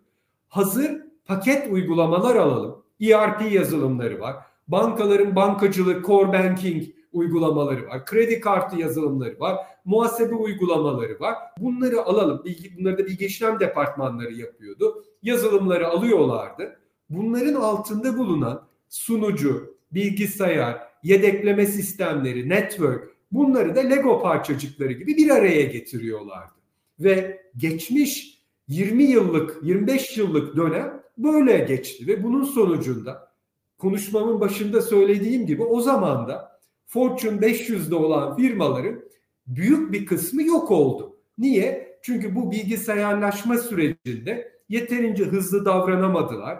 Hazır 0.47 1.01
paket 1.25 1.71
uygulamalar 1.71 2.35
alalım. 2.35 2.83
ERP 3.01 3.51
yazılımları 3.51 4.19
var. 4.19 4.35
Bankaların 4.67 5.35
bankacılık, 5.35 6.05
core 6.05 6.33
banking 6.33 6.83
uygulamaları 7.13 7.87
var. 7.87 8.05
Kredi 8.05 8.39
kartı 8.39 8.79
yazılımları 8.79 9.39
var. 9.39 9.57
Muhasebe 9.85 10.35
uygulamaları 10.35 11.19
var. 11.19 11.35
Bunları 11.59 12.01
alalım. 12.01 12.41
Bilgi, 12.45 12.77
bunları 12.77 12.97
da 12.97 13.05
bilgi 13.05 13.25
işlem 13.25 13.59
departmanları 13.59 14.33
yapıyordu. 14.33 15.03
Yazılımları 15.23 15.87
alıyorlardı. 15.87 16.79
Bunların 17.09 17.53
altında 17.53 18.17
bulunan 18.17 18.63
sunucu, 18.89 19.75
bilgisayar, 19.91 20.90
yedekleme 21.03 21.65
sistemleri, 21.65 22.49
network 22.49 23.11
bunları 23.31 23.75
da 23.75 23.79
Lego 23.79 24.21
parçacıkları 24.21 24.93
gibi 24.93 25.17
bir 25.17 25.29
araya 25.29 25.61
getiriyorlardı. 25.61 26.53
Ve 26.99 27.41
geçmiş 27.57 28.41
20 28.67 29.03
yıllık, 29.03 29.59
25 29.63 30.17
yıllık 30.17 30.55
dönem 30.55 31.03
böyle 31.17 31.57
geçti 31.57 32.07
ve 32.07 32.23
bunun 32.23 32.43
sonucunda 32.43 33.31
konuşmamın 33.77 34.39
başında 34.39 34.81
söylediğim 34.81 35.45
gibi 35.45 35.63
o 35.63 35.81
zaman 35.81 36.27
da 36.27 36.59
Fortune 36.87 37.39
500'de 37.39 37.95
olan 37.95 38.35
firmaların 38.35 39.03
büyük 39.47 39.91
bir 39.91 40.05
kısmı 40.05 40.43
yok 40.43 40.71
oldu. 40.71 41.17
Niye? 41.37 41.99
Çünkü 42.01 42.35
bu 42.35 42.51
bilgisayarlaşma 42.51 43.57
sürecinde 43.57 44.51
yeterince 44.69 45.23
hızlı 45.23 45.65
davranamadılar. 45.65 46.59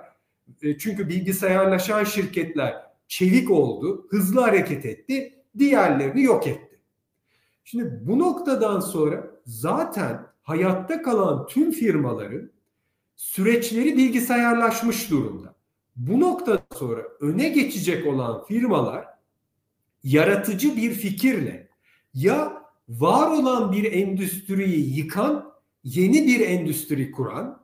E, 0.62 0.78
çünkü 0.78 1.10
bilgisayarlaşan 1.10 2.04
şirketler 2.04 2.91
çevik 3.12 3.52
oldu, 3.52 4.08
hızlı 4.10 4.42
hareket 4.42 4.86
etti, 4.86 5.44
diğerlerini 5.58 6.24
yok 6.24 6.48
etti. 6.48 6.80
Şimdi 7.64 8.00
bu 8.02 8.20
noktadan 8.20 8.80
sonra 8.80 9.32
zaten 9.46 10.28
hayatta 10.42 11.02
kalan 11.02 11.48
tüm 11.48 11.72
firmaların 11.72 12.52
süreçleri 13.16 13.98
bilgisayarlaşmış 13.98 15.12
durumda. 15.12 15.56
Bu 15.96 16.20
noktadan 16.20 16.78
sonra 16.80 17.02
öne 17.20 17.50
geçecek 17.50 18.08
olan 18.08 18.46
firmalar 18.46 19.06
yaratıcı 20.04 20.78
bir 20.78 20.92
fikirle 20.94 21.70
ya 22.14 22.64
var 22.90 23.32
olan 23.32 23.72
bir 23.72 23.94
endüstriyi 23.94 24.98
yıkan 24.98 25.52
yeni 25.84 26.28
bir 26.28 26.40
endüstri 26.40 27.12
kuran 27.12 27.62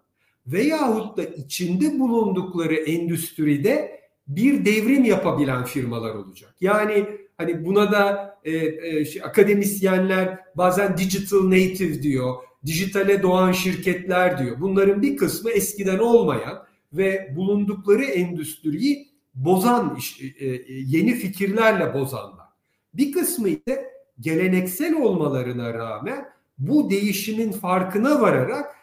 veyahut 0.47 1.17
da 1.17 1.23
içinde 1.23 1.99
bulundukları 1.99 2.75
endüstride 2.75 3.96
bir 4.27 4.65
devrim 4.65 5.03
yapabilen 5.03 5.63
firmalar 5.63 6.15
olacak. 6.15 6.55
Yani 6.61 7.05
hani 7.37 7.65
buna 7.65 7.91
da 7.91 8.35
e, 8.43 8.55
e, 8.55 9.05
şey, 9.05 9.23
akademisyenler 9.23 10.39
bazen 10.55 10.97
digital 10.97 11.45
native 11.45 12.01
diyor, 12.01 12.35
dijitale 12.65 13.23
doğan 13.23 13.51
şirketler 13.51 14.39
diyor. 14.39 14.61
Bunların 14.61 15.01
bir 15.01 15.17
kısmı 15.17 15.51
eskiden 15.51 15.99
olmayan 15.99 16.63
ve 16.93 17.33
bulundukları 17.35 18.03
endüstriyi 18.03 19.07
bozan 19.35 19.97
e, 20.39 20.45
e, 20.47 20.63
yeni 20.67 21.15
fikirlerle 21.15 21.93
bozanlar. 21.93 22.47
Bir 22.93 23.11
kısmı 23.11 23.49
ise 23.49 23.91
geleneksel 24.19 24.93
olmalarına 24.93 25.73
rağmen 25.73 26.25
bu 26.57 26.89
değişimin 26.89 27.51
farkına 27.51 28.21
vararak 28.21 28.75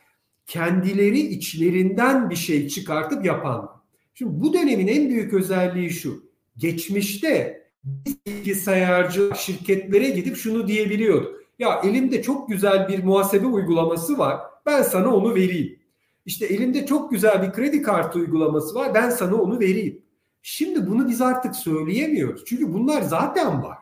kendileri 0.46 1.20
içlerinden 1.20 2.30
bir 2.30 2.36
şey 2.36 2.68
çıkartıp 2.68 3.24
yapanlar. 3.24 3.73
Şimdi 4.14 4.40
bu 4.40 4.52
dönemin 4.52 4.86
en 4.86 5.08
büyük 5.08 5.34
özelliği 5.34 5.90
şu. 5.90 6.24
Geçmişte 6.56 7.64
bilgisayarcı 8.26 9.30
şirketlere 9.36 10.10
gidip 10.10 10.36
şunu 10.36 10.68
diyebiliyorduk. 10.68 11.40
Ya 11.58 11.80
elimde 11.84 12.22
çok 12.22 12.48
güzel 12.48 12.88
bir 12.88 13.04
muhasebe 13.04 13.46
uygulaması 13.46 14.18
var. 14.18 14.40
Ben 14.66 14.82
sana 14.82 15.14
onu 15.14 15.34
vereyim. 15.34 15.78
İşte 16.26 16.46
elimde 16.46 16.86
çok 16.86 17.10
güzel 17.10 17.42
bir 17.42 17.52
kredi 17.52 17.82
kartı 17.82 18.18
uygulaması 18.18 18.74
var. 18.74 18.94
Ben 18.94 19.10
sana 19.10 19.34
onu 19.34 19.60
vereyim. 19.60 20.02
Şimdi 20.42 20.86
bunu 20.86 21.08
biz 21.08 21.20
artık 21.20 21.56
söyleyemiyoruz. 21.56 22.44
Çünkü 22.46 22.72
bunlar 22.72 23.02
zaten 23.02 23.62
var. 23.62 23.78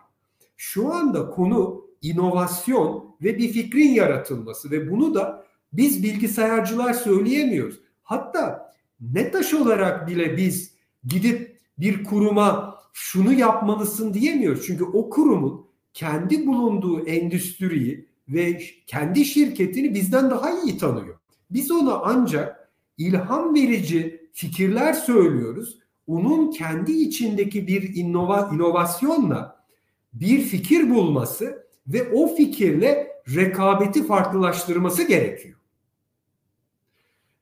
Şu 0.57 0.93
anda 0.93 1.31
konu 1.31 1.85
inovasyon 2.03 3.17
ve 3.23 3.39
bir 3.39 3.49
fikrin 3.49 3.89
yaratılması 3.89 4.71
ve 4.71 4.91
bunu 4.91 5.15
da 5.15 5.47
biz 5.73 6.03
bilgisayarcılar 6.03 6.93
söyleyemiyoruz. 6.93 7.81
Hatta 8.03 8.72
NETAŞ 9.03 9.55
olarak 9.55 10.09
bile 10.09 10.37
biz 10.37 10.75
gidip 11.05 11.59
bir 11.79 12.05
kuruma 12.05 12.79
şunu 12.93 13.33
yapmalısın 13.33 14.15
diyemiyoruz. 14.15 14.67
Çünkü 14.67 14.85
o 14.85 15.11
kurumun 15.11 15.67
kendi 15.95 16.47
bulunduğu 16.47 17.07
endüstriyi 17.07 18.09
ve 18.29 18.63
kendi 18.87 19.25
şirketini 19.25 19.95
bizden 19.95 20.31
daha 20.31 20.63
iyi 20.63 20.79
tanıyor. 20.79 21.19
Biz 21.51 21.71
ona 21.71 21.95
ancak 21.95 22.71
ilham 22.99 23.55
verici 23.55 24.29
fikirler 24.33 24.93
söylüyoruz. 24.93 25.79
Onun 26.07 26.51
kendi 26.51 26.93
içindeki 26.93 27.67
bir 27.67 27.95
innova, 27.97 28.51
inovasyonla 28.55 29.65
bir 30.13 30.41
fikir 30.41 30.91
bulması 30.91 31.67
ve 31.87 32.13
o 32.13 32.35
fikirle 32.35 33.13
rekabeti 33.35 34.07
farklılaştırması 34.07 35.09
gerekiyor. 35.09 35.59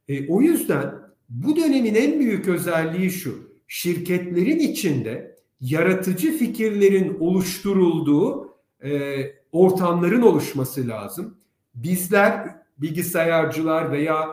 E, 0.08 0.28
o 0.28 0.40
yüzden 0.40 0.94
bu 1.30 1.56
dönemin 1.56 1.94
en 1.94 2.20
büyük 2.20 2.48
özelliği 2.48 3.10
şu. 3.10 3.50
Şirketlerin 3.68 4.58
içinde 4.58 5.36
yaratıcı 5.60 6.38
fikirlerin 6.38 7.16
oluşturulduğu 7.20 8.56
e, 8.84 9.20
ortamların 9.52 10.22
oluşması 10.22 10.88
lazım. 10.88 11.38
Bizler 11.74 12.56
bilgisayarcılar 12.78 13.92
veya 13.92 14.28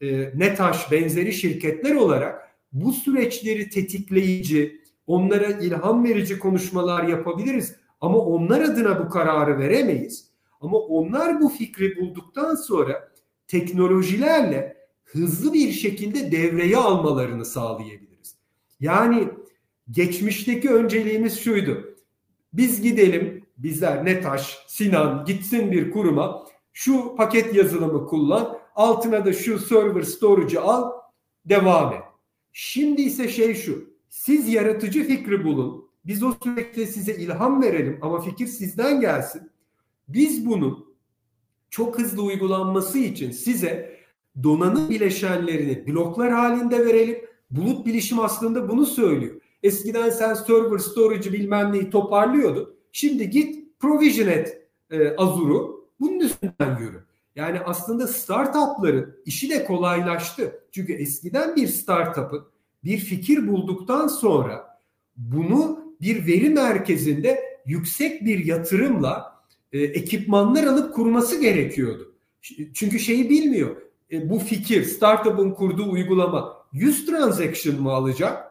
e, 0.00 0.38
NETAŞ 0.38 0.92
benzeri 0.92 1.32
şirketler 1.32 1.94
olarak 1.94 2.50
bu 2.72 2.92
süreçleri 2.92 3.68
tetikleyici, 3.68 4.80
onlara 5.06 5.46
ilham 5.46 6.04
verici 6.04 6.38
konuşmalar 6.38 7.04
yapabiliriz. 7.04 7.76
Ama 8.00 8.18
onlar 8.18 8.60
adına 8.60 9.04
bu 9.04 9.08
kararı 9.08 9.58
veremeyiz. 9.58 10.30
Ama 10.60 10.78
onlar 10.78 11.40
bu 11.40 11.48
fikri 11.48 11.96
bulduktan 11.96 12.54
sonra 12.54 13.10
teknolojilerle 13.46 14.79
hızlı 15.12 15.52
bir 15.52 15.72
şekilde 15.72 16.32
devreye 16.32 16.76
almalarını 16.76 17.44
sağlayabiliriz. 17.44 18.34
Yani 18.80 19.28
geçmişteki 19.90 20.70
önceliğimiz 20.70 21.40
şuydu. 21.40 21.94
Biz 22.52 22.82
gidelim, 22.82 23.46
bizler 23.58 24.04
Netaş, 24.04 24.58
Sinan 24.66 25.24
gitsin 25.24 25.72
bir 25.72 25.90
kuruma 25.90 26.46
şu 26.72 27.16
paket 27.16 27.54
yazılımı 27.54 28.06
kullan, 28.06 28.58
altına 28.74 29.24
da 29.24 29.32
şu 29.32 29.58
server 29.58 30.02
storage'ı 30.02 30.60
al, 30.60 30.92
devam 31.44 31.92
et. 31.92 32.02
Şimdi 32.52 33.02
ise 33.02 33.28
şey 33.28 33.54
şu, 33.54 33.90
siz 34.08 34.48
yaratıcı 34.48 35.04
fikri 35.04 35.44
bulun, 35.44 35.90
biz 36.04 36.22
o 36.22 36.32
süreçte 36.42 36.86
size 36.86 37.14
ilham 37.14 37.62
verelim 37.62 37.98
ama 38.02 38.20
fikir 38.20 38.46
sizden 38.46 39.00
gelsin. 39.00 39.50
Biz 40.08 40.46
bunun 40.46 40.94
çok 41.70 41.98
hızlı 41.98 42.22
uygulanması 42.22 42.98
için 42.98 43.30
size 43.30 43.99
donanım 44.42 44.90
bileşenlerini 44.90 45.86
bloklar 45.86 46.32
halinde 46.32 46.86
verelim. 46.86 47.18
Bulut 47.50 47.86
bilişim 47.86 48.20
aslında 48.20 48.68
bunu 48.68 48.86
söylüyor. 48.86 49.40
Eskiden 49.62 50.10
sen 50.10 50.34
server 50.34 50.78
storage'ı 50.78 51.32
bilmem 51.32 51.72
neyi 51.72 51.90
toparlıyordun. 51.90 52.74
Şimdi 52.92 53.30
git 53.30 53.80
provision 53.80 54.28
et 54.28 54.62
e, 54.90 55.16
Azure'u. 55.16 55.88
Bunun 56.00 56.20
üstünden 56.20 56.78
yürü. 56.80 57.04
Yani 57.36 57.60
aslında 57.60 58.06
startupların 58.06 59.16
işi 59.26 59.50
de 59.50 59.64
kolaylaştı. 59.64 60.60
Çünkü 60.72 60.92
eskiden 60.92 61.56
bir 61.56 61.66
startup'ın 61.66 62.44
bir 62.84 62.98
fikir 62.98 63.48
bulduktan 63.48 64.06
sonra 64.06 64.78
bunu 65.16 65.94
bir 66.00 66.26
veri 66.26 66.48
merkezinde 66.48 67.60
yüksek 67.66 68.24
bir 68.24 68.44
yatırımla 68.44 69.42
e, 69.72 69.80
ekipmanlar 69.80 70.64
alıp 70.64 70.94
kurması 70.94 71.40
gerekiyordu. 71.40 72.14
Çünkü 72.74 72.98
şeyi 72.98 73.30
bilmiyor. 73.30 73.76
E, 74.12 74.30
bu 74.30 74.38
fikir, 74.38 74.84
startup'ın 74.84 75.50
kurduğu 75.50 75.90
uygulama 75.90 76.56
100 76.72 77.06
transaction 77.06 77.82
mı 77.82 77.92
alacak? 77.92 78.50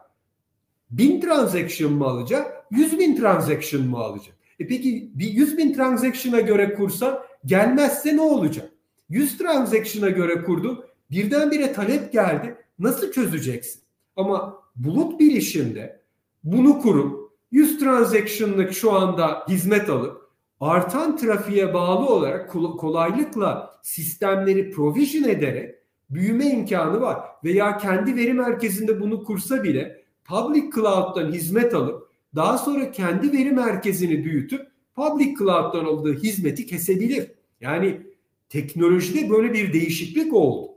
1000 0.90 1.20
transaction 1.20 1.92
mı 1.92 2.06
alacak? 2.06 2.64
100 2.70 2.98
bin 2.98 3.16
transaction 3.16 3.86
mı 3.86 3.98
alacak? 3.98 4.34
E 4.60 4.66
peki 4.66 5.10
bir 5.14 5.30
100 5.30 5.58
bin 5.58 5.72
transaction'a 5.72 6.40
göre 6.40 6.74
kursan 6.74 7.18
gelmezse 7.46 8.16
ne 8.16 8.20
olacak? 8.20 8.72
100 9.08 9.38
transaction'a 9.38 10.10
göre 10.10 10.42
kurdun 10.42 10.84
birdenbire 11.10 11.72
talep 11.72 12.12
geldi. 12.12 12.56
Nasıl 12.78 13.12
çözeceksin? 13.12 13.82
Ama 14.16 14.62
bulut 14.76 15.20
bilişimde 15.20 16.00
bunu 16.44 16.80
kurup 16.80 17.32
100 17.50 17.78
transaction'lık 17.78 18.72
şu 18.72 18.92
anda 18.92 19.44
hizmet 19.48 19.90
alıp 19.90 20.29
artan 20.60 21.16
trafiğe 21.16 21.74
bağlı 21.74 22.06
olarak 22.06 22.50
kolaylıkla 22.78 23.80
sistemleri 23.82 24.70
provision 24.70 25.28
ederek 25.28 25.74
büyüme 26.10 26.46
imkanı 26.46 27.00
var. 27.00 27.20
Veya 27.44 27.78
kendi 27.78 28.16
veri 28.16 28.34
merkezinde 28.34 29.00
bunu 29.00 29.24
kursa 29.24 29.62
bile 29.62 30.04
public 30.24 30.70
cloud'dan 30.74 31.32
hizmet 31.32 31.74
alıp 31.74 32.10
daha 32.34 32.58
sonra 32.58 32.90
kendi 32.90 33.32
veri 33.32 33.52
merkezini 33.52 34.24
büyütüp 34.24 34.66
public 34.96 35.34
cloud'dan 35.38 35.84
aldığı 35.84 36.14
hizmeti 36.14 36.66
kesebilir. 36.66 37.30
Yani 37.60 38.00
teknolojide 38.48 39.30
böyle 39.30 39.52
bir 39.52 39.72
değişiklik 39.72 40.34
oldu. 40.34 40.72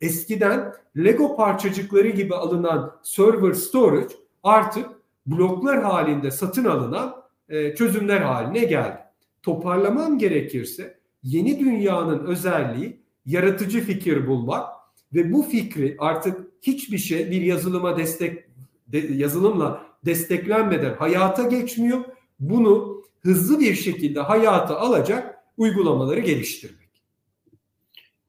Eskiden 0.00 0.72
Lego 0.96 1.36
parçacıkları 1.36 2.08
gibi 2.08 2.34
alınan 2.34 2.96
server 3.02 3.52
storage 3.52 4.14
artık 4.42 4.86
bloklar 5.26 5.82
halinde 5.82 6.30
satın 6.30 6.64
alınan 6.64 7.16
e, 7.48 7.74
çözümler 7.74 8.20
haline 8.20 8.64
geldi. 8.64 9.05
Toparlamam 9.46 10.18
gerekirse 10.18 10.98
yeni 11.22 11.60
dünyanın 11.60 12.26
özelliği 12.26 13.00
yaratıcı 13.26 13.80
fikir 13.80 14.26
bulmak 14.26 14.68
ve 15.14 15.32
bu 15.32 15.42
fikri 15.42 15.96
artık 15.98 16.40
hiçbir 16.62 16.98
şey 16.98 17.30
bir 17.30 17.40
yazılıma 17.40 17.98
destek 17.98 18.44
de, 18.86 18.98
yazılımla 18.98 19.86
desteklenmeden 20.04 20.94
hayata 20.94 21.42
geçmiyor. 21.42 22.04
Bunu 22.40 23.02
hızlı 23.20 23.60
bir 23.60 23.74
şekilde 23.74 24.20
hayata 24.20 24.76
alacak 24.78 25.38
uygulamaları 25.56 26.20
geliştirmek. 26.20 26.88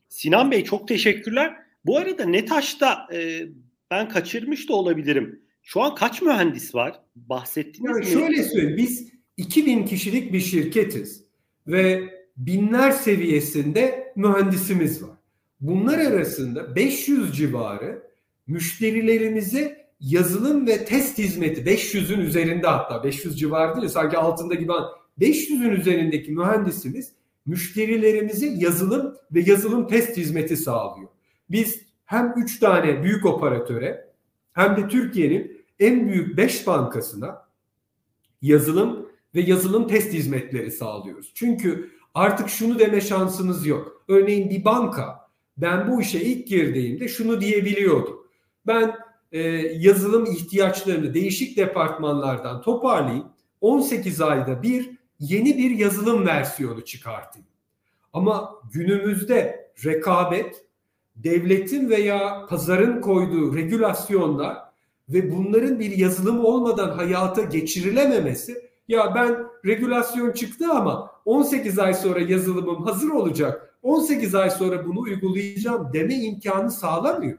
Sinan 0.10 0.52
Bey 0.52 0.64
çok 0.64 0.88
teşekkürler. 0.88 1.58
Bu 1.86 1.98
arada 1.98 2.26
Netaş'ta 2.26 3.08
e, 3.14 3.42
ben 3.92 4.10
kaçırmış 4.10 4.70
da 4.70 4.74
olabilirim. 4.74 5.42
Şu 5.64 5.82
an 5.82 5.96
kaç 5.96 6.22
mühendis 6.22 6.76
var? 6.76 7.00
Bahsettiniz 7.16 7.90
yani 7.90 8.00
mi? 8.00 8.06
Şöyle 8.06 8.44
söyleyeyim. 8.44 8.78
Biz 8.78 9.17
2000 9.38 9.86
kişilik 9.86 10.34
bir 10.34 10.40
şirketiz 10.40 11.24
ve 11.68 12.14
binler 12.38 12.92
seviyesinde 12.92 14.14
mühendisimiz 14.16 15.04
var. 15.04 15.18
Bunlar 15.62 16.00
arasında 16.00 16.76
500 16.76 17.38
civarı 17.38 18.04
müşterilerimize 18.48 19.88
yazılım 20.00 20.68
ve 20.68 20.86
test 20.86 21.18
hizmeti 21.18 21.62
500'ün 21.62 22.20
üzerinde 22.20 22.68
hatta 22.68 23.04
500 23.04 23.40
civarı 23.40 23.78
değil 23.78 23.90
sanki 23.90 24.18
altında 24.18 24.54
gibi 24.54 24.72
500'ün 25.20 25.72
üzerindeki 25.72 26.32
mühendisimiz 26.32 27.12
müşterilerimize 27.46 28.48
yazılım 28.48 29.16
ve 29.32 29.40
yazılım 29.40 29.88
test 29.88 30.18
hizmeti 30.18 30.58
sağlıyor. 30.58 31.10
Biz 31.50 31.82
hem 32.06 32.34
3 32.38 32.60
tane 32.60 33.04
büyük 33.04 33.26
operatöre 33.26 34.08
hem 34.54 34.78
de 34.78 34.88
Türkiye'nin 34.88 35.66
en 35.80 36.08
büyük 36.08 36.38
5 36.38 36.68
bankasına 36.68 37.48
yazılım 38.42 39.07
ve 39.36 39.42
yazılım 39.42 39.88
test 39.88 40.14
hizmetleri 40.14 40.72
sağlıyoruz. 40.72 41.32
Çünkü 41.36 41.92
artık 42.14 42.50
şunu 42.50 42.80
deme 42.80 43.02
şansınız 43.02 43.66
yok. 43.66 44.04
Örneğin 44.08 44.50
bir 44.50 44.66
banka 44.66 45.28
ben 45.58 45.92
bu 45.92 46.02
işe 46.02 46.22
ilk 46.22 46.48
girdiğimde 46.48 47.08
şunu 47.08 47.42
diyebiliyordu. 47.42 48.28
Ben 48.68 48.96
e, 49.32 49.42
yazılım 49.74 50.26
ihtiyaçlarını 50.26 51.14
değişik 51.14 51.58
departmanlardan 51.58 52.62
toparlayayım. 52.62 53.26
18 53.62 54.22
ayda 54.22 54.64
bir 54.64 54.90
yeni 55.20 55.58
bir 55.58 55.72
yazılım 55.72 56.26
versiyonu 56.26 56.86
çıkartayım. 56.86 57.48
Ama 58.14 58.54
günümüzde 58.74 59.70
rekabet, 59.86 60.66
devletin 61.16 61.90
veya 61.90 62.46
pazarın 62.50 63.02
koyduğu 63.02 63.56
regülasyonlar 63.56 64.58
ve 65.10 65.32
bunların 65.32 65.80
bir 65.80 65.98
yazılım 65.98 66.46
olmadan 66.46 66.90
hayata 66.90 67.42
geçirilememesi 67.42 68.67
ya 68.88 69.16
ben 69.16 69.38
regülasyon 69.66 70.32
çıktı 70.32 70.66
ama 70.72 71.12
18 71.26 71.80
ay 71.80 71.94
sonra 71.94 72.20
yazılımım 72.20 72.84
hazır 72.84 73.10
olacak. 73.10 73.76
18 73.84 74.36
ay 74.36 74.50
sonra 74.50 74.86
bunu 74.86 75.00
uygulayacağım 75.00 75.94
deme 75.94 76.16
imkanı 76.16 76.72
sağlamıyor. 76.72 77.38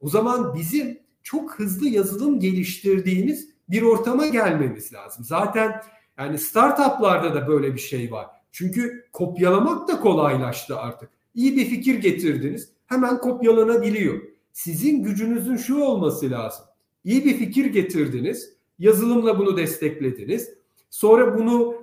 O 0.00 0.08
zaman 0.08 0.54
bizim 0.54 0.98
çok 1.22 1.58
hızlı 1.58 1.88
yazılım 1.88 2.40
geliştirdiğimiz 2.40 3.48
bir 3.68 3.82
ortama 3.82 4.26
gelmemiz 4.26 4.92
lazım. 4.92 5.24
Zaten 5.24 5.82
yani 6.18 6.38
startuplarda 6.38 7.34
da 7.34 7.48
böyle 7.48 7.74
bir 7.74 7.80
şey 7.80 8.12
var. 8.12 8.26
Çünkü 8.52 9.08
kopyalamak 9.12 9.88
da 9.88 10.00
kolaylaştı 10.00 10.78
artık. 10.78 11.10
İyi 11.34 11.56
bir 11.56 11.64
fikir 11.64 11.94
getirdiniz 11.94 12.72
hemen 12.86 13.18
kopyalanabiliyor. 13.18 14.22
Sizin 14.52 15.02
gücünüzün 15.02 15.56
şu 15.56 15.78
olması 15.78 16.30
lazım. 16.30 16.64
İyi 17.04 17.24
bir 17.24 17.36
fikir 17.36 17.64
getirdiniz, 17.64 18.52
yazılımla 18.78 19.38
bunu 19.38 19.56
desteklediniz. 19.56 20.50
Sonra 20.90 21.38
bunu 21.38 21.74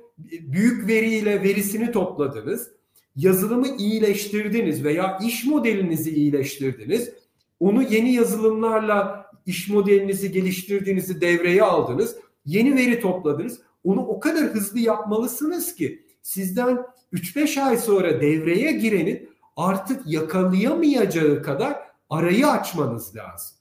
büyük 0.42 0.88
veriyle 0.88 1.44
verisini 1.44 1.92
topladınız. 1.92 2.72
Yazılımı 3.16 3.68
iyileştirdiniz 3.68 4.84
veya 4.84 5.20
iş 5.26 5.46
modelinizi 5.46 6.12
iyileştirdiniz. 6.12 7.12
Onu 7.60 7.84
yeni 7.84 8.14
yazılımlarla 8.14 9.26
iş 9.46 9.70
modelinizi 9.70 10.32
geliştirdiğinizi 10.32 11.22
devreye 11.22 11.64
aldınız. 11.64 12.16
Yeni 12.46 12.76
veri 12.76 13.00
topladınız. 13.00 13.62
Onu 13.84 14.02
o 14.02 14.20
kadar 14.20 14.44
hızlı 14.44 14.80
yapmalısınız 14.80 15.76
ki 15.76 16.06
sizden 16.22 16.86
3-5 17.14 17.62
ay 17.62 17.78
sonra 17.78 18.22
devreye 18.22 18.72
girenin 18.72 19.30
artık 19.56 20.08
yakalayamayacağı 20.08 21.44
kadar 21.44 21.80
arayı 22.10 22.48
açmanız 22.48 23.16
lazım. 23.16 23.58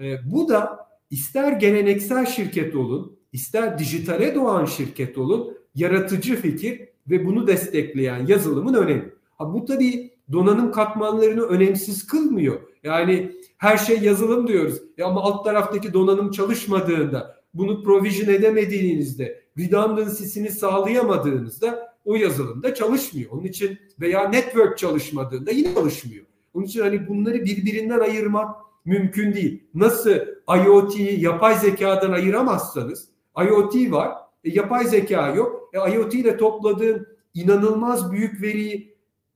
E, 0.00 0.32
bu 0.32 0.48
da 0.48 0.83
ister 1.14 1.52
geleneksel 1.52 2.26
şirket 2.26 2.76
olun, 2.76 3.18
ister 3.32 3.78
dijitale 3.78 4.34
doğan 4.34 4.64
şirket 4.64 5.18
olun, 5.18 5.58
yaratıcı 5.74 6.36
fikir 6.36 6.88
ve 7.10 7.26
bunu 7.26 7.46
destekleyen 7.46 8.26
yazılımın 8.26 8.74
önemi. 8.74 9.12
Ha, 9.38 9.54
bu 9.54 9.64
tabii 9.64 10.10
donanım 10.32 10.72
katmanlarını 10.72 11.42
önemsiz 11.42 12.06
kılmıyor. 12.06 12.60
Yani 12.82 13.32
her 13.58 13.76
şey 13.76 13.98
yazılım 13.98 14.48
diyoruz. 14.48 14.82
E 14.98 15.02
ama 15.02 15.22
alt 15.22 15.44
taraftaki 15.44 15.92
donanım 15.92 16.30
çalışmadığında, 16.30 17.36
bunu 17.54 17.82
provision 17.82 18.34
edemediğinizde, 18.34 19.42
redundancy'sini 19.58 20.50
sağlayamadığınızda 20.50 21.94
o 22.04 22.14
yazılımda 22.14 22.74
çalışmıyor. 22.74 23.30
Onun 23.30 23.44
için 23.44 23.78
veya 24.00 24.28
network 24.28 24.78
çalışmadığında 24.78 25.50
yine 25.50 25.74
çalışmıyor. 25.74 26.24
Onun 26.54 26.64
için 26.64 26.80
hani 26.80 27.08
bunları 27.08 27.44
birbirinden 27.44 28.00
ayırmak 28.00 28.63
mümkün 28.84 29.34
değil. 29.34 29.64
Nasıl 29.74 30.18
IoT'yi 30.48 31.20
yapay 31.20 31.58
zekadan 31.58 32.12
ayıramazsanız 32.12 33.08
IoT 33.48 33.90
var, 33.92 34.12
e, 34.44 34.50
yapay 34.50 34.84
zeka 34.84 35.28
yok. 35.28 35.70
E, 35.72 35.94
IoT 35.94 36.14
ile 36.14 36.36
topladığın 36.36 37.06
inanılmaz 37.34 38.12
büyük 38.12 38.42
veriyi 38.42 38.94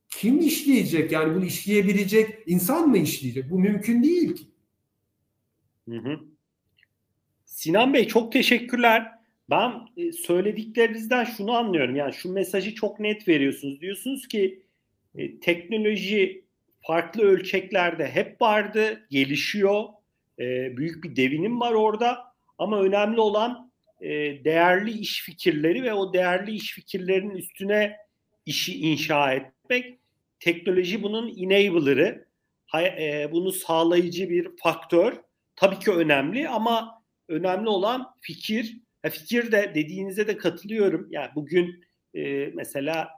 kim 0.09 0.41
işleyecek? 0.41 1.13
Yani 1.13 1.35
bunu 1.35 1.45
işleyebilecek 1.45 2.39
insan 2.47 2.89
mı 2.89 2.99
işleyecek? 2.99 3.51
Bu 3.51 3.59
mümkün 3.59 4.03
değil 4.03 4.35
ki. 4.35 4.45
Hı 5.89 5.97
hı. 5.97 6.21
Sinan 7.45 7.95
Bey 7.95 8.07
çok 8.07 8.33
teşekkürler. 8.33 9.13
Ben 9.51 9.73
e, 9.97 10.13
söylediklerinizden 10.13 11.25
şunu 11.25 11.53
anlıyorum. 11.53 11.97
Yani 11.97 12.13
şu 12.13 12.33
mesajı 12.33 12.75
çok 12.75 13.01
net 13.01 13.29
veriyorsunuz. 13.29 13.81
Diyorsunuz 13.81 14.29
ki 14.29 14.63
e, 15.15 15.41
teknoloji 15.41 16.45
farklı 16.89 17.23
ölçeklerde 17.23 18.07
hep 18.09 18.41
vardı, 18.41 19.07
gelişiyor. 19.11 19.85
E, 20.39 20.77
büyük 20.77 21.05
bir 21.05 21.17
devinim 21.17 21.61
var 21.61 21.73
orada. 21.73 22.35
Ama 22.59 22.81
önemli 22.81 23.21
olan 23.21 23.73
e, 24.01 24.09
değerli 24.45 24.91
iş 24.91 25.23
fikirleri 25.23 25.83
ve 25.83 25.93
o 25.93 26.13
değerli 26.13 26.51
iş 26.51 26.73
fikirlerinin 26.73 27.37
üstüne 27.37 27.97
işi 28.47 28.81
inşa 28.81 29.33
etmek. 29.33 29.99
Teknoloji 30.41 31.03
bunun 31.03 31.29
enabler'ı, 31.39 32.27
e, 32.75 33.29
bunu 33.33 33.53
sağlayıcı 33.53 34.31
bir 34.31 34.49
faktör. 34.63 35.13
Tabii 35.57 35.79
ki 35.79 35.91
önemli 35.91 36.49
ama 36.49 37.03
önemli 37.29 37.69
olan 37.69 38.15
fikir. 38.21 38.77
Ha, 39.03 39.11
fikir 39.11 39.53
de 39.53 39.73
dediğinize 39.75 40.27
de 40.27 40.37
katılıyorum. 40.37 41.09
Yani 41.11 41.31
bugün 41.35 41.85
e, 42.15 42.47
mesela 42.47 43.18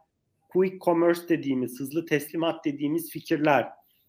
quick 0.52 0.84
commerce 0.84 1.20
dediğimiz, 1.28 1.80
hızlı 1.80 2.06
teslimat 2.06 2.64
dediğimiz 2.64 3.10
fikirler. 3.10 3.68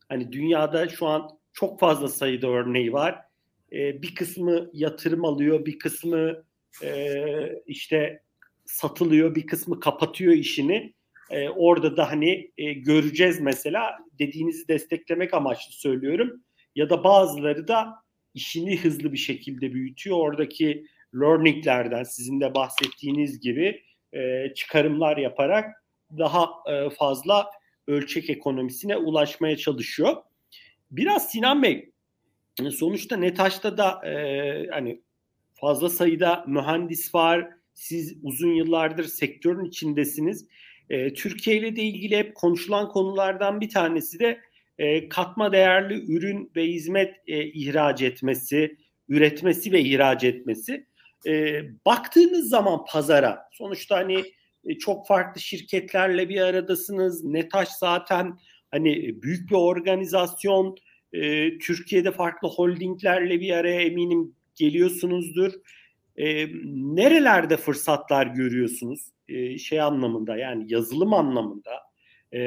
Hani 0.09 0.31
dünyada 0.31 0.89
şu 0.89 1.07
an 1.07 1.29
çok 1.53 1.79
fazla 1.79 2.07
sayıda 2.07 2.47
örneği 2.47 2.93
var. 2.93 3.19
E, 3.71 4.01
bir 4.01 4.15
kısmı 4.15 4.69
yatırım 4.73 5.25
alıyor, 5.25 5.65
bir 5.65 5.79
kısmı 5.79 6.43
e, 6.83 7.23
işte 7.67 8.23
satılıyor, 8.65 9.35
bir 9.35 9.47
kısmı 9.47 9.79
kapatıyor 9.79 10.33
işini. 10.33 10.93
E, 11.29 11.49
orada 11.49 11.97
da 11.97 12.11
hani 12.11 12.51
e, 12.57 12.73
göreceğiz 12.73 13.41
mesela 13.41 13.97
dediğinizi 14.19 14.67
desteklemek 14.67 15.33
amaçlı 15.33 15.73
söylüyorum. 15.73 16.43
Ya 16.75 16.89
da 16.89 17.03
bazıları 17.03 17.67
da 17.67 17.93
işini 18.33 18.79
hızlı 18.79 19.13
bir 19.13 19.17
şekilde 19.17 19.73
büyütüyor. 19.73 20.17
Oradaki 20.17 20.85
learninglerden 21.15 22.03
sizin 22.03 22.41
de 22.41 22.55
bahsettiğiniz 22.55 23.39
gibi 23.39 23.83
e, 24.13 24.53
çıkarımlar 24.55 25.17
yaparak 25.17 25.80
daha 26.17 26.49
e, 26.67 26.89
fazla 26.89 27.49
ölçek 27.87 28.29
ekonomisine 28.29 28.97
ulaşmaya 28.97 29.57
çalışıyor. 29.57 30.17
Biraz 30.91 31.31
Sinan 31.31 31.63
Bey 31.63 31.91
sonuçta 32.71 33.17
Netaş'ta 33.17 33.77
da 33.77 34.07
e, 34.07 34.67
hani 34.71 35.01
fazla 35.53 35.89
sayıda 35.89 36.45
mühendis 36.47 37.15
var. 37.15 37.49
Siz 37.73 38.17
uzun 38.23 38.53
yıllardır 38.53 39.03
sektörün 39.03 39.65
içindesiniz. 39.65 40.47
E, 40.89 41.13
Türkiye 41.13 41.57
ile 41.57 41.75
de 41.75 41.81
ilgili 41.81 42.17
hep 42.17 42.35
konuşulan 42.35 42.89
konulardan 42.89 43.61
bir 43.61 43.69
tanesi 43.69 44.19
de 44.19 44.41
e, 44.77 45.09
katma 45.09 45.51
değerli 45.51 46.13
ürün 46.13 46.51
ve 46.55 46.67
hizmet 46.67 47.15
e, 47.27 47.45
ihraç 47.45 48.01
etmesi, 48.01 48.77
üretmesi 49.09 49.71
ve 49.71 49.81
ihraç 49.81 50.23
etmesi. 50.23 50.85
E, 51.27 51.63
baktığınız 51.85 52.49
zaman 52.49 52.85
pazara 52.85 53.49
sonuçta 53.51 53.97
hani 53.97 54.17
e, 54.17 54.23
çok 54.79 55.07
farklı 55.07 55.41
şirketlerle 55.41 56.29
bir 56.29 56.41
aradasınız. 56.41 57.23
Netaş 57.23 57.69
zaten 57.69 58.37
hani 58.71 59.21
büyük 59.23 59.49
bir 59.49 59.55
organizasyon. 59.55 60.77
E, 61.13 61.57
Türkiye'de 61.57 62.11
farklı 62.11 62.47
holdinglerle 62.47 63.39
bir 63.39 63.51
araya 63.51 63.81
eminim 63.81 64.35
geliyorsunuzdur. 64.55 65.53
E, 66.17 66.47
nerelerde 66.95 67.57
fırsatlar 67.57 68.27
görüyorsunuz? 68.27 69.11
E, 69.27 69.57
şey 69.57 69.81
anlamında 69.81 70.37
yani 70.37 70.73
yazılım 70.73 71.13
anlamında 71.13 71.71
e, 72.31 72.39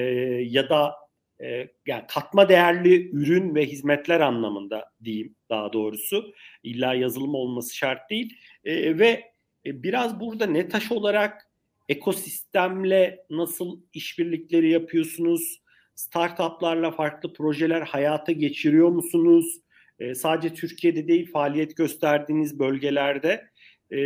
ya 0.48 0.68
da 0.68 0.94
e, 1.40 1.68
yani 1.86 2.04
katma 2.08 2.48
değerli 2.48 3.10
ürün 3.10 3.54
ve 3.54 3.66
hizmetler 3.66 4.20
anlamında 4.20 4.90
diyeyim 5.04 5.34
daha 5.50 5.72
doğrusu. 5.72 6.32
İlla 6.62 6.94
yazılım 6.94 7.34
olması 7.34 7.76
şart 7.76 8.10
değil. 8.10 8.36
E, 8.64 8.98
ve 8.98 9.32
e, 9.66 9.82
biraz 9.82 10.20
burada 10.20 10.46
Netaş 10.46 10.92
olarak 10.92 11.50
ekosistemle 11.88 13.26
nasıl 13.30 13.80
işbirlikleri 13.92 14.70
yapıyorsunuz? 14.70 15.62
Startuplarla 15.94 16.90
farklı 16.90 17.32
projeler 17.32 17.82
hayata 17.82 18.32
geçiriyor 18.32 18.88
musunuz? 18.88 19.60
E, 19.98 20.14
sadece 20.14 20.54
Türkiye'de 20.54 21.08
değil 21.08 21.32
faaliyet 21.32 21.76
gösterdiğiniz 21.76 22.58
bölgelerde 22.58 23.50
e, 23.92 23.98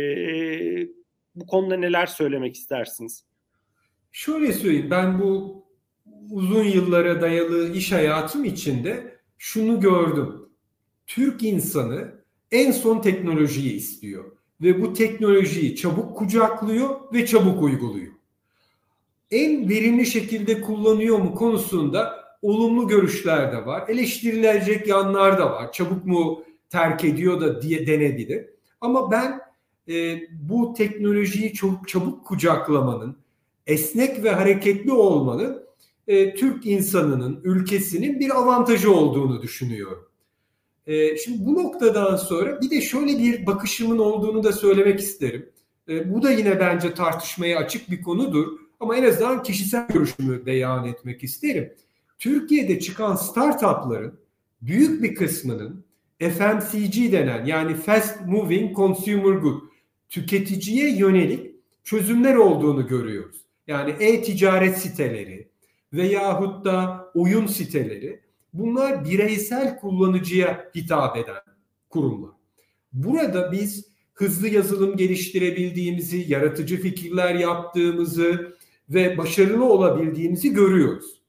bu 1.35 1.45
konuda 1.47 1.77
neler 1.77 2.05
söylemek 2.05 2.55
istersiniz? 2.55 3.25
Şöyle 4.11 4.53
söyleyeyim 4.53 4.91
ben 4.91 5.19
bu 5.19 5.63
uzun 6.31 6.63
yıllara 6.63 7.21
dayalı 7.21 7.73
iş 7.73 7.91
hayatım 7.91 8.45
içinde 8.45 9.19
şunu 9.37 9.79
gördüm. 9.79 10.49
Türk 11.07 11.43
insanı 11.43 12.23
en 12.51 12.71
son 12.71 13.01
teknolojiyi 13.01 13.73
istiyor 13.73 14.38
ve 14.61 14.81
bu 14.81 14.93
teknolojiyi 14.93 15.75
çabuk 15.75 16.17
kucaklıyor 16.17 17.13
ve 17.13 17.25
çabuk 17.25 17.63
uyguluyor. 17.63 18.13
En 19.31 19.69
verimli 19.69 20.05
şekilde 20.05 20.61
kullanıyor 20.61 21.17
mu 21.17 21.35
konusunda 21.35 22.15
olumlu 22.41 22.87
görüşler 22.87 23.51
de 23.51 23.65
var. 23.65 23.89
Eleştirilecek 23.89 24.87
yanlar 24.87 25.37
da 25.37 25.51
var. 25.51 25.71
Çabuk 25.71 26.05
mu 26.05 26.43
terk 26.69 27.05
ediyor 27.05 27.41
da 27.41 27.61
diye 27.61 27.87
denebilir. 27.87 28.45
Ama 28.81 29.11
ben 29.11 29.39
e, 29.87 30.21
bu 30.31 30.73
teknolojiyi 30.73 31.53
çok 31.53 31.87
çabuk 31.87 32.25
kucaklamanın, 32.25 33.17
esnek 33.67 34.23
ve 34.23 34.31
hareketli 34.31 34.91
olmanın 34.91 35.63
e, 36.07 36.35
Türk 36.35 36.65
insanının, 36.65 37.41
ülkesinin 37.43 38.19
bir 38.19 38.37
avantajı 38.37 38.93
olduğunu 38.93 39.41
düşünüyorum. 39.41 40.08
E, 40.89 41.17
şimdi 41.17 41.45
bu 41.45 41.53
noktadan 41.53 42.15
sonra 42.15 42.61
bir 42.61 42.69
de 42.69 42.81
şöyle 42.81 43.19
bir 43.19 43.45
bakışımın 43.45 43.99
olduğunu 43.99 44.43
da 44.43 44.53
söylemek 44.53 44.99
isterim. 44.99 45.49
E, 45.89 46.13
bu 46.13 46.23
da 46.23 46.31
yine 46.31 46.59
bence 46.59 46.93
tartışmaya 46.93 47.59
açık 47.59 47.91
bir 47.91 48.01
konudur. 48.01 48.47
Ama 48.79 48.95
en 48.95 49.03
azından 49.03 49.43
kişisel 49.43 49.87
görüşümü 49.87 50.45
beyan 50.45 50.87
etmek 50.87 51.23
isterim. 51.23 51.73
Türkiye'de 52.19 52.79
çıkan 52.79 53.15
startupların 53.15 54.19
büyük 54.61 55.03
bir 55.03 55.15
kısmının 55.15 55.83
FMCG 56.19 57.11
denen 57.11 57.45
yani 57.45 57.75
Fast 57.75 58.25
Moving 58.27 58.75
Consumer 58.75 59.33
Good 59.37 59.61
tüketiciye 60.09 60.97
yönelik 60.97 61.51
çözümler 61.83 62.35
olduğunu 62.35 62.87
görüyoruz. 62.87 63.37
Yani 63.67 63.95
e-ticaret 63.99 64.77
siteleri 64.77 65.47
veyahut 65.93 66.65
da 66.65 67.05
oyun 67.13 67.47
siteleri 67.47 68.28
bunlar 68.53 69.05
bireysel 69.05 69.79
kullanıcıya 69.79 70.69
hitap 70.75 71.17
eden 71.17 71.41
kurumlar. 71.89 72.31
Burada 72.93 73.51
biz 73.51 73.85
hızlı 74.13 74.47
yazılım 74.47 74.97
geliştirebildiğimizi, 74.97 76.25
yaratıcı 76.27 76.81
fikirler 76.81 77.35
yaptığımızı 77.35 78.55
ve 78.89 79.17
başarılı 79.17 79.65
olabildiğimizi 79.65 80.53
görüyoruz. 80.53 81.21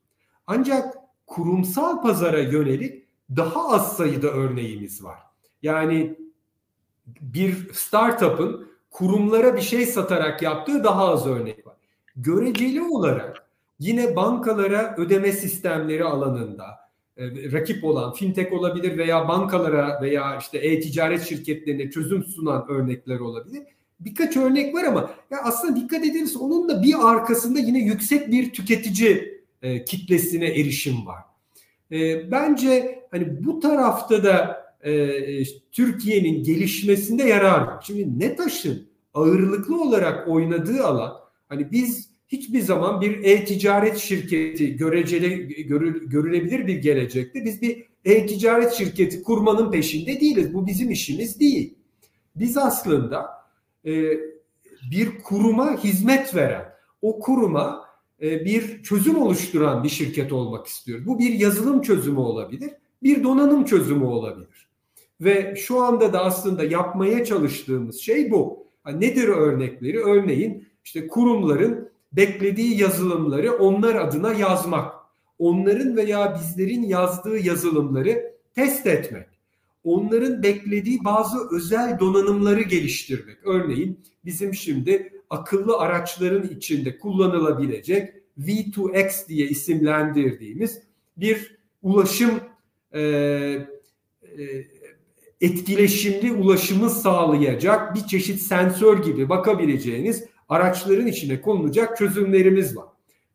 Ancak 0.46 0.94
kurumsal 1.26 2.02
pazara 2.02 2.40
yönelik 2.40 3.04
daha 3.36 3.68
az 3.68 3.96
sayıda 3.96 4.28
örneğimiz 4.28 5.04
var. 5.04 5.18
Yani 5.62 6.18
bir 7.20 7.72
startup'ın 7.72 8.70
kurumlara 8.90 9.56
bir 9.56 9.60
şey 9.60 9.86
satarak 9.86 10.42
yaptığı 10.42 10.84
daha 10.84 11.08
az 11.08 11.26
örnek 11.26 11.66
var. 11.66 11.76
Göreceli 12.16 12.82
olarak 12.82 13.46
yine 13.78 14.16
bankalara 14.16 14.94
ödeme 14.98 15.32
sistemleri 15.32 16.04
alanında 16.04 16.89
rakip 17.52 17.84
olan 17.84 18.12
fintech 18.12 18.52
olabilir 18.52 18.98
veya 18.98 19.28
bankalara 19.28 20.02
veya 20.02 20.38
işte 20.40 20.58
e-ticaret 20.58 21.22
şirketlerine 21.22 21.90
çözüm 21.90 22.24
sunan 22.24 22.66
örnekler 22.68 23.20
olabilir. 23.20 23.62
Birkaç 24.00 24.36
örnek 24.36 24.74
var 24.74 24.84
ama 24.84 25.10
ya 25.30 25.38
aslında 25.42 25.76
dikkat 25.76 26.04
ediniz 26.04 26.36
onun 26.36 26.68
da 26.68 26.82
bir 26.82 27.10
arkasında 27.10 27.58
yine 27.58 27.78
yüksek 27.78 28.30
bir 28.30 28.52
tüketici 28.52 29.42
e, 29.62 29.84
kitlesine 29.84 30.46
erişim 30.46 31.06
var. 31.06 31.22
E, 31.92 32.30
bence 32.30 33.04
hani 33.10 33.44
bu 33.44 33.60
tarafta 33.60 34.24
da 34.24 34.64
e, 34.84 35.10
Türkiye'nin 35.72 36.42
gelişmesinde 36.42 37.22
yarar 37.22 37.60
var. 37.60 37.84
Şimdi 37.86 38.18
NETAŞ'ın 38.18 38.88
ağırlıklı 39.14 39.82
olarak 39.82 40.28
oynadığı 40.28 40.84
alan 40.84 41.12
hani 41.48 41.70
biz 41.72 42.10
hiçbir 42.32 42.60
zaman 42.60 43.00
bir 43.00 43.24
e-ticaret 43.24 43.98
şirketi 43.98 44.76
göreceli 44.76 45.66
görül, 45.66 46.10
görülebilir 46.10 46.66
bir 46.66 46.76
gelecekte 46.76 47.44
biz 47.44 47.62
bir 47.62 47.84
e-ticaret 48.04 48.72
şirketi 48.72 49.22
kurmanın 49.22 49.70
peşinde 49.70 50.20
değiliz. 50.20 50.54
Bu 50.54 50.66
bizim 50.66 50.90
işimiz 50.90 51.40
değil. 51.40 51.74
Biz 52.36 52.56
aslında 52.56 53.26
e, 53.86 53.92
bir 54.90 55.18
kuruma 55.24 55.84
hizmet 55.84 56.34
veren, 56.34 56.64
o 57.02 57.20
kuruma 57.20 57.84
e, 58.22 58.44
bir 58.44 58.82
çözüm 58.82 59.22
oluşturan 59.22 59.84
bir 59.84 59.88
şirket 59.88 60.32
olmak 60.32 60.66
istiyoruz. 60.66 61.06
Bu 61.06 61.18
bir 61.18 61.32
yazılım 61.32 61.82
çözümü 61.82 62.18
olabilir, 62.18 62.70
bir 63.02 63.24
donanım 63.24 63.64
çözümü 63.64 64.04
olabilir. 64.04 64.68
Ve 65.20 65.54
şu 65.56 65.82
anda 65.82 66.12
da 66.12 66.24
aslında 66.24 66.64
yapmaya 66.64 67.24
çalıştığımız 67.24 68.00
şey 68.00 68.30
bu. 68.30 68.66
Nedir 68.94 69.28
örnekleri? 69.28 69.98
Örneğin 69.98 70.68
işte 70.84 71.06
kurumların 71.06 71.89
beklediği 72.12 72.80
yazılımları 72.80 73.52
onlar 73.52 73.94
adına 73.94 74.32
yazmak. 74.32 74.94
Onların 75.38 75.96
veya 75.96 76.40
bizlerin 76.40 76.82
yazdığı 76.82 77.38
yazılımları 77.38 78.34
test 78.54 78.86
etmek. 78.86 79.26
Onların 79.84 80.42
beklediği 80.42 81.04
bazı 81.04 81.56
özel 81.56 81.98
donanımları 81.98 82.62
geliştirmek. 82.62 83.36
Örneğin 83.44 84.00
bizim 84.24 84.54
şimdi 84.54 85.12
akıllı 85.30 85.78
araçların 85.78 86.48
içinde 86.48 86.98
kullanılabilecek 86.98 88.12
V2X 88.38 89.28
diye 89.28 89.48
isimlendirdiğimiz 89.48 90.82
bir 91.16 91.56
ulaşım 91.82 92.40
e, 92.92 93.00
e, 93.00 93.66
etkileşimli 95.40 96.32
ulaşımı 96.32 96.90
sağlayacak 96.90 97.94
bir 97.94 98.06
çeşit 98.06 98.40
sensör 98.40 99.02
gibi 99.02 99.28
bakabileceğiniz 99.28 100.24
araçların 100.50 101.06
içine 101.06 101.40
konulacak 101.40 101.96
çözümlerimiz 101.98 102.76
var. 102.76 102.86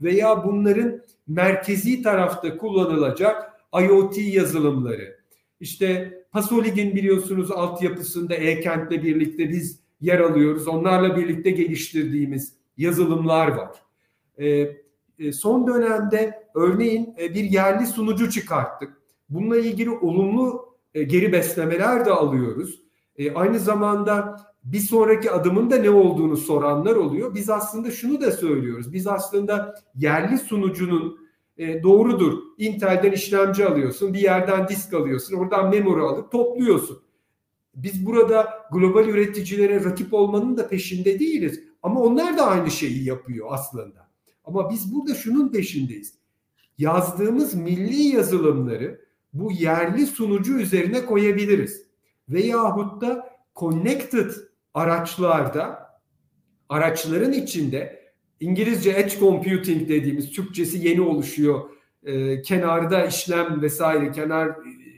Veya 0.02 0.44
bunların 0.44 1.02
merkezi 1.28 2.02
tarafta 2.02 2.58
kullanılacak 2.58 3.54
IoT 3.82 4.18
yazılımları. 4.18 5.20
İşte 5.60 6.22
Pasolig'in 6.32 6.96
biliyorsunuz 6.96 7.52
altyapısında 7.52 8.36
e-kentle 8.36 9.04
birlikte 9.04 9.50
biz 9.50 9.80
yer 10.02 10.20
alıyoruz. 10.20 10.68
Onlarla 10.68 11.18
birlikte 11.18 11.52
geliştirdiğimiz 11.52 12.54
yazılımlar 12.78 13.48
var. 13.48 13.72
E, 14.38 14.72
e, 15.20 15.32
son 15.34 15.68
dönemde 15.68 16.48
örneğin 16.56 17.16
e, 17.20 17.34
bir 17.34 17.44
yerli 17.44 17.86
sunucu 17.86 18.32
çıkarttık. 18.32 18.94
Bununla 19.30 19.58
ilgili 19.58 19.90
olumlu 19.90 20.76
e, 20.94 21.04
geri 21.04 21.34
beslemeler 21.34 22.06
de 22.06 22.12
alıyoruz. 22.12 22.82
E, 23.18 23.32
aynı 23.32 23.60
zamanda 23.60 24.38
bir 24.66 24.80
sonraki 24.80 25.32
adımın 25.32 25.72
da 25.72 25.78
ne 25.78 25.90
olduğunu 25.90 26.38
soranlar 26.38 26.96
oluyor. 26.96 27.36
Biz 27.36 27.50
aslında 27.50 27.92
şunu 27.92 28.22
da 28.22 28.32
söylüyoruz. 28.32 28.94
Biz 28.94 29.08
aslında 29.08 29.76
yerli 29.96 30.38
sunucunun 30.38 31.20
e, 31.58 31.84
doğrudur. 31.84 32.40
Intel'den 32.58 33.12
işlemci 33.12 33.66
alıyorsun, 33.66 34.14
bir 34.14 34.20
yerden 34.20 34.68
disk 34.68 34.94
alıyorsun, 34.94 35.36
oradan 35.36 35.70
memory 35.70 36.02
alıp 36.02 36.32
topluyorsun. 36.32 37.02
Biz 37.76 38.06
burada 38.06 38.54
global 38.72 39.08
üreticilere 39.08 39.84
rakip 39.84 40.14
olmanın 40.14 40.58
da 40.58 40.68
peşinde 40.68 41.20
değiliz. 41.20 41.64
Ama 41.84 42.02
onlar 42.02 42.38
da 42.38 42.48
aynı 42.48 42.72
şeyi 42.72 43.04
yapıyor 43.04 43.48
aslında. 43.50 44.10
Ama 44.46 44.70
biz 44.70 44.96
burada 44.96 45.16
şunun 45.16 45.50
peşindeyiz. 45.50 46.14
Yazdığımız 46.78 47.54
milli 47.54 48.04
yazılımları 48.04 49.06
bu 49.34 49.52
yerli 49.52 50.06
sunucu 50.06 50.60
üzerine 50.60 51.06
koyabiliriz. 51.06 51.86
Veyahut 52.30 53.02
da 53.02 53.30
connected 53.56 54.32
araçlarda 54.76 55.90
araçların 56.70 57.34
içinde 57.34 58.06
İngilizce 58.40 58.90
edge 58.90 59.20
computing 59.20 59.90
dediğimiz 59.90 60.32
Türkçesi 60.32 60.88
yeni 60.88 61.02
oluşuyor. 61.02 61.70
E, 62.04 62.42
kenarda 62.42 63.06
işlem 63.06 63.62
vesaire 63.62 64.12
kenar 64.12 64.52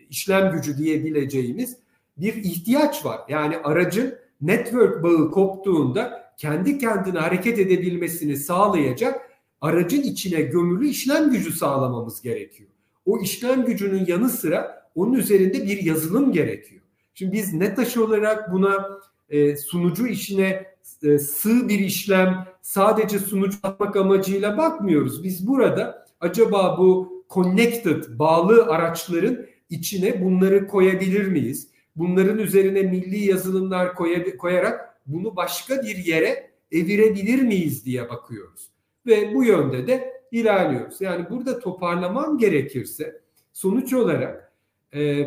işlem 0.09 0.51
gücü 0.51 0.77
diyebileceğimiz 0.77 1.77
bir 2.17 2.33
ihtiyaç 2.33 3.05
var. 3.05 3.21
Yani 3.29 3.57
aracın 3.57 4.15
network 4.41 5.03
bağı 5.03 5.31
koptuğunda 5.31 6.33
kendi 6.37 6.77
kendine 6.77 7.19
hareket 7.19 7.59
edebilmesini 7.59 8.37
sağlayacak 8.37 9.21
aracın 9.61 10.01
içine 10.01 10.41
gömülü 10.41 10.87
işlem 10.87 11.31
gücü 11.31 11.51
sağlamamız 11.51 12.21
gerekiyor. 12.21 12.69
O 13.05 13.21
işlem 13.21 13.65
gücünün 13.65 14.05
yanı 14.05 14.29
sıra 14.29 14.89
onun 14.95 15.13
üzerinde 15.13 15.65
bir 15.65 15.83
yazılım 15.83 16.31
gerekiyor. 16.31 16.81
Şimdi 17.13 17.31
biz 17.31 17.53
NETAŞ 17.53 17.97
olarak 17.97 18.51
buna 18.51 18.99
e, 19.29 19.57
sunucu 19.57 20.07
işine 20.07 20.65
e, 21.03 21.19
sığ 21.19 21.69
bir 21.69 21.79
işlem 21.79 22.47
sadece 22.61 23.19
sunucu 23.19 23.57
atmak 23.63 23.95
amacıyla 23.95 24.57
bakmıyoruz. 24.57 25.23
Biz 25.23 25.47
burada 25.47 26.07
acaba 26.19 26.77
bu 26.79 27.23
connected 27.29 28.03
bağlı 28.09 28.65
araçların 28.65 29.45
içine 29.69 30.25
bunları 30.25 30.67
koyabilir 30.67 31.27
miyiz? 31.27 31.67
Bunların 31.95 32.37
üzerine 32.37 32.81
milli 32.81 33.17
yazılımlar 33.17 33.95
koyarak 34.37 35.01
bunu 35.05 35.35
başka 35.35 35.81
bir 35.83 35.97
yere 35.97 36.51
evirebilir 36.71 37.41
miyiz 37.41 37.85
diye 37.85 38.09
bakıyoruz. 38.09 38.67
Ve 39.05 39.35
bu 39.35 39.43
yönde 39.43 39.87
de 39.87 40.13
ilerliyoruz. 40.31 41.01
Yani 41.01 41.29
burada 41.29 41.59
toparlamam 41.59 42.37
gerekirse 42.37 43.21
sonuç 43.53 43.93
olarak 43.93 44.53
e, 44.93 45.25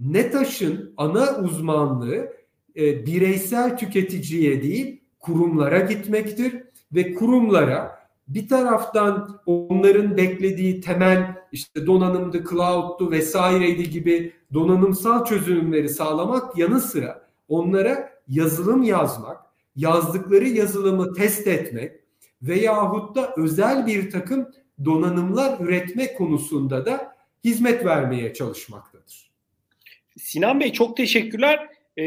NETAŞ'ın 0.00 0.94
ana 0.96 1.38
uzmanlığı 1.38 2.32
e, 2.76 3.06
bireysel 3.06 3.78
tüketiciye 3.78 4.62
değil 4.62 5.00
kurumlara 5.20 5.78
gitmektir 5.80 6.62
ve 6.92 7.14
kurumlara 7.14 8.02
bir 8.28 8.48
taraftan 8.48 9.40
onların 9.46 10.16
beklediği 10.16 10.80
temel 10.80 11.34
işte 11.52 11.86
donanımdı, 11.86 12.44
cloud'du 12.50 13.10
vesaireydi 13.10 13.90
gibi 13.90 14.32
donanımsal 14.54 15.24
çözümleri 15.24 15.88
sağlamak 15.88 16.58
yanı 16.58 16.80
sıra 16.80 17.28
onlara 17.48 18.12
yazılım 18.28 18.82
yazmak, 18.82 19.40
yazdıkları 19.76 20.48
yazılımı 20.48 21.12
test 21.14 21.46
etmek 21.46 21.92
veyahut 22.42 23.16
da 23.16 23.34
özel 23.36 23.86
bir 23.86 24.10
takım 24.10 24.48
donanımlar 24.84 25.60
üretme 25.60 26.14
konusunda 26.14 26.86
da 26.86 27.16
hizmet 27.44 27.84
vermeye 27.84 28.34
çalışmaktadır. 28.34 29.32
Sinan 30.18 30.60
Bey 30.60 30.72
çok 30.72 30.96
teşekkürler. 30.96 31.68
E, 31.96 32.04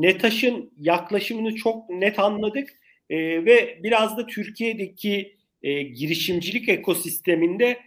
NETAŞ'ın 0.00 0.70
yaklaşımını 0.78 1.54
çok 1.54 1.90
net 1.90 2.18
anladık 2.18 2.68
e, 3.10 3.44
ve 3.44 3.80
biraz 3.82 4.16
da 4.16 4.26
Türkiye'deki 4.26 5.36
e, 5.62 5.82
girişimcilik 5.82 6.68
ekosisteminde 6.68 7.78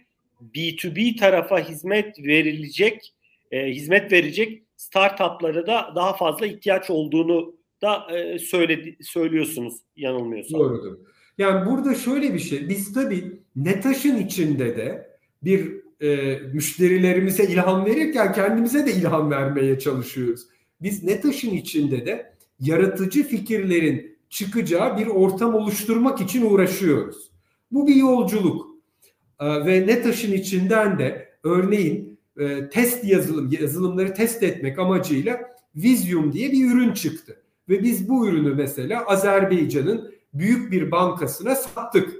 B2B 0.54 1.16
tarafa 1.16 1.58
hizmet 1.68 2.18
verilecek, 2.18 3.14
e, 3.50 3.66
hizmet 3.66 4.12
verecek 4.12 4.62
startuplara 4.76 5.66
da 5.66 5.92
daha 5.96 6.16
fazla 6.16 6.46
ihtiyaç 6.46 6.90
olduğunu 6.90 7.54
da 7.82 8.16
e, 8.16 8.38
söyledi, 8.38 8.96
söylüyorsunuz 9.00 9.74
yanılmıyorsam. 9.96 10.60
Doğrudur. 10.60 10.98
Yani 11.38 11.70
burada 11.70 11.94
şöyle 11.94 12.34
bir 12.34 12.38
şey, 12.38 12.68
biz 12.68 12.92
tabii 12.92 13.40
NETAŞ'ın 13.56 14.16
içinde 14.16 14.76
de 14.76 15.08
bir 15.44 15.82
e, 16.00 16.38
müşterilerimize 16.52 17.44
ilham 17.44 17.86
verirken 17.86 18.32
kendimize 18.32 18.86
de 18.86 18.92
ilham 18.92 19.30
vermeye 19.30 19.78
çalışıyoruz. 19.78 20.46
Biz 20.82 21.02
NETAŞ'ın 21.02 21.50
içinde 21.50 22.06
de 22.06 22.34
yaratıcı 22.60 23.22
fikirlerin 23.22 24.18
çıkacağı 24.30 24.98
bir 24.98 25.06
ortam 25.06 25.54
oluşturmak 25.54 26.20
için 26.20 26.50
uğraşıyoruz. 26.50 27.30
Bu 27.70 27.86
bir 27.86 27.94
yolculuk. 27.94 28.66
E, 29.40 29.46
ve 29.66 29.86
NETAŞ'ın 29.86 30.32
içinden 30.32 30.98
de 30.98 31.28
örneğin 31.44 32.18
e, 32.38 32.68
test 32.68 33.04
yazılım 33.04 33.50
yazılımları 33.60 34.14
test 34.14 34.42
etmek 34.42 34.78
amacıyla 34.78 35.40
Vizyum 35.76 36.32
diye 36.32 36.52
bir 36.52 36.70
ürün 36.70 36.92
çıktı. 36.92 37.42
Ve 37.68 37.82
biz 37.82 38.08
bu 38.08 38.28
ürünü 38.28 38.54
mesela 38.54 39.04
Azerbaycan'ın 39.06 40.14
büyük 40.34 40.72
bir 40.72 40.90
bankasına 40.90 41.54
sattık. 41.54 42.16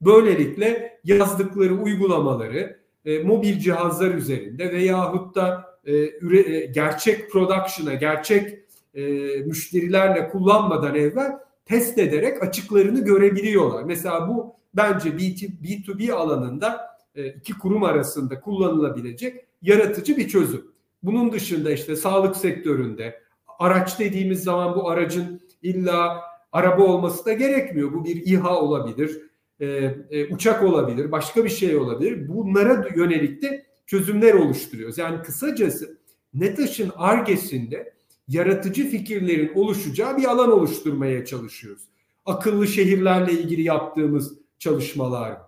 Böylelikle 0.00 1.00
yazdıkları 1.04 1.74
uygulamaları 1.74 2.80
e, 3.04 3.18
mobil 3.18 3.58
cihazlar 3.58 4.14
üzerinde 4.14 4.72
veyahut 4.72 5.34
da 5.34 5.69
e, 5.84 5.96
e, 6.36 6.66
gerçek 6.66 7.30
production'a, 7.30 7.94
gerçek 7.94 8.58
e, 8.94 9.02
müşterilerle 9.46 10.28
kullanmadan 10.28 10.94
evvel 10.94 11.32
test 11.64 11.98
ederek 11.98 12.42
açıklarını 12.42 13.04
görebiliyorlar. 13.04 13.82
Mesela 13.82 14.28
bu 14.28 14.54
bence 14.74 15.10
B2B 15.10 16.12
alanında 16.12 16.96
e, 17.14 17.26
iki 17.26 17.58
kurum 17.58 17.82
arasında 17.82 18.40
kullanılabilecek 18.40 19.44
yaratıcı 19.62 20.16
bir 20.16 20.28
çözüm. 20.28 20.64
Bunun 21.02 21.32
dışında 21.32 21.70
işte 21.70 21.96
sağlık 21.96 22.36
sektöründe 22.36 23.20
araç 23.58 23.98
dediğimiz 23.98 24.42
zaman 24.42 24.76
bu 24.76 24.90
aracın 24.90 25.40
illa 25.62 26.20
araba 26.52 26.82
olması 26.82 27.24
da 27.24 27.32
gerekmiyor. 27.32 27.92
Bu 27.92 28.04
bir 28.04 28.26
İHA 28.26 28.60
olabilir, 28.60 29.22
e, 29.60 29.66
e, 30.10 30.34
uçak 30.34 30.62
olabilir, 30.62 31.12
başka 31.12 31.44
bir 31.44 31.50
şey 31.50 31.76
olabilir. 31.76 32.28
Bunlara 32.28 32.88
yönelik 32.96 33.42
de 33.42 33.66
çözümler 33.90 34.34
oluşturuyoruz. 34.34 34.98
Yani 34.98 35.22
kısacası 35.22 35.98
NETAŞ'ın 36.34 36.92
argesinde 36.96 37.94
yaratıcı 38.28 38.90
fikirlerin 38.90 39.52
oluşacağı 39.54 40.16
bir 40.16 40.24
alan 40.24 40.52
oluşturmaya 40.52 41.24
çalışıyoruz. 41.24 41.82
Akıllı 42.24 42.66
şehirlerle 42.66 43.32
ilgili 43.32 43.62
yaptığımız 43.62 44.38
çalışmalar. 44.58 45.38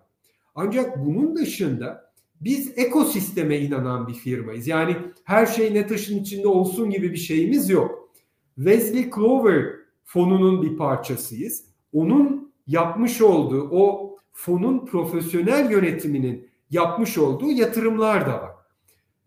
Ancak 0.55 1.07
bunun 1.07 1.37
dışında 1.37 2.13
biz 2.41 2.73
ekosisteme 2.79 3.59
inanan 3.59 4.09
bir 4.09 4.15
firmayız. 4.15 4.67
Yani 4.67 4.97
her 5.25 5.47
şey 5.47 5.75
NETAŞ'ın 5.75 6.19
içinde 6.19 6.49
olsun 6.49 6.91
gibi 6.91 7.13
bir 7.13 7.17
şeyimiz 7.17 7.71
yok. 7.71 8.11
Wesley 8.57 9.11
Clover 9.11 9.67
fonunun 10.05 10.63
bir 10.63 10.77
parçasıyız. 10.77 11.65
Onun 11.93 12.53
yapmış 12.67 13.21
olduğu 13.21 13.69
o 13.71 14.17
fonun 14.33 14.87
profesyonel 14.87 15.71
yönetiminin 15.71 16.52
yapmış 16.73 17.19
olduğu 17.19 17.51
yatırımlar 17.51 18.27
da 18.27 18.33
var. 18.33 18.53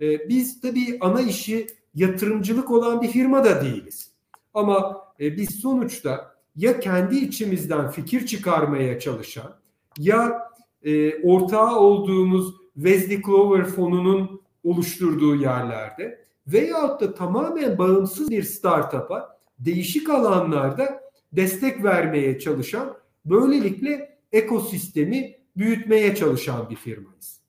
Ee, 0.02 0.30
biz 0.30 0.62
tabii 0.62 0.98
ana 1.02 1.22
işi 1.22 1.68
yatırımcılık 1.96 2.72
olan 2.72 3.02
bir 3.02 3.08
firma 3.08 3.44
da 3.44 3.62
değiliz. 3.62 4.12
Ama 4.54 5.06
e, 5.20 5.38
biz 5.38 5.50
sonuçta 5.50 6.36
ya 6.56 6.80
kendi 6.80 7.16
içimizden 7.16 7.92
fikir 7.92 8.26
çıkarmaya 8.26 9.00
çalışan 9.00 9.56
ya 10.00 10.50
e, 10.84 11.22
ortağı 11.24 11.80
olduğumuz 11.80 12.54
Wesley 12.74 13.22
Clover 13.22 13.66
fonunun 13.66 14.42
oluşturduğu 14.64 15.36
yerlerde 15.36 16.26
veyahut 16.48 17.02
da 17.02 17.14
tamamen 17.14 17.78
bağımsız 17.78 18.30
bir 18.30 18.44
startup'a 18.44 19.38
değişik 19.60 20.10
alanlarda 20.10 21.02
destek 21.34 21.84
vermeye 21.84 22.40
çalışan 22.40 22.98
böylelikle 23.26 24.18
ekosistemi 24.32 25.36
büyütmeye 25.58 26.16
çalışan 26.16 26.70
bir 26.70 26.76
firmayız. 26.76 27.42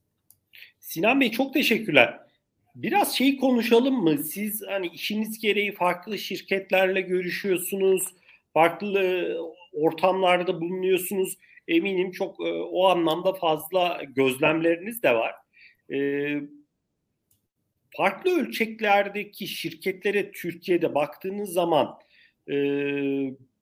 Sinan 0.79 1.21
Bey 1.21 1.31
çok 1.31 1.55
teşekkürler. 1.55 2.21
Biraz 2.75 3.17
şeyi 3.17 3.37
konuşalım 3.37 4.03
mı? 4.03 4.19
Siz 4.19 4.63
hani 4.69 4.87
işiniz 4.87 5.39
gereği 5.39 5.75
farklı 5.75 6.19
şirketlerle 6.19 7.01
görüşüyorsunuz, 7.01 8.15
farklı 8.53 9.37
ortamlarda 9.73 10.61
bulunuyorsunuz. 10.61 11.39
Eminim 11.69 12.11
çok 12.11 12.41
e, 12.41 12.53
o 12.53 12.87
anlamda 12.87 13.33
fazla 13.33 14.03
gözlemleriniz 14.17 15.03
de 15.03 15.15
var. 15.15 15.35
E, 15.93 15.99
farklı 17.97 18.41
ölçeklerdeki 18.41 19.49
şirketlere 19.49 20.33
Türkiye'de 20.33 20.95
baktığınız 20.95 21.53
zaman 21.53 21.99
e, 22.51 22.55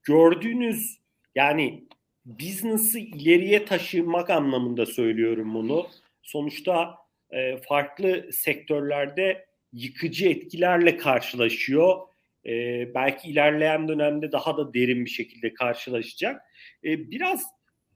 gördüğünüz 0.03 0.99
yani 1.35 1.85
business'ı 2.27 2.99
ileriye 2.99 3.65
taşımak 3.65 4.31
anlamında 4.31 4.87
söylüyorum 4.87 5.55
bunu. 5.55 5.87
Sonuçta 6.23 6.95
e, 7.31 7.57
farklı 7.57 8.33
sektörlerde 8.33 9.47
yıkıcı 9.73 10.29
etkilerle 10.29 10.97
karşılaşıyor. 10.97 11.99
E, 12.47 12.51
belki 12.95 13.29
ilerleyen 13.29 13.89
dönemde 13.89 14.33
daha 14.33 14.57
da 14.57 14.75
derin 14.75 15.05
bir 15.05 15.11
şekilde 15.11 15.55
karşılaşacak. 15.55 16.43
E, 16.85 17.11
biraz 17.11 17.45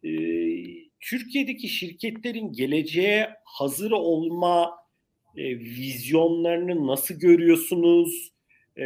e, 0.04 0.10
Türkiye'deki 1.00 1.68
şirketlerin 1.68 2.52
geleceğe 2.52 3.30
hazır 3.44 3.90
olma 3.90 4.76
e, 5.36 5.58
vizyonlarını 5.58 6.86
nasıl 6.86 7.14
görüyorsunuz? 7.14 8.32
E, 8.78 8.84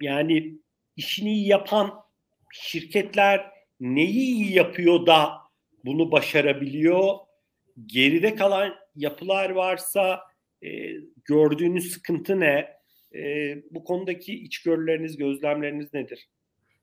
yani 0.00 0.54
işini 0.96 1.32
iyi 1.32 1.48
yapan 1.48 1.94
şirketler 2.52 3.51
neyi 3.82 4.34
iyi 4.34 4.54
yapıyor 4.54 5.06
da 5.06 5.32
bunu 5.84 6.12
başarabiliyor? 6.12 7.14
Geride 7.86 8.34
kalan 8.34 8.74
yapılar 8.96 9.50
varsa 9.50 10.20
e, 10.62 10.68
gördüğünüz 11.24 11.92
sıkıntı 11.92 12.40
ne? 12.40 12.68
E, 13.14 13.56
bu 13.70 13.84
konudaki 13.84 14.34
içgörüleriniz, 14.34 15.16
gözlemleriniz 15.16 15.94
nedir? 15.94 16.28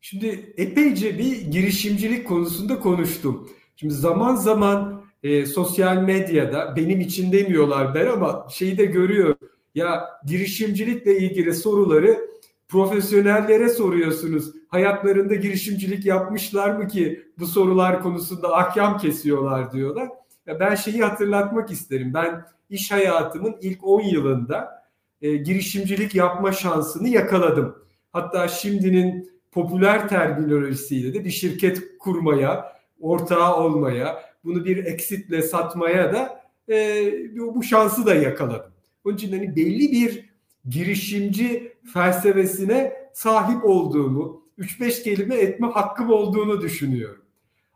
Şimdi 0.02 0.54
epeyce 0.58 1.18
bir 1.20 1.42
girişimcilik 1.42 2.28
konusunda 2.28 2.80
konuştum. 2.80 3.50
Şimdi 3.76 3.94
zaman 3.94 4.36
zaman 4.36 5.06
e, 5.24 5.46
sosyal 5.46 5.98
medyada 6.02 6.76
benim 6.76 7.02
için 7.02 7.32
demiyorlar 7.32 7.96
ben 7.96 8.06
ama 8.06 8.48
şeyi 8.52 8.78
de 8.78 8.86
görüyorum. 8.86 9.50
Ya 9.76 10.10
girişimcilikle 10.26 11.18
ilgili 11.18 11.54
soruları 11.54 12.30
profesyonellere 12.70 13.70
soruyorsunuz. 13.70 14.52
Hayatlarında 14.68 15.36
girişimcilik 15.36 16.06
yapmışlar 16.06 16.70
mı 16.70 16.88
ki 16.88 17.24
bu 17.40 17.48
sorular 17.48 18.02
konusunda 18.02 18.58
ahkam 18.58 18.98
kesiyorlar 18.98 19.72
diyorlar. 19.72 20.10
Ya 20.46 20.60
ben 20.60 20.76
şeyi 20.76 21.04
hatırlatmak 21.04 21.72
isterim. 21.72 22.14
Ben 22.14 22.46
iş 22.70 22.92
hayatımın 22.92 23.56
ilk 23.62 23.84
10 23.84 24.02
yılında 24.02 24.84
e, 25.22 25.36
girişimcilik 25.36 26.16
yapma 26.16 26.52
şansını 26.52 27.10
yakaladım. 27.10 27.76
Hatta 28.12 28.48
şimdinin 28.48 29.32
popüler 29.52 30.10
terminolojisiyle 30.10 31.14
de 31.14 31.26
bir 31.26 31.30
şirket 31.30 31.98
kurmaya, 31.98 32.66
ortağı 33.00 33.56
olmaya, 33.56 34.24
bunu 34.44 34.66
bir 34.66 34.86
eksitle 34.86 35.42
satmaya 35.42 36.14
da 36.14 36.42
e, 36.70 37.12
bu 37.38 37.64
şansı 37.64 38.06
da 38.06 38.16
yakaladım. 38.16 38.72
Onun 39.06 39.16
için 39.16 39.32
hani 39.32 39.56
belli 39.56 39.92
bir 39.92 40.30
girişimci 40.70 41.74
felsefesine 41.94 42.94
sahip 43.14 43.66
olduğumu, 43.66 44.44
3-5 44.60 45.04
kelime 45.04 45.36
etme 45.36 45.68
hakkım 45.68 46.10
olduğunu 46.10 46.62
düşünüyorum. 46.62 47.26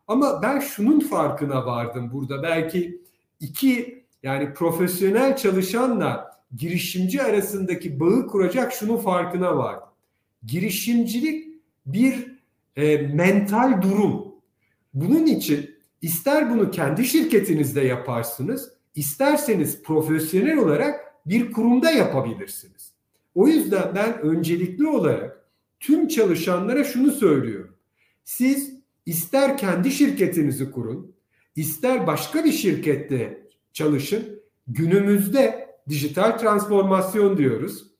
Ama 0.07 0.41
ben 0.41 0.59
şunun 0.59 0.99
farkına 0.99 1.65
vardım 1.65 2.09
burada. 2.13 2.43
Belki 2.43 3.01
iki 3.39 4.03
yani 4.23 4.53
profesyonel 4.53 5.35
çalışanla 5.35 6.33
girişimci 6.55 7.23
arasındaki 7.23 7.99
bağı 7.99 8.27
kuracak 8.27 8.73
şunun 8.73 8.97
farkına 8.97 9.57
var. 9.57 9.79
Girişimcilik 10.45 11.61
bir 11.85 12.33
e, 12.75 12.97
mental 12.97 13.81
durum. 13.81 14.35
Bunun 14.93 15.25
için 15.25 15.75
ister 16.01 16.49
bunu 16.49 16.71
kendi 16.71 17.05
şirketinizde 17.05 17.81
yaparsınız, 17.81 18.73
isterseniz 18.95 19.83
profesyonel 19.83 20.57
olarak 20.57 21.13
bir 21.25 21.51
kurumda 21.51 21.91
yapabilirsiniz. 21.91 22.92
O 23.35 23.47
yüzden 23.47 23.95
ben 23.95 24.21
öncelikli 24.21 24.87
olarak 24.87 25.49
tüm 25.79 26.07
çalışanlara 26.07 26.83
şunu 26.83 27.11
söylüyorum. 27.11 27.75
Siz 28.23 28.73
ister 29.05 29.57
kendi 29.57 29.91
şirketinizi 29.91 30.71
kurun, 30.71 31.15
ister 31.55 32.07
başka 32.07 32.45
bir 32.45 32.51
şirkette 32.51 33.47
çalışın. 33.73 34.43
Günümüzde 34.67 35.69
dijital 35.89 36.37
transformasyon 36.37 37.37
diyoruz. 37.37 37.93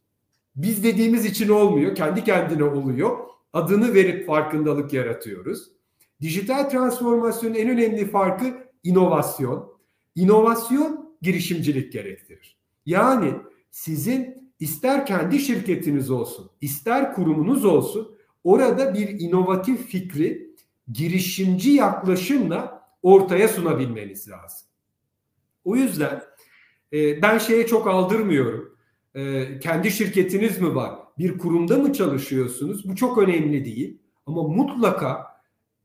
Biz 0.56 0.84
dediğimiz 0.84 1.26
için 1.26 1.50
olmuyor, 1.50 1.96
kendi 1.96 2.24
kendine 2.24 2.64
oluyor. 2.64 3.18
Adını 3.54 3.94
verip 3.94 4.28
farkındalık 4.28 4.94
yaratıyoruz. 4.94 5.72
Dijital 6.22 6.70
transformasyonun 6.70 7.56
en 7.56 7.70
önemli 7.70 8.12
farkı 8.12 8.54
inovasyon. 8.84 9.74
İnovasyon 10.16 11.16
girişimcilik 11.22 11.94
gerektirir. 11.94 12.58
Yani 12.86 13.34
sizin 13.72 14.43
ister 14.60 15.06
kendi 15.06 15.40
şirketiniz 15.40 16.12
olsun, 16.12 16.50
ister 16.62 17.14
kurumunuz 17.14 17.66
olsun 17.66 18.16
orada 18.44 18.94
bir 18.94 19.10
inovatif 19.20 19.88
fikri 19.88 20.56
girişimci 20.92 21.70
yaklaşımla 21.72 22.88
ortaya 23.04 23.48
sunabilmeniz 23.48 24.30
lazım. 24.30 24.68
O 25.66 25.76
yüzden 25.76 26.24
e, 26.94 27.22
ben 27.22 27.38
şeye 27.38 27.68
çok 27.68 27.88
aldırmıyorum. 27.88 28.78
E, 29.16 29.60
kendi 29.60 29.92
şirketiniz 29.92 30.62
mi 30.62 30.76
var? 30.76 31.00
Bir 31.18 31.38
kurumda 31.38 31.78
mı 31.78 31.94
çalışıyorsunuz? 31.94 32.90
Bu 32.90 32.96
çok 32.96 33.18
önemli 33.18 33.66
değil. 33.66 33.98
Ama 34.26 34.44
mutlaka 34.44 35.28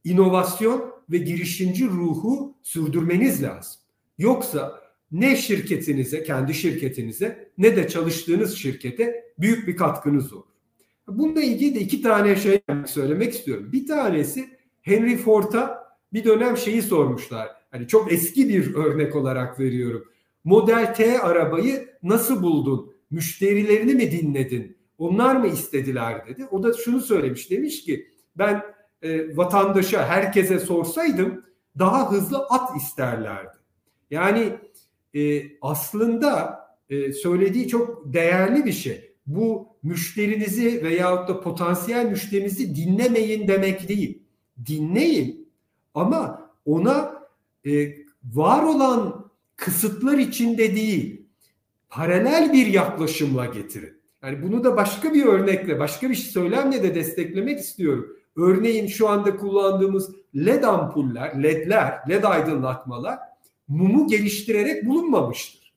inovasyon 0.05 0.93
ve 1.11 1.19
girişimci 1.19 1.87
ruhu 1.87 2.55
sürdürmeniz 2.63 3.43
lazım. 3.43 3.81
Yoksa 4.19 4.81
ne 5.13 5.37
şirketinize, 5.37 6.23
kendi 6.23 6.55
şirketinize 6.55 7.51
ne 7.59 7.77
de 7.77 7.89
çalıştığınız 7.89 8.57
şirkete 8.57 9.25
büyük 9.39 9.69
bir 9.69 9.77
katkınız 9.77 10.33
olur. 10.33 10.45
Bununla 11.09 11.43
ilgili 11.43 11.75
de 11.75 11.81
iki 11.81 12.03
tane 12.03 12.37
şey 12.37 12.61
söylemek 12.87 13.33
istiyorum. 13.33 13.73
Bir 13.73 13.87
tanesi 13.87 14.49
Henry 14.83 15.17
Ford'a 15.17 15.89
bir 16.13 16.25
dönem 16.25 16.57
şeyi 16.57 16.83
sormuşlar. 16.83 17.49
Hani 17.71 17.89
çok 17.89 18.13
eski 18.13 18.49
bir 18.49 18.75
örnek 18.75 19.17
olarak 19.17 19.61
veriyorum. 19.61 20.05
Model 20.45 20.95
T 20.95 21.21
arabayı 21.21 21.89
nasıl 22.03 22.43
buldun? 22.43 22.93
Müşterilerini 23.11 23.95
mi 23.95 24.11
dinledin? 24.11 24.77
Onlar 24.99 25.37
mı 25.37 25.47
istediler 25.47 26.27
dedi. 26.27 26.47
O 26.51 26.63
da 26.63 26.73
şunu 26.73 27.01
söylemiş 27.01 27.51
demiş 27.51 27.85
ki 27.85 28.09
ben 28.37 28.63
e, 29.03 29.37
vatandaşa 29.37 30.07
herkese 30.07 30.59
sorsaydım 30.59 31.45
daha 31.79 32.13
hızlı 32.13 32.39
at 32.39 32.77
isterlerdi. 32.77 33.57
Yani 34.11 34.53
e, 35.15 35.43
aslında 35.63 36.61
e, 36.91 37.13
söylediği 37.13 37.69
çok 37.69 38.13
değerli 38.13 38.65
bir 38.65 38.73
şey. 38.73 39.15
Bu 39.27 39.69
müşterinizi 39.83 40.85
veyahut 40.85 41.29
da 41.29 41.41
potansiyel 41.41 42.07
müşterinizi 42.07 42.77
dinlemeyin 42.77 43.49
demek 43.49 43.89
değil. 43.89 44.23
Dinleyin 44.67 45.49
ama 45.95 46.51
ona 46.65 47.15
e, 47.67 47.95
var 48.25 48.63
olan 48.63 49.31
kısıtlar 49.57 50.19
içinde 50.19 50.77
değil, 50.77 51.23
paralel 51.89 52.53
bir 52.53 52.67
yaklaşımla 52.67 53.47
getirin. 53.47 53.99
Yani 54.23 54.43
bunu 54.43 54.65
da 54.65 54.77
başka 54.77 55.15
bir 55.15 55.25
örnekle, 55.25 55.79
başka 55.79 56.11
bir 56.11 56.15
söylemle 56.15 56.83
de 56.83 56.95
desteklemek 56.95 57.59
istiyorum. 57.59 58.17
Örneğin 58.37 58.87
şu 58.87 59.09
anda 59.09 59.37
kullandığımız 59.37 60.11
LED 60.37 60.63
ampuller, 60.63 61.43
LED'ler, 61.43 61.99
LED 62.09 62.23
aydınlatmalar 62.23 63.19
mumu 63.69 64.07
geliştirerek 64.07 64.87
bulunmamıştır. 64.87 65.73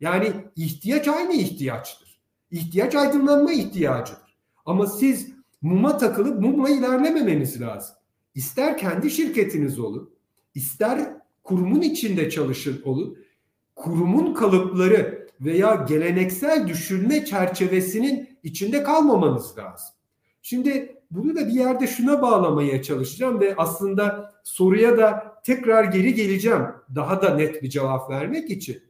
Yani 0.00 0.32
ihtiyaç 0.56 1.08
aynı 1.08 1.34
ihtiyaçtır. 1.34 2.18
İhtiyaç 2.50 2.94
aydınlanma 2.94 3.52
ihtiyacıdır. 3.52 4.36
Ama 4.66 4.86
siz 4.86 5.28
muma 5.62 5.98
takılıp 5.98 6.40
mumla 6.40 6.70
ilerlememeniz 6.70 7.60
lazım. 7.60 7.96
İster 8.34 8.78
kendi 8.78 9.10
şirketiniz 9.10 9.78
olun, 9.78 10.10
ister 10.54 11.12
kurumun 11.44 11.80
içinde 11.80 12.30
çalışın 12.30 12.82
olun, 12.84 13.18
kurumun 13.74 14.34
kalıpları 14.34 15.28
veya 15.40 15.74
geleneksel 15.88 16.68
düşünme 16.68 17.24
çerçevesinin 17.24 18.38
içinde 18.42 18.82
kalmamanız 18.82 19.58
lazım. 19.58 19.94
Şimdi 20.42 20.96
bunu 21.10 21.36
da 21.36 21.48
bir 21.48 21.52
yerde 21.52 21.86
şuna 21.86 22.22
bağlamaya 22.22 22.82
çalışacağım 22.82 23.40
ve 23.40 23.54
aslında 23.56 24.34
soruya 24.44 24.98
da 24.98 25.27
tekrar 25.48 25.84
geri 25.84 26.14
geleceğim 26.14 26.62
daha 26.94 27.22
da 27.22 27.34
net 27.34 27.62
bir 27.62 27.68
cevap 27.68 28.10
vermek 28.10 28.50
için. 28.50 28.82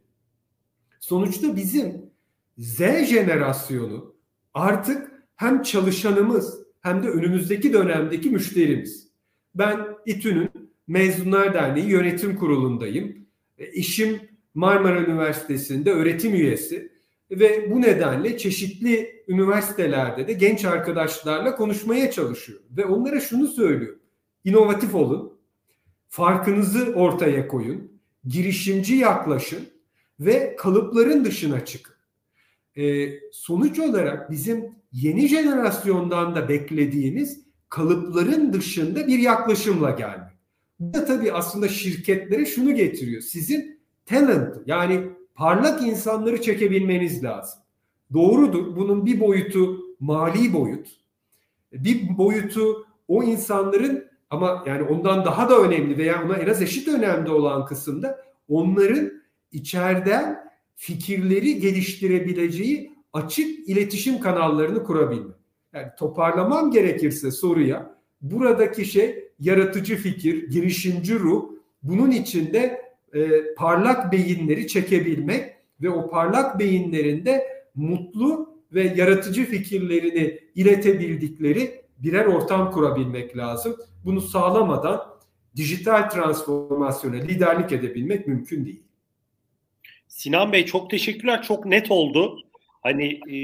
Sonuçta 1.01 1.57
bizim 1.57 2.11
Z 2.59 2.79
jenerasyonu 3.05 4.15
artık 4.55 5.13
hem 5.37 5.63
çalışanımız 5.63 6.59
hem 6.81 7.03
de 7.03 7.09
önümüzdeki 7.09 7.73
dönemdeki 7.73 8.31
müşterimiz. 8.31 9.09
Ben 9.55 9.87
İTÜ'nün 10.07 10.51
Mezunlar 10.87 11.55
Derneği 11.55 11.91
Yönetim 11.91 12.37
Kurulu'ndayım. 12.37 13.27
İşim 13.73 14.21
Marmara 14.55 15.01
Üniversitesi'nde 15.01 15.93
öğretim 15.93 16.35
üyesi 16.35 16.93
ve 17.31 17.71
bu 17.71 17.83
nedenle 17.83 18.39
çeşitli 18.39 19.25
üniversitelerde 19.29 20.29
de 20.29 20.33
genç 20.33 20.65
arkadaşlarla 20.65 21.57
konuşmaya 21.57 22.11
çalışıyorum. 22.11 22.67
Ve 22.71 22.85
onlara 22.85 23.21
şunu 23.21 23.47
söylüyorum. 23.47 24.01
İnovatif 24.45 24.95
olun, 24.95 25.38
farkınızı 26.09 26.93
ortaya 26.95 27.49
koyun, 27.49 27.93
girişimci 28.25 28.95
yaklaşın 28.95 29.69
ve 30.21 30.57
kalıpların 30.57 31.25
dışına 31.25 31.65
çıkın. 31.65 31.95
Ee, 32.77 33.09
sonuç 33.33 33.79
olarak 33.79 34.31
bizim 34.31 34.65
yeni 34.93 35.29
jenerasyondan 35.29 36.35
da 36.35 36.49
beklediğimiz 36.49 37.41
kalıpların 37.69 38.53
dışında 38.53 39.07
bir 39.07 39.19
yaklaşımla 39.19 39.91
gelmek. 39.91 40.39
Bu 40.81 40.95
da 40.95 41.05
tabii 41.05 41.33
aslında 41.33 41.69
şirketlere 41.69 42.47
şunu 42.47 42.75
getiriyor. 42.75 43.23
Sizin 43.23 43.81
talent 44.07 44.57
yani 44.67 45.01
parlak 45.35 45.83
insanları 45.83 46.43
çekebilmeniz 46.43 47.25
lazım. 47.25 47.61
Doğrudur. 48.13 48.77
Bunun 48.77 49.07
bir 49.07 49.21
boyutu 49.21 49.81
mali 50.01 50.53
boyut. 50.53 50.89
Bir 51.73 52.19
boyutu 52.19 52.87
o 53.09 53.23
insanların 53.23 54.08
ama 54.31 54.65
yani 54.67 54.83
ondan 54.83 55.25
daha 55.25 55.51
da 55.51 55.59
önemli 55.59 55.99
veya 55.99 56.25
ona 56.25 56.37
en 56.37 56.49
az 56.49 56.63
eşit 56.63 56.89
önemli 56.89 57.31
olan 57.31 57.67
kısımda 57.67 58.19
onların 58.49 59.13
içeriden 59.53 60.51
fikirleri 60.77 61.61
geliştirebileceği 61.61 62.93
açık 63.13 63.69
iletişim 63.69 64.21
kanallarını 64.21 64.85
kurabilmek. 64.85 65.37
Yani 65.73 65.89
toparlamam 65.99 66.71
gerekirse 66.71 67.31
soruya 67.31 67.95
buradaki 68.21 68.85
şey 68.85 69.29
yaratıcı 69.41 69.97
fikir, 69.97 70.51
girişimci 70.51 71.19
ruh, 71.19 71.51
bunun 71.83 72.11
içinde 72.11 72.83
e, 73.15 73.55
parlak 73.55 74.13
beyinleri 74.13 74.69
çekebilmek 74.69 75.55
ve 75.83 75.91
o 75.91 76.11
parlak 76.11 76.59
beyinlerinde 76.59 77.45
mutlu 77.75 78.59
ve 78.73 78.93
yaratıcı 78.97 79.45
fikirlerini 79.45 80.41
iletebildikleri 80.55 81.81
birer 81.99 82.27
ortam 82.27 82.71
kurabilmek 82.71 83.37
lazım. 83.37 83.77
Bunu 84.09 84.21
sağlamadan 84.21 85.05
dijital 85.57 86.11
transformasyona 86.11 87.17
liderlik 87.17 87.73
edebilmek 87.73 88.27
mümkün 88.27 88.67
değil. 88.67 88.83
Sinan 90.07 90.53
Bey 90.53 90.67
çok 90.67 90.91
teşekkürler. 90.91 91.43
Çok 91.43 91.67
net 91.67 91.91
oldu. 91.91 92.39
Hani 92.83 93.21
e, 93.37 93.39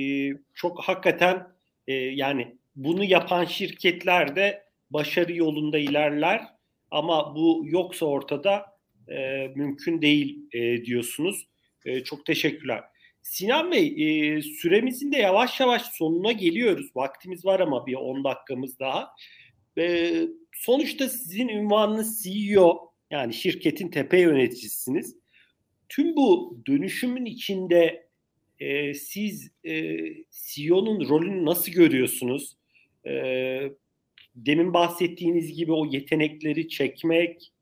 çok 0.54 0.80
hakikaten 0.80 1.48
e, 1.86 1.94
yani 1.94 2.56
bunu 2.76 3.04
yapan 3.04 3.44
şirketler 3.44 4.36
de 4.36 4.64
başarı 4.90 5.32
yolunda 5.36 5.78
ilerler 5.78 6.44
ama 6.90 7.34
bu 7.34 7.62
yoksa 7.66 8.06
ortada 8.06 8.66
e, 9.08 9.48
mümkün 9.54 10.02
değil 10.02 10.38
e, 10.52 10.84
diyorsunuz. 10.84 11.46
E, 11.84 12.04
çok 12.04 12.26
teşekkürler. 12.26 12.84
Sinan 13.22 13.72
Bey 13.72 13.86
e, 13.86 14.42
süremizin 14.42 15.12
de 15.12 15.16
yavaş 15.16 15.60
yavaş 15.60 15.82
sonuna 15.82 16.32
geliyoruz. 16.32 16.96
Vaktimiz 16.96 17.44
var 17.44 17.60
ama 17.60 17.86
bir 17.86 17.94
10 17.94 18.24
dakikamız 18.24 18.78
daha. 18.78 19.14
E, 19.78 20.12
sonuçta 20.52 21.08
sizin 21.08 21.48
ünvanınız 21.48 22.24
CEO 22.24 22.92
yani 23.10 23.34
şirketin 23.34 23.88
tepe 23.88 24.20
yöneticisiniz. 24.20 25.16
Tüm 25.88 26.16
bu 26.16 26.58
dönüşümün 26.66 27.24
içinde 27.24 28.08
e, 28.58 28.94
siz 28.94 29.50
e, 29.64 29.96
CEO'nun 30.30 31.08
rolünü 31.08 31.44
nasıl 31.44 31.72
görüyorsunuz? 31.72 32.56
E, 33.06 33.12
demin 34.34 34.74
bahsettiğiniz 34.74 35.52
gibi 35.56 35.72
o 35.72 35.86
yetenekleri 35.86 36.68
çekmek, 36.68 37.52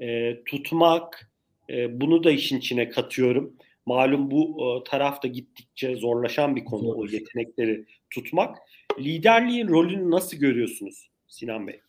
e, 0.00 0.36
tutmak, 0.44 1.32
e, 1.70 2.00
bunu 2.00 2.24
da 2.24 2.30
işin 2.30 2.58
içine 2.58 2.88
katıyorum. 2.88 3.56
Malum 3.86 4.30
bu 4.30 4.56
e, 4.60 4.90
tarafta 4.90 5.28
gittikçe 5.28 5.96
zorlaşan 5.96 6.56
bir 6.56 6.64
konu 6.64 6.94
o 6.96 7.06
yetenekleri 7.06 7.84
tutmak. 8.10 8.58
Liderliğin 8.98 9.68
rolünü 9.68 10.10
nasıl 10.10 10.36
görüyorsunuz 10.36 11.08
Sinan 11.28 11.66
Bey? 11.66 11.80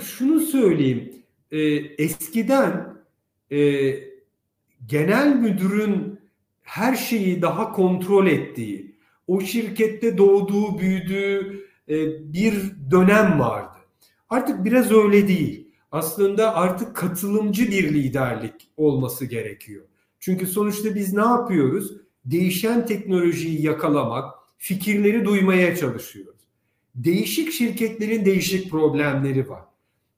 Şunu 0.00 0.40
söyleyeyim. 0.40 1.12
Ee, 1.50 1.58
eskiden 1.98 2.96
e, 3.50 3.58
genel 4.86 5.36
müdürün 5.36 6.20
her 6.62 6.96
şeyi 6.96 7.42
daha 7.42 7.72
kontrol 7.72 8.26
ettiği, 8.26 8.96
o 9.26 9.40
şirkette 9.40 10.18
doğduğu, 10.18 10.78
büyüdüğü 10.78 11.66
e, 11.88 11.96
bir 12.32 12.54
dönem 12.90 13.40
vardı. 13.40 13.78
Artık 14.28 14.64
biraz 14.64 14.92
öyle 14.92 15.28
değil. 15.28 15.68
Aslında 15.92 16.54
artık 16.54 16.96
katılımcı 16.96 17.68
bir 17.70 17.94
liderlik 17.94 18.70
olması 18.76 19.26
gerekiyor. 19.26 19.84
Çünkü 20.20 20.46
sonuçta 20.46 20.94
biz 20.94 21.12
ne 21.12 21.20
yapıyoruz? 21.20 21.92
Değişen 22.24 22.86
teknolojiyi 22.86 23.62
yakalamak, 23.62 24.34
fikirleri 24.58 25.24
duymaya 25.24 25.76
çalışıyoruz. 25.76 26.41
Değişik 26.94 27.52
şirketlerin 27.52 28.24
değişik 28.24 28.70
problemleri 28.70 29.48
var. 29.48 29.62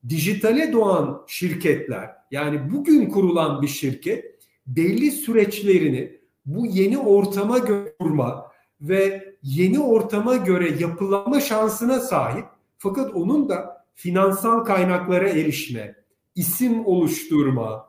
Dijitale 0.09 0.72
doğan 0.72 1.25
şirketler, 1.27 2.11
yani 2.31 2.72
bugün 2.72 3.07
kurulan 3.07 3.62
bir 3.62 3.68
şirket 3.68 4.35
belli 4.66 5.11
süreçlerini 5.11 6.18
bu 6.47 6.66
yeni 6.66 6.99
ortama 6.99 7.61
kurma 7.99 8.47
ve 8.81 9.35
yeni 9.43 9.81
ortama 9.81 10.37
göre 10.37 10.77
yapılanma 10.79 11.41
şansına 11.41 12.01
sahip. 12.01 12.45
Fakat 12.79 13.14
onun 13.14 13.49
da 13.49 13.85
finansal 13.95 14.64
kaynaklara 14.64 15.29
erişme, 15.29 15.95
isim 16.35 16.87
oluşturma, 16.87 17.87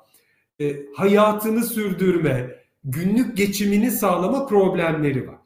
e, 0.62 0.76
hayatını 0.96 1.64
sürdürme, 1.64 2.56
günlük 2.84 3.38
geçimini 3.38 3.92
sağlama 3.92 4.46
problemleri 4.46 5.28
var. 5.28 5.38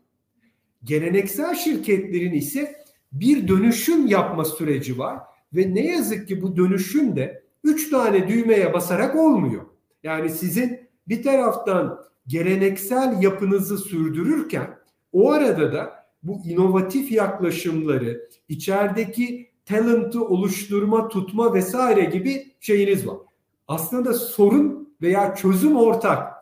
Geleneksel 0.84 1.56
şirketlerin 1.56 2.34
ise 2.34 2.79
bir 3.12 3.48
dönüşüm 3.48 4.08
yapma 4.08 4.46
süreci 4.46 5.00
var 5.00 5.20
ve 5.54 5.76
ne 5.76 5.86
yazık 5.86 6.28
ki 6.28 6.42
bu 6.42 6.56
dönüşüm 6.58 7.16
de 7.16 7.44
üç 7.64 7.90
tane 7.90 8.28
düğmeye 8.28 8.74
basarak 8.74 9.16
olmuyor. 9.16 9.66
Yani 10.04 10.30
sizin 10.30 10.80
bir 11.08 11.24
taraftan 11.24 12.00
geleneksel 12.28 13.22
yapınızı 13.22 13.78
sürdürürken 13.78 14.68
o 15.12 15.32
arada 15.32 15.74
da 15.74 16.06
bu 16.24 16.42
inovatif 16.46 17.12
yaklaşımları, 17.12 18.30
içerideki 18.48 19.50
talent'ı 19.66 20.26
oluşturma, 20.26 21.08
tutma 21.08 21.54
vesaire 21.54 22.06
gibi 22.06 22.48
şeyiniz 22.60 23.08
var. 23.08 23.18
Aslında 23.68 24.14
sorun 24.14 24.94
veya 25.02 25.36
çözüm 25.36 25.76
ortak. 25.78 26.34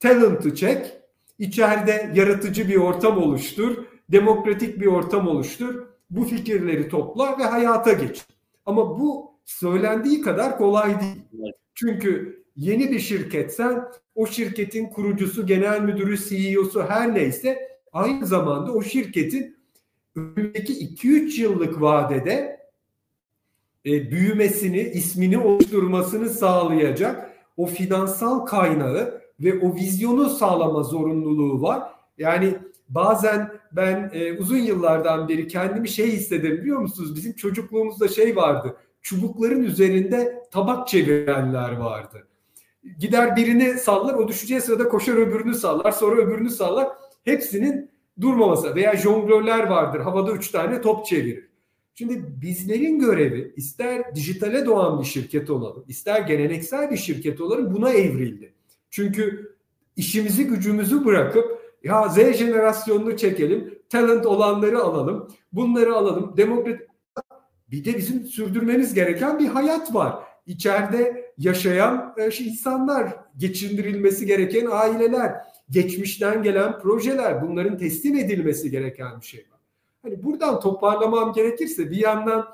Talent'ı 0.00 0.54
çek, 0.54 0.92
içeride 1.38 2.12
yaratıcı 2.14 2.68
bir 2.68 2.76
ortam 2.76 3.18
oluştur, 3.18 3.84
demokratik 4.08 4.80
bir 4.80 4.86
ortam 4.86 5.28
oluştur. 5.28 5.86
Bu 6.10 6.24
fikirleri 6.24 6.88
topla 6.88 7.38
ve 7.38 7.42
hayata 7.42 7.92
geç. 7.92 8.24
Ama 8.66 9.00
bu 9.00 9.34
söylendiği 9.44 10.20
kadar 10.20 10.58
kolay 10.58 11.00
değil. 11.00 11.52
Çünkü 11.74 12.42
yeni 12.56 12.90
bir 12.90 13.00
şirketsen 13.00 13.84
o 14.14 14.26
şirketin 14.26 14.86
kurucusu, 14.86 15.46
genel 15.46 15.80
müdürü, 15.80 16.18
CEO'su 16.18 16.82
her 16.82 17.14
neyse 17.14 17.78
aynı 17.92 18.26
zamanda 18.26 18.72
o 18.72 18.82
şirketin 18.82 19.56
önündeki 20.16 20.72
2-3 20.72 21.40
yıllık 21.40 21.80
vadede 21.80 22.60
e, 23.86 24.10
büyümesini, 24.10 24.80
ismini 24.80 25.38
oluşturmasını 25.38 26.28
sağlayacak 26.28 27.30
o 27.56 27.66
finansal 27.66 28.46
kaynağı 28.46 29.20
ve 29.40 29.60
o 29.60 29.74
vizyonu 29.74 30.30
sağlama 30.30 30.82
zorunluluğu 30.82 31.62
var. 31.62 31.82
Yani 32.18 32.54
bazen 32.88 33.52
ben 33.72 34.10
e, 34.14 34.32
uzun 34.32 34.58
yıllardan 34.58 35.28
beri 35.28 35.48
kendimi 35.48 35.88
şey 35.88 36.12
hissederim 36.12 36.58
biliyor 36.58 36.78
musunuz? 36.78 37.16
Bizim 37.16 37.32
çocukluğumuzda 37.32 38.08
şey 38.08 38.36
vardı. 38.36 38.76
Çubukların 39.02 39.62
üzerinde 39.62 40.42
tabak 40.50 40.88
çevirenler 40.88 41.72
vardı. 41.72 42.28
Gider 42.98 43.36
birini 43.36 43.78
sallar, 43.78 44.14
o 44.14 44.28
düşeceği 44.28 44.60
sırada 44.60 44.88
koşar 44.88 45.14
öbürünü 45.14 45.54
sallar, 45.54 45.92
sonra 45.92 46.20
öbürünü 46.20 46.50
sallar. 46.50 46.88
Hepsinin 47.24 47.90
durmaması 48.20 48.74
veya 48.74 48.96
jonglörler 48.96 49.66
vardır. 49.66 50.00
Havada 50.00 50.32
üç 50.32 50.50
tane 50.50 50.80
top 50.80 51.06
çevirir. 51.06 51.48
Şimdi 51.94 52.24
bizlerin 52.42 52.98
görevi 52.98 53.52
ister 53.56 54.14
dijitale 54.14 54.66
doğan 54.66 55.00
bir 55.00 55.04
şirket 55.04 55.50
olalım, 55.50 55.84
ister 55.88 56.20
geleneksel 56.20 56.90
bir 56.90 56.96
şirket 56.96 57.40
olalım 57.40 57.74
buna 57.74 57.90
evrildi. 57.92 58.54
Çünkü 58.90 59.54
işimizi 59.96 60.46
gücümüzü 60.46 61.04
bırakıp 61.04 61.63
ya 61.84 62.08
Z 62.08 62.16
jenerasyonunu 62.16 63.16
çekelim, 63.16 63.78
talent 63.88 64.26
olanları 64.26 64.78
alalım, 64.78 65.28
bunları 65.52 65.94
alalım, 65.94 66.36
demokrat 66.36 66.80
bir 67.70 67.84
de 67.84 67.98
bizim 67.98 68.24
sürdürmemiz 68.24 68.94
gereken 68.94 69.38
bir 69.38 69.46
hayat 69.46 69.94
var. 69.94 70.14
İçeride 70.46 71.32
yaşayan 71.38 72.14
e, 72.18 72.44
insanlar, 72.44 73.16
geçindirilmesi 73.36 74.26
gereken 74.26 74.68
aileler, 74.70 75.32
geçmişten 75.70 76.42
gelen 76.42 76.78
projeler, 76.78 77.42
bunların 77.42 77.78
teslim 77.78 78.16
edilmesi 78.16 78.70
gereken 78.70 79.20
bir 79.20 79.26
şey 79.26 79.40
var. 79.40 79.60
Hani 80.02 80.22
buradan 80.22 80.60
toparlamam 80.60 81.32
gerekirse 81.32 81.90
bir 81.90 81.96
yandan 81.96 82.48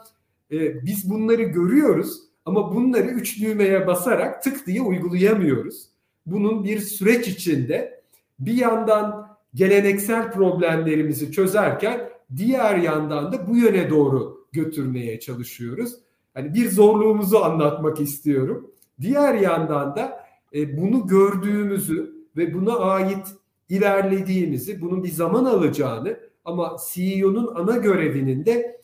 e, 0.52 0.86
biz 0.86 1.10
bunları 1.10 1.42
görüyoruz 1.42 2.20
ama 2.44 2.74
bunları 2.74 3.06
üç 3.06 3.40
düğmeye 3.40 3.86
basarak 3.86 4.42
tık 4.42 4.66
diye 4.66 4.82
uygulayamıyoruz. 4.82 5.88
Bunun 6.26 6.64
bir 6.64 6.80
süreç 6.80 7.28
içinde 7.28 7.99
bir 8.40 8.54
yandan 8.54 9.30
geleneksel 9.54 10.32
problemlerimizi 10.32 11.32
çözerken 11.32 12.10
diğer 12.36 12.76
yandan 12.76 13.32
da 13.32 13.48
bu 13.48 13.56
yöne 13.56 13.90
doğru 13.90 14.46
götürmeye 14.52 15.20
çalışıyoruz. 15.20 15.94
Hani 16.34 16.54
bir 16.54 16.70
zorluğumuzu 16.70 17.38
anlatmak 17.38 18.00
istiyorum. 18.00 18.70
Diğer 19.00 19.34
yandan 19.34 19.96
da 19.96 20.26
e, 20.54 20.80
bunu 20.80 21.06
gördüğümüzü 21.06 22.14
ve 22.36 22.54
buna 22.54 22.78
ait 22.78 23.26
ilerlediğimizi, 23.68 24.80
bunun 24.80 25.04
bir 25.04 25.10
zaman 25.10 25.44
alacağını 25.44 26.20
ama 26.44 26.76
CEO'nun 26.92 27.54
ana 27.54 27.76
görevinin 27.76 28.44
de 28.44 28.80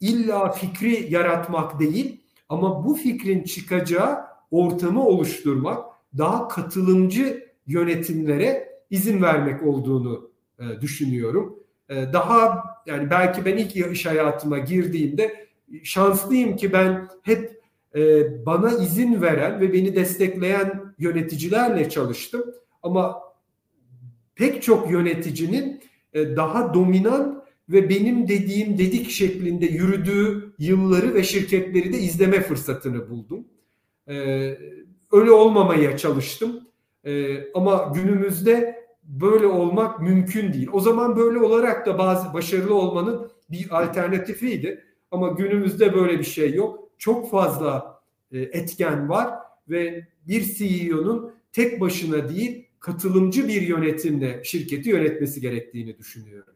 illa 0.00 0.52
fikri 0.52 1.06
yaratmak 1.12 1.80
değil 1.80 2.20
ama 2.48 2.84
bu 2.84 2.94
fikrin 2.94 3.42
çıkacağı 3.42 4.18
ortamı 4.50 5.06
oluşturmak, 5.06 5.84
daha 6.18 6.48
katılımcı 6.48 7.43
yönetimlere 7.66 8.68
izin 8.90 9.22
vermek 9.22 9.62
olduğunu 9.62 10.30
e, 10.58 10.80
düşünüyorum. 10.80 11.58
E, 11.88 11.94
daha 12.12 12.64
yani 12.86 13.10
belki 13.10 13.44
ben 13.44 13.56
ilk 13.56 13.76
iş 13.76 14.06
hayatıma 14.06 14.58
girdiğimde 14.58 15.46
şanslıyım 15.82 16.56
ki 16.56 16.72
ben 16.72 17.08
hep 17.22 17.60
e, 17.94 18.46
bana 18.46 18.72
izin 18.72 19.22
veren 19.22 19.60
ve 19.60 19.72
beni 19.72 19.96
destekleyen 19.96 20.94
yöneticilerle 20.98 21.90
çalıştım. 21.90 22.44
Ama 22.82 23.22
pek 24.34 24.62
çok 24.62 24.90
yöneticinin 24.90 25.80
e, 26.12 26.36
daha 26.36 26.74
dominan 26.74 27.44
ve 27.68 27.88
benim 27.88 28.28
dediğim 28.28 28.78
dedik 28.78 29.10
şeklinde 29.10 29.66
yürüdüğü 29.66 30.54
yılları 30.58 31.14
ve 31.14 31.22
şirketleri 31.22 31.92
de 31.92 31.98
izleme 31.98 32.40
fırsatını 32.40 33.10
buldum. 33.10 33.44
E, 34.08 34.14
öyle 35.12 35.30
olmamaya 35.30 35.96
çalıştım. 35.96 36.68
E, 37.04 37.42
ama 37.52 37.92
günümüzde 37.94 38.84
böyle 39.02 39.46
olmak 39.46 40.00
mümkün 40.00 40.52
değil. 40.52 40.68
O 40.72 40.80
zaman 40.80 41.16
böyle 41.16 41.38
olarak 41.38 41.86
da 41.86 41.98
bazı 41.98 42.34
başarılı 42.34 42.74
olmanın 42.74 43.30
bir 43.50 43.82
alternatifiydi. 43.82 44.84
Ama 45.10 45.28
günümüzde 45.28 45.94
böyle 45.94 46.18
bir 46.18 46.24
şey 46.24 46.54
yok. 46.54 46.90
Çok 46.98 47.30
fazla 47.30 48.00
etken 48.32 49.08
var 49.08 49.34
ve 49.68 50.08
bir 50.26 50.42
CEO'nun 50.42 51.34
tek 51.52 51.80
başına 51.80 52.28
değil 52.28 52.66
katılımcı 52.80 53.48
bir 53.48 53.62
yönetimle 53.62 54.44
şirketi 54.44 54.90
yönetmesi 54.90 55.40
gerektiğini 55.40 55.98
düşünüyorum. 55.98 56.54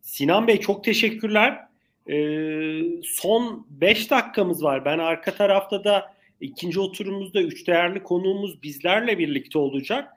Sinan 0.00 0.46
Bey 0.46 0.60
çok 0.60 0.84
teşekkürler. 0.84 1.68
Ee, 2.10 3.02
son 3.02 3.66
5 3.70 4.10
dakikamız 4.10 4.62
var. 4.62 4.84
Ben 4.84 4.98
arka 4.98 5.34
tarafta 5.34 5.84
da 5.84 6.13
ikinci 6.44 6.80
oturumumuzda 6.80 7.42
üç 7.42 7.66
değerli 7.66 8.02
konuğumuz 8.02 8.62
bizlerle 8.62 9.18
birlikte 9.18 9.58
olacak. 9.58 10.08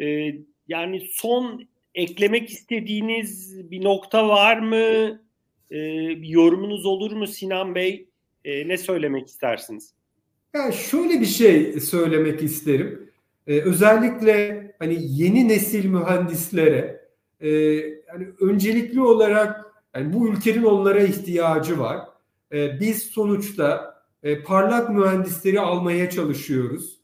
Ee, 0.00 0.34
yani 0.68 1.02
son 1.12 1.68
eklemek 1.94 2.50
istediğiniz 2.50 3.56
bir 3.70 3.84
nokta 3.84 4.28
var 4.28 4.58
mı? 4.58 5.20
Ee, 5.72 6.08
bir 6.22 6.28
yorumunuz 6.28 6.86
olur 6.86 7.12
mu 7.12 7.26
Sinan 7.26 7.74
Bey? 7.74 8.06
Ee, 8.44 8.68
ne 8.68 8.78
söylemek 8.78 9.28
istersiniz? 9.28 9.94
Yani 10.54 10.74
şöyle 10.74 11.20
bir 11.20 11.26
şey 11.26 11.80
söylemek 11.80 12.42
isterim. 12.42 13.10
Ee, 13.46 13.60
özellikle 13.60 14.66
hani 14.78 14.98
yeni 15.00 15.48
nesil 15.48 15.84
mühendislere 15.84 17.00
e, 17.40 17.48
yani 18.08 18.26
öncelikli 18.40 19.00
olarak 19.00 19.64
yani 19.94 20.12
bu 20.12 20.28
ülkenin 20.28 20.62
onlara 20.62 21.00
ihtiyacı 21.00 21.78
var. 21.78 21.98
E, 22.52 22.80
biz 22.80 23.02
sonuçta 23.02 23.89
e, 24.22 24.42
parlak 24.42 24.90
mühendisleri 24.90 25.60
almaya 25.60 26.10
çalışıyoruz. 26.10 27.00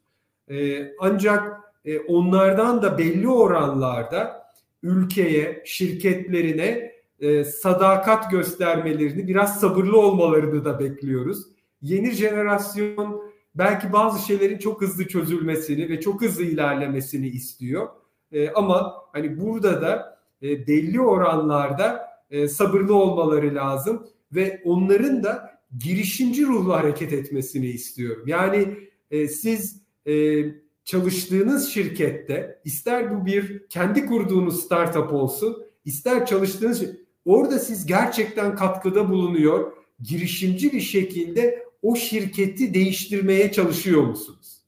E, 0.50 0.88
ancak 1.00 1.60
e, 1.84 1.98
onlardan 1.98 2.82
da 2.82 2.98
belli 2.98 3.28
oranlarda 3.28 4.46
ülkeye, 4.82 5.62
şirketlerine 5.66 6.92
e, 7.20 7.44
sadakat 7.44 8.30
göstermelerini, 8.30 9.28
biraz 9.28 9.60
sabırlı 9.60 10.00
olmalarını 10.00 10.64
da 10.64 10.78
bekliyoruz. 10.80 11.42
Yeni 11.82 12.10
jenerasyon 12.10 13.22
belki 13.54 13.92
bazı 13.92 14.26
şeylerin 14.26 14.58
çok 14.58 14.80
hızlı 14.80 15.08
çözülmesini 15.08 15.88
ve 15.88 16.00
çok 16.00 16.22
hızlı 16.22 16.42
ilerlemesini 16.42 17.28
istiyor. 17.28 17.88
E, 18.32 18.50
ama 18.50 18.94
hani 19.12 19.40
burada 19.40 19.82
da 19.82 20.18
e, 20.42 20.66
belli 20.66 21.00
oranlarda 21.00 22.06
e, 22.30 22.48
sabırlı 22.48 22.94
olmaları 22.94 23.54
lazım 23.54 24.06
ve 24.32 24.62
onların 24.64 25.22
da 25.22 25.55
girişimci 25.78 26.46
ruhlu 26.46 26.72
hareket 26.72 27.12
etmesini 27.12 27.66
istiyorum. 27.66 28.24
Yani 28.26 28.76
e, 29.10 29.28
siz 29.28 29.82
e, 30.06 30.44
çalıştığınız 30.84 31.68
şirkette 31.68 32.60
ister 32.64 33.14
bu 33.14 33.26
bir 33.26 33.68
kendi 33.68 34.06
kurduğunuz 34.06 34.64
startup 34.64 35.12
olsun, 35.12 35.66
ister 35.84 36.26
çalıştığınız 36.26 36.82
orada 37.24 37.58
siz 37.58 37.86
gerçekten 37.86 38.56
katkıda 38.56 39.10
bulunuyor, 39.10 39.72
girişimci 40.02 40.72
bir 40.72 40.80
şekilde 40.80 41.66
o 41.82 41.96
şirketi 41.96 42.74
değiştirmeye 42.74 43.52
çalışıyor 43.52 44.02
musunuz? 44.02 44.62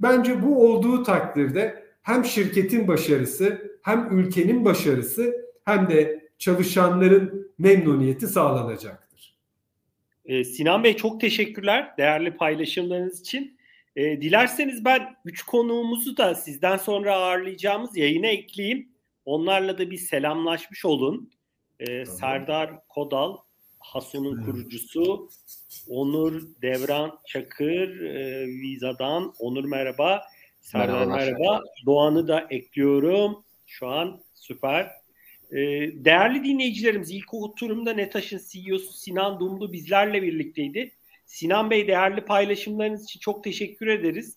Bence 0.00 0.42
bu 0.42 0.66
olduğu 0.68 1.02
takdirde 1.02 1.84
hem 2.02 2.24
şirketin 2.24 2.88
başarısı, 2.88 3.78
hem 3.82 4.18
ülkenin 4.18 4.64
başarısı, 4.64 5.34
hem 5.64 5.88
de 5.90 6.28
çalışanların 6.38 7.52
memnuniyeti 7.58 8.26
sağlanacaktır. 8.26 9.07
Ee, 10.28 10.44
Sinan 10.44 10.84
Bey 10.84 10.96
çok 10.96 11.20
teşekkürler 11.20 11.96
değerli 11.98 12.36
paylaşımlarınız 12.36 13.20
için. 13.20 13.58
E, 13.96 14.20
dilerseniz 14.20 14.84
ben 14.84 15.16
üç 15.24 15.42
konuğumuzu 15.42 16.16
da 16.16 16.34
sizden 16.34 16.76
sonra 16.76 17.16
ağırlayacağımız 17.16 17.96
yayına 17.96 18.26
ekleyeyim. 18.26 18.88
Onlarla 19.24 19.78
da 19.78 19.90
bir 19.90 19.96
selamlaşmış 19.96 20.84
olun. 20.84 21.30
E, 21.80 21.86
tamam. 21.86 22.18
Serdar 22.18 22.86
Kodal, 22.88 23.36
Hasun'un 23.78 24.44
kurucusu, 24.44 25.28
Onur 25.88 26.42
Devran 26.62 27.18
Çakır, 27.26 28.00
e, 28.00 28.46
Viza'dan. 28.46 29.34
Onur 29.38 29.64
merhaba. 29.64 30.22
Serdar 30.60 31.06
merhaba. 31.06 31.16
merhaba. 31.16 31.62
Doğan'ı 31.86 32.28
da 32.28 32.46
ekliyorum. 32.50 33.44
Şu 33.66 33.88
an 33.88 34.20
süper. 34.34 34.97
E, 35.52 35.56
değerli 36.04 36.44
dinleyicilerimiz 36.44 37.10
ilk 37.10 37.34
oturumda 37.34 37.92
Netaş'ın 37.92 38.40
CEO'su 38.48 38.92
Sinan 38.92 39.40
Dumlu 39.40 39.72
bizlerle 39.72 40.22
birlikteydi. 40.22 40.92
Sinan 41.26 41.70
Bey 41.70 41.88
değerli 41.88 42.24
paylaşımlarınız 42.24 43.04
için 43.04 43.20
çok 43.20 43.44
teşekkür 43.44 43.86
ederiz. 43.86 44.36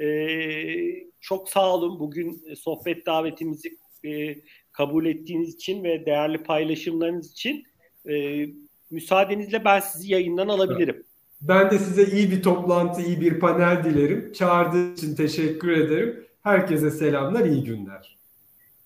Ee, 0.00 1.06
çok 1.20 1.48
sağ 1.48 1.74
olun 1.74 2.00
bugün 2.00 2.54
sohbet 2.54 3.06
davetimizi 3.06 3.78
e, 4.04 4.36
kabul 4.72 5.06
ettiğiniz 5.06 5.54
için 5.54 5.84
ve 5.84 6.06
değerli 6.06 6.42
paylaşımlarınız 6.42 7.32
için. 7.32 7.64
E, 8.10 8.46
müsaadenizle 8.90 9.64
ben 9.64 9.80
sizi 9.80 10.12
yayından 10.12 10.48
alabilirim. 10.48 11.04
Ben 11.40 11.70
de 11.70 11.78
size 11.78 12.04
iyi 12.04 12.30
bir 12.30 12.42
toplantı, 12.42 13.02
iyi 13.02 13.20
bir 13.20 13.40
panel 13.40 13.84
dilerim. 13.84 14.32
Çağırdığınız 14.32 15.02
için 15.02 15.14
teşekkür 15.14 15.70
ederim. 15.70 16.26
Herkese 16.42 16.90
selamlar, 16.90 17.44
iyi 17.44 17.64
günler. 17.64 18.18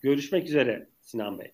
Görüşmek 0.00 0.48
üzere 0.48 0.88
Sinan 1.02 1.38
Bey. 1.38 1.52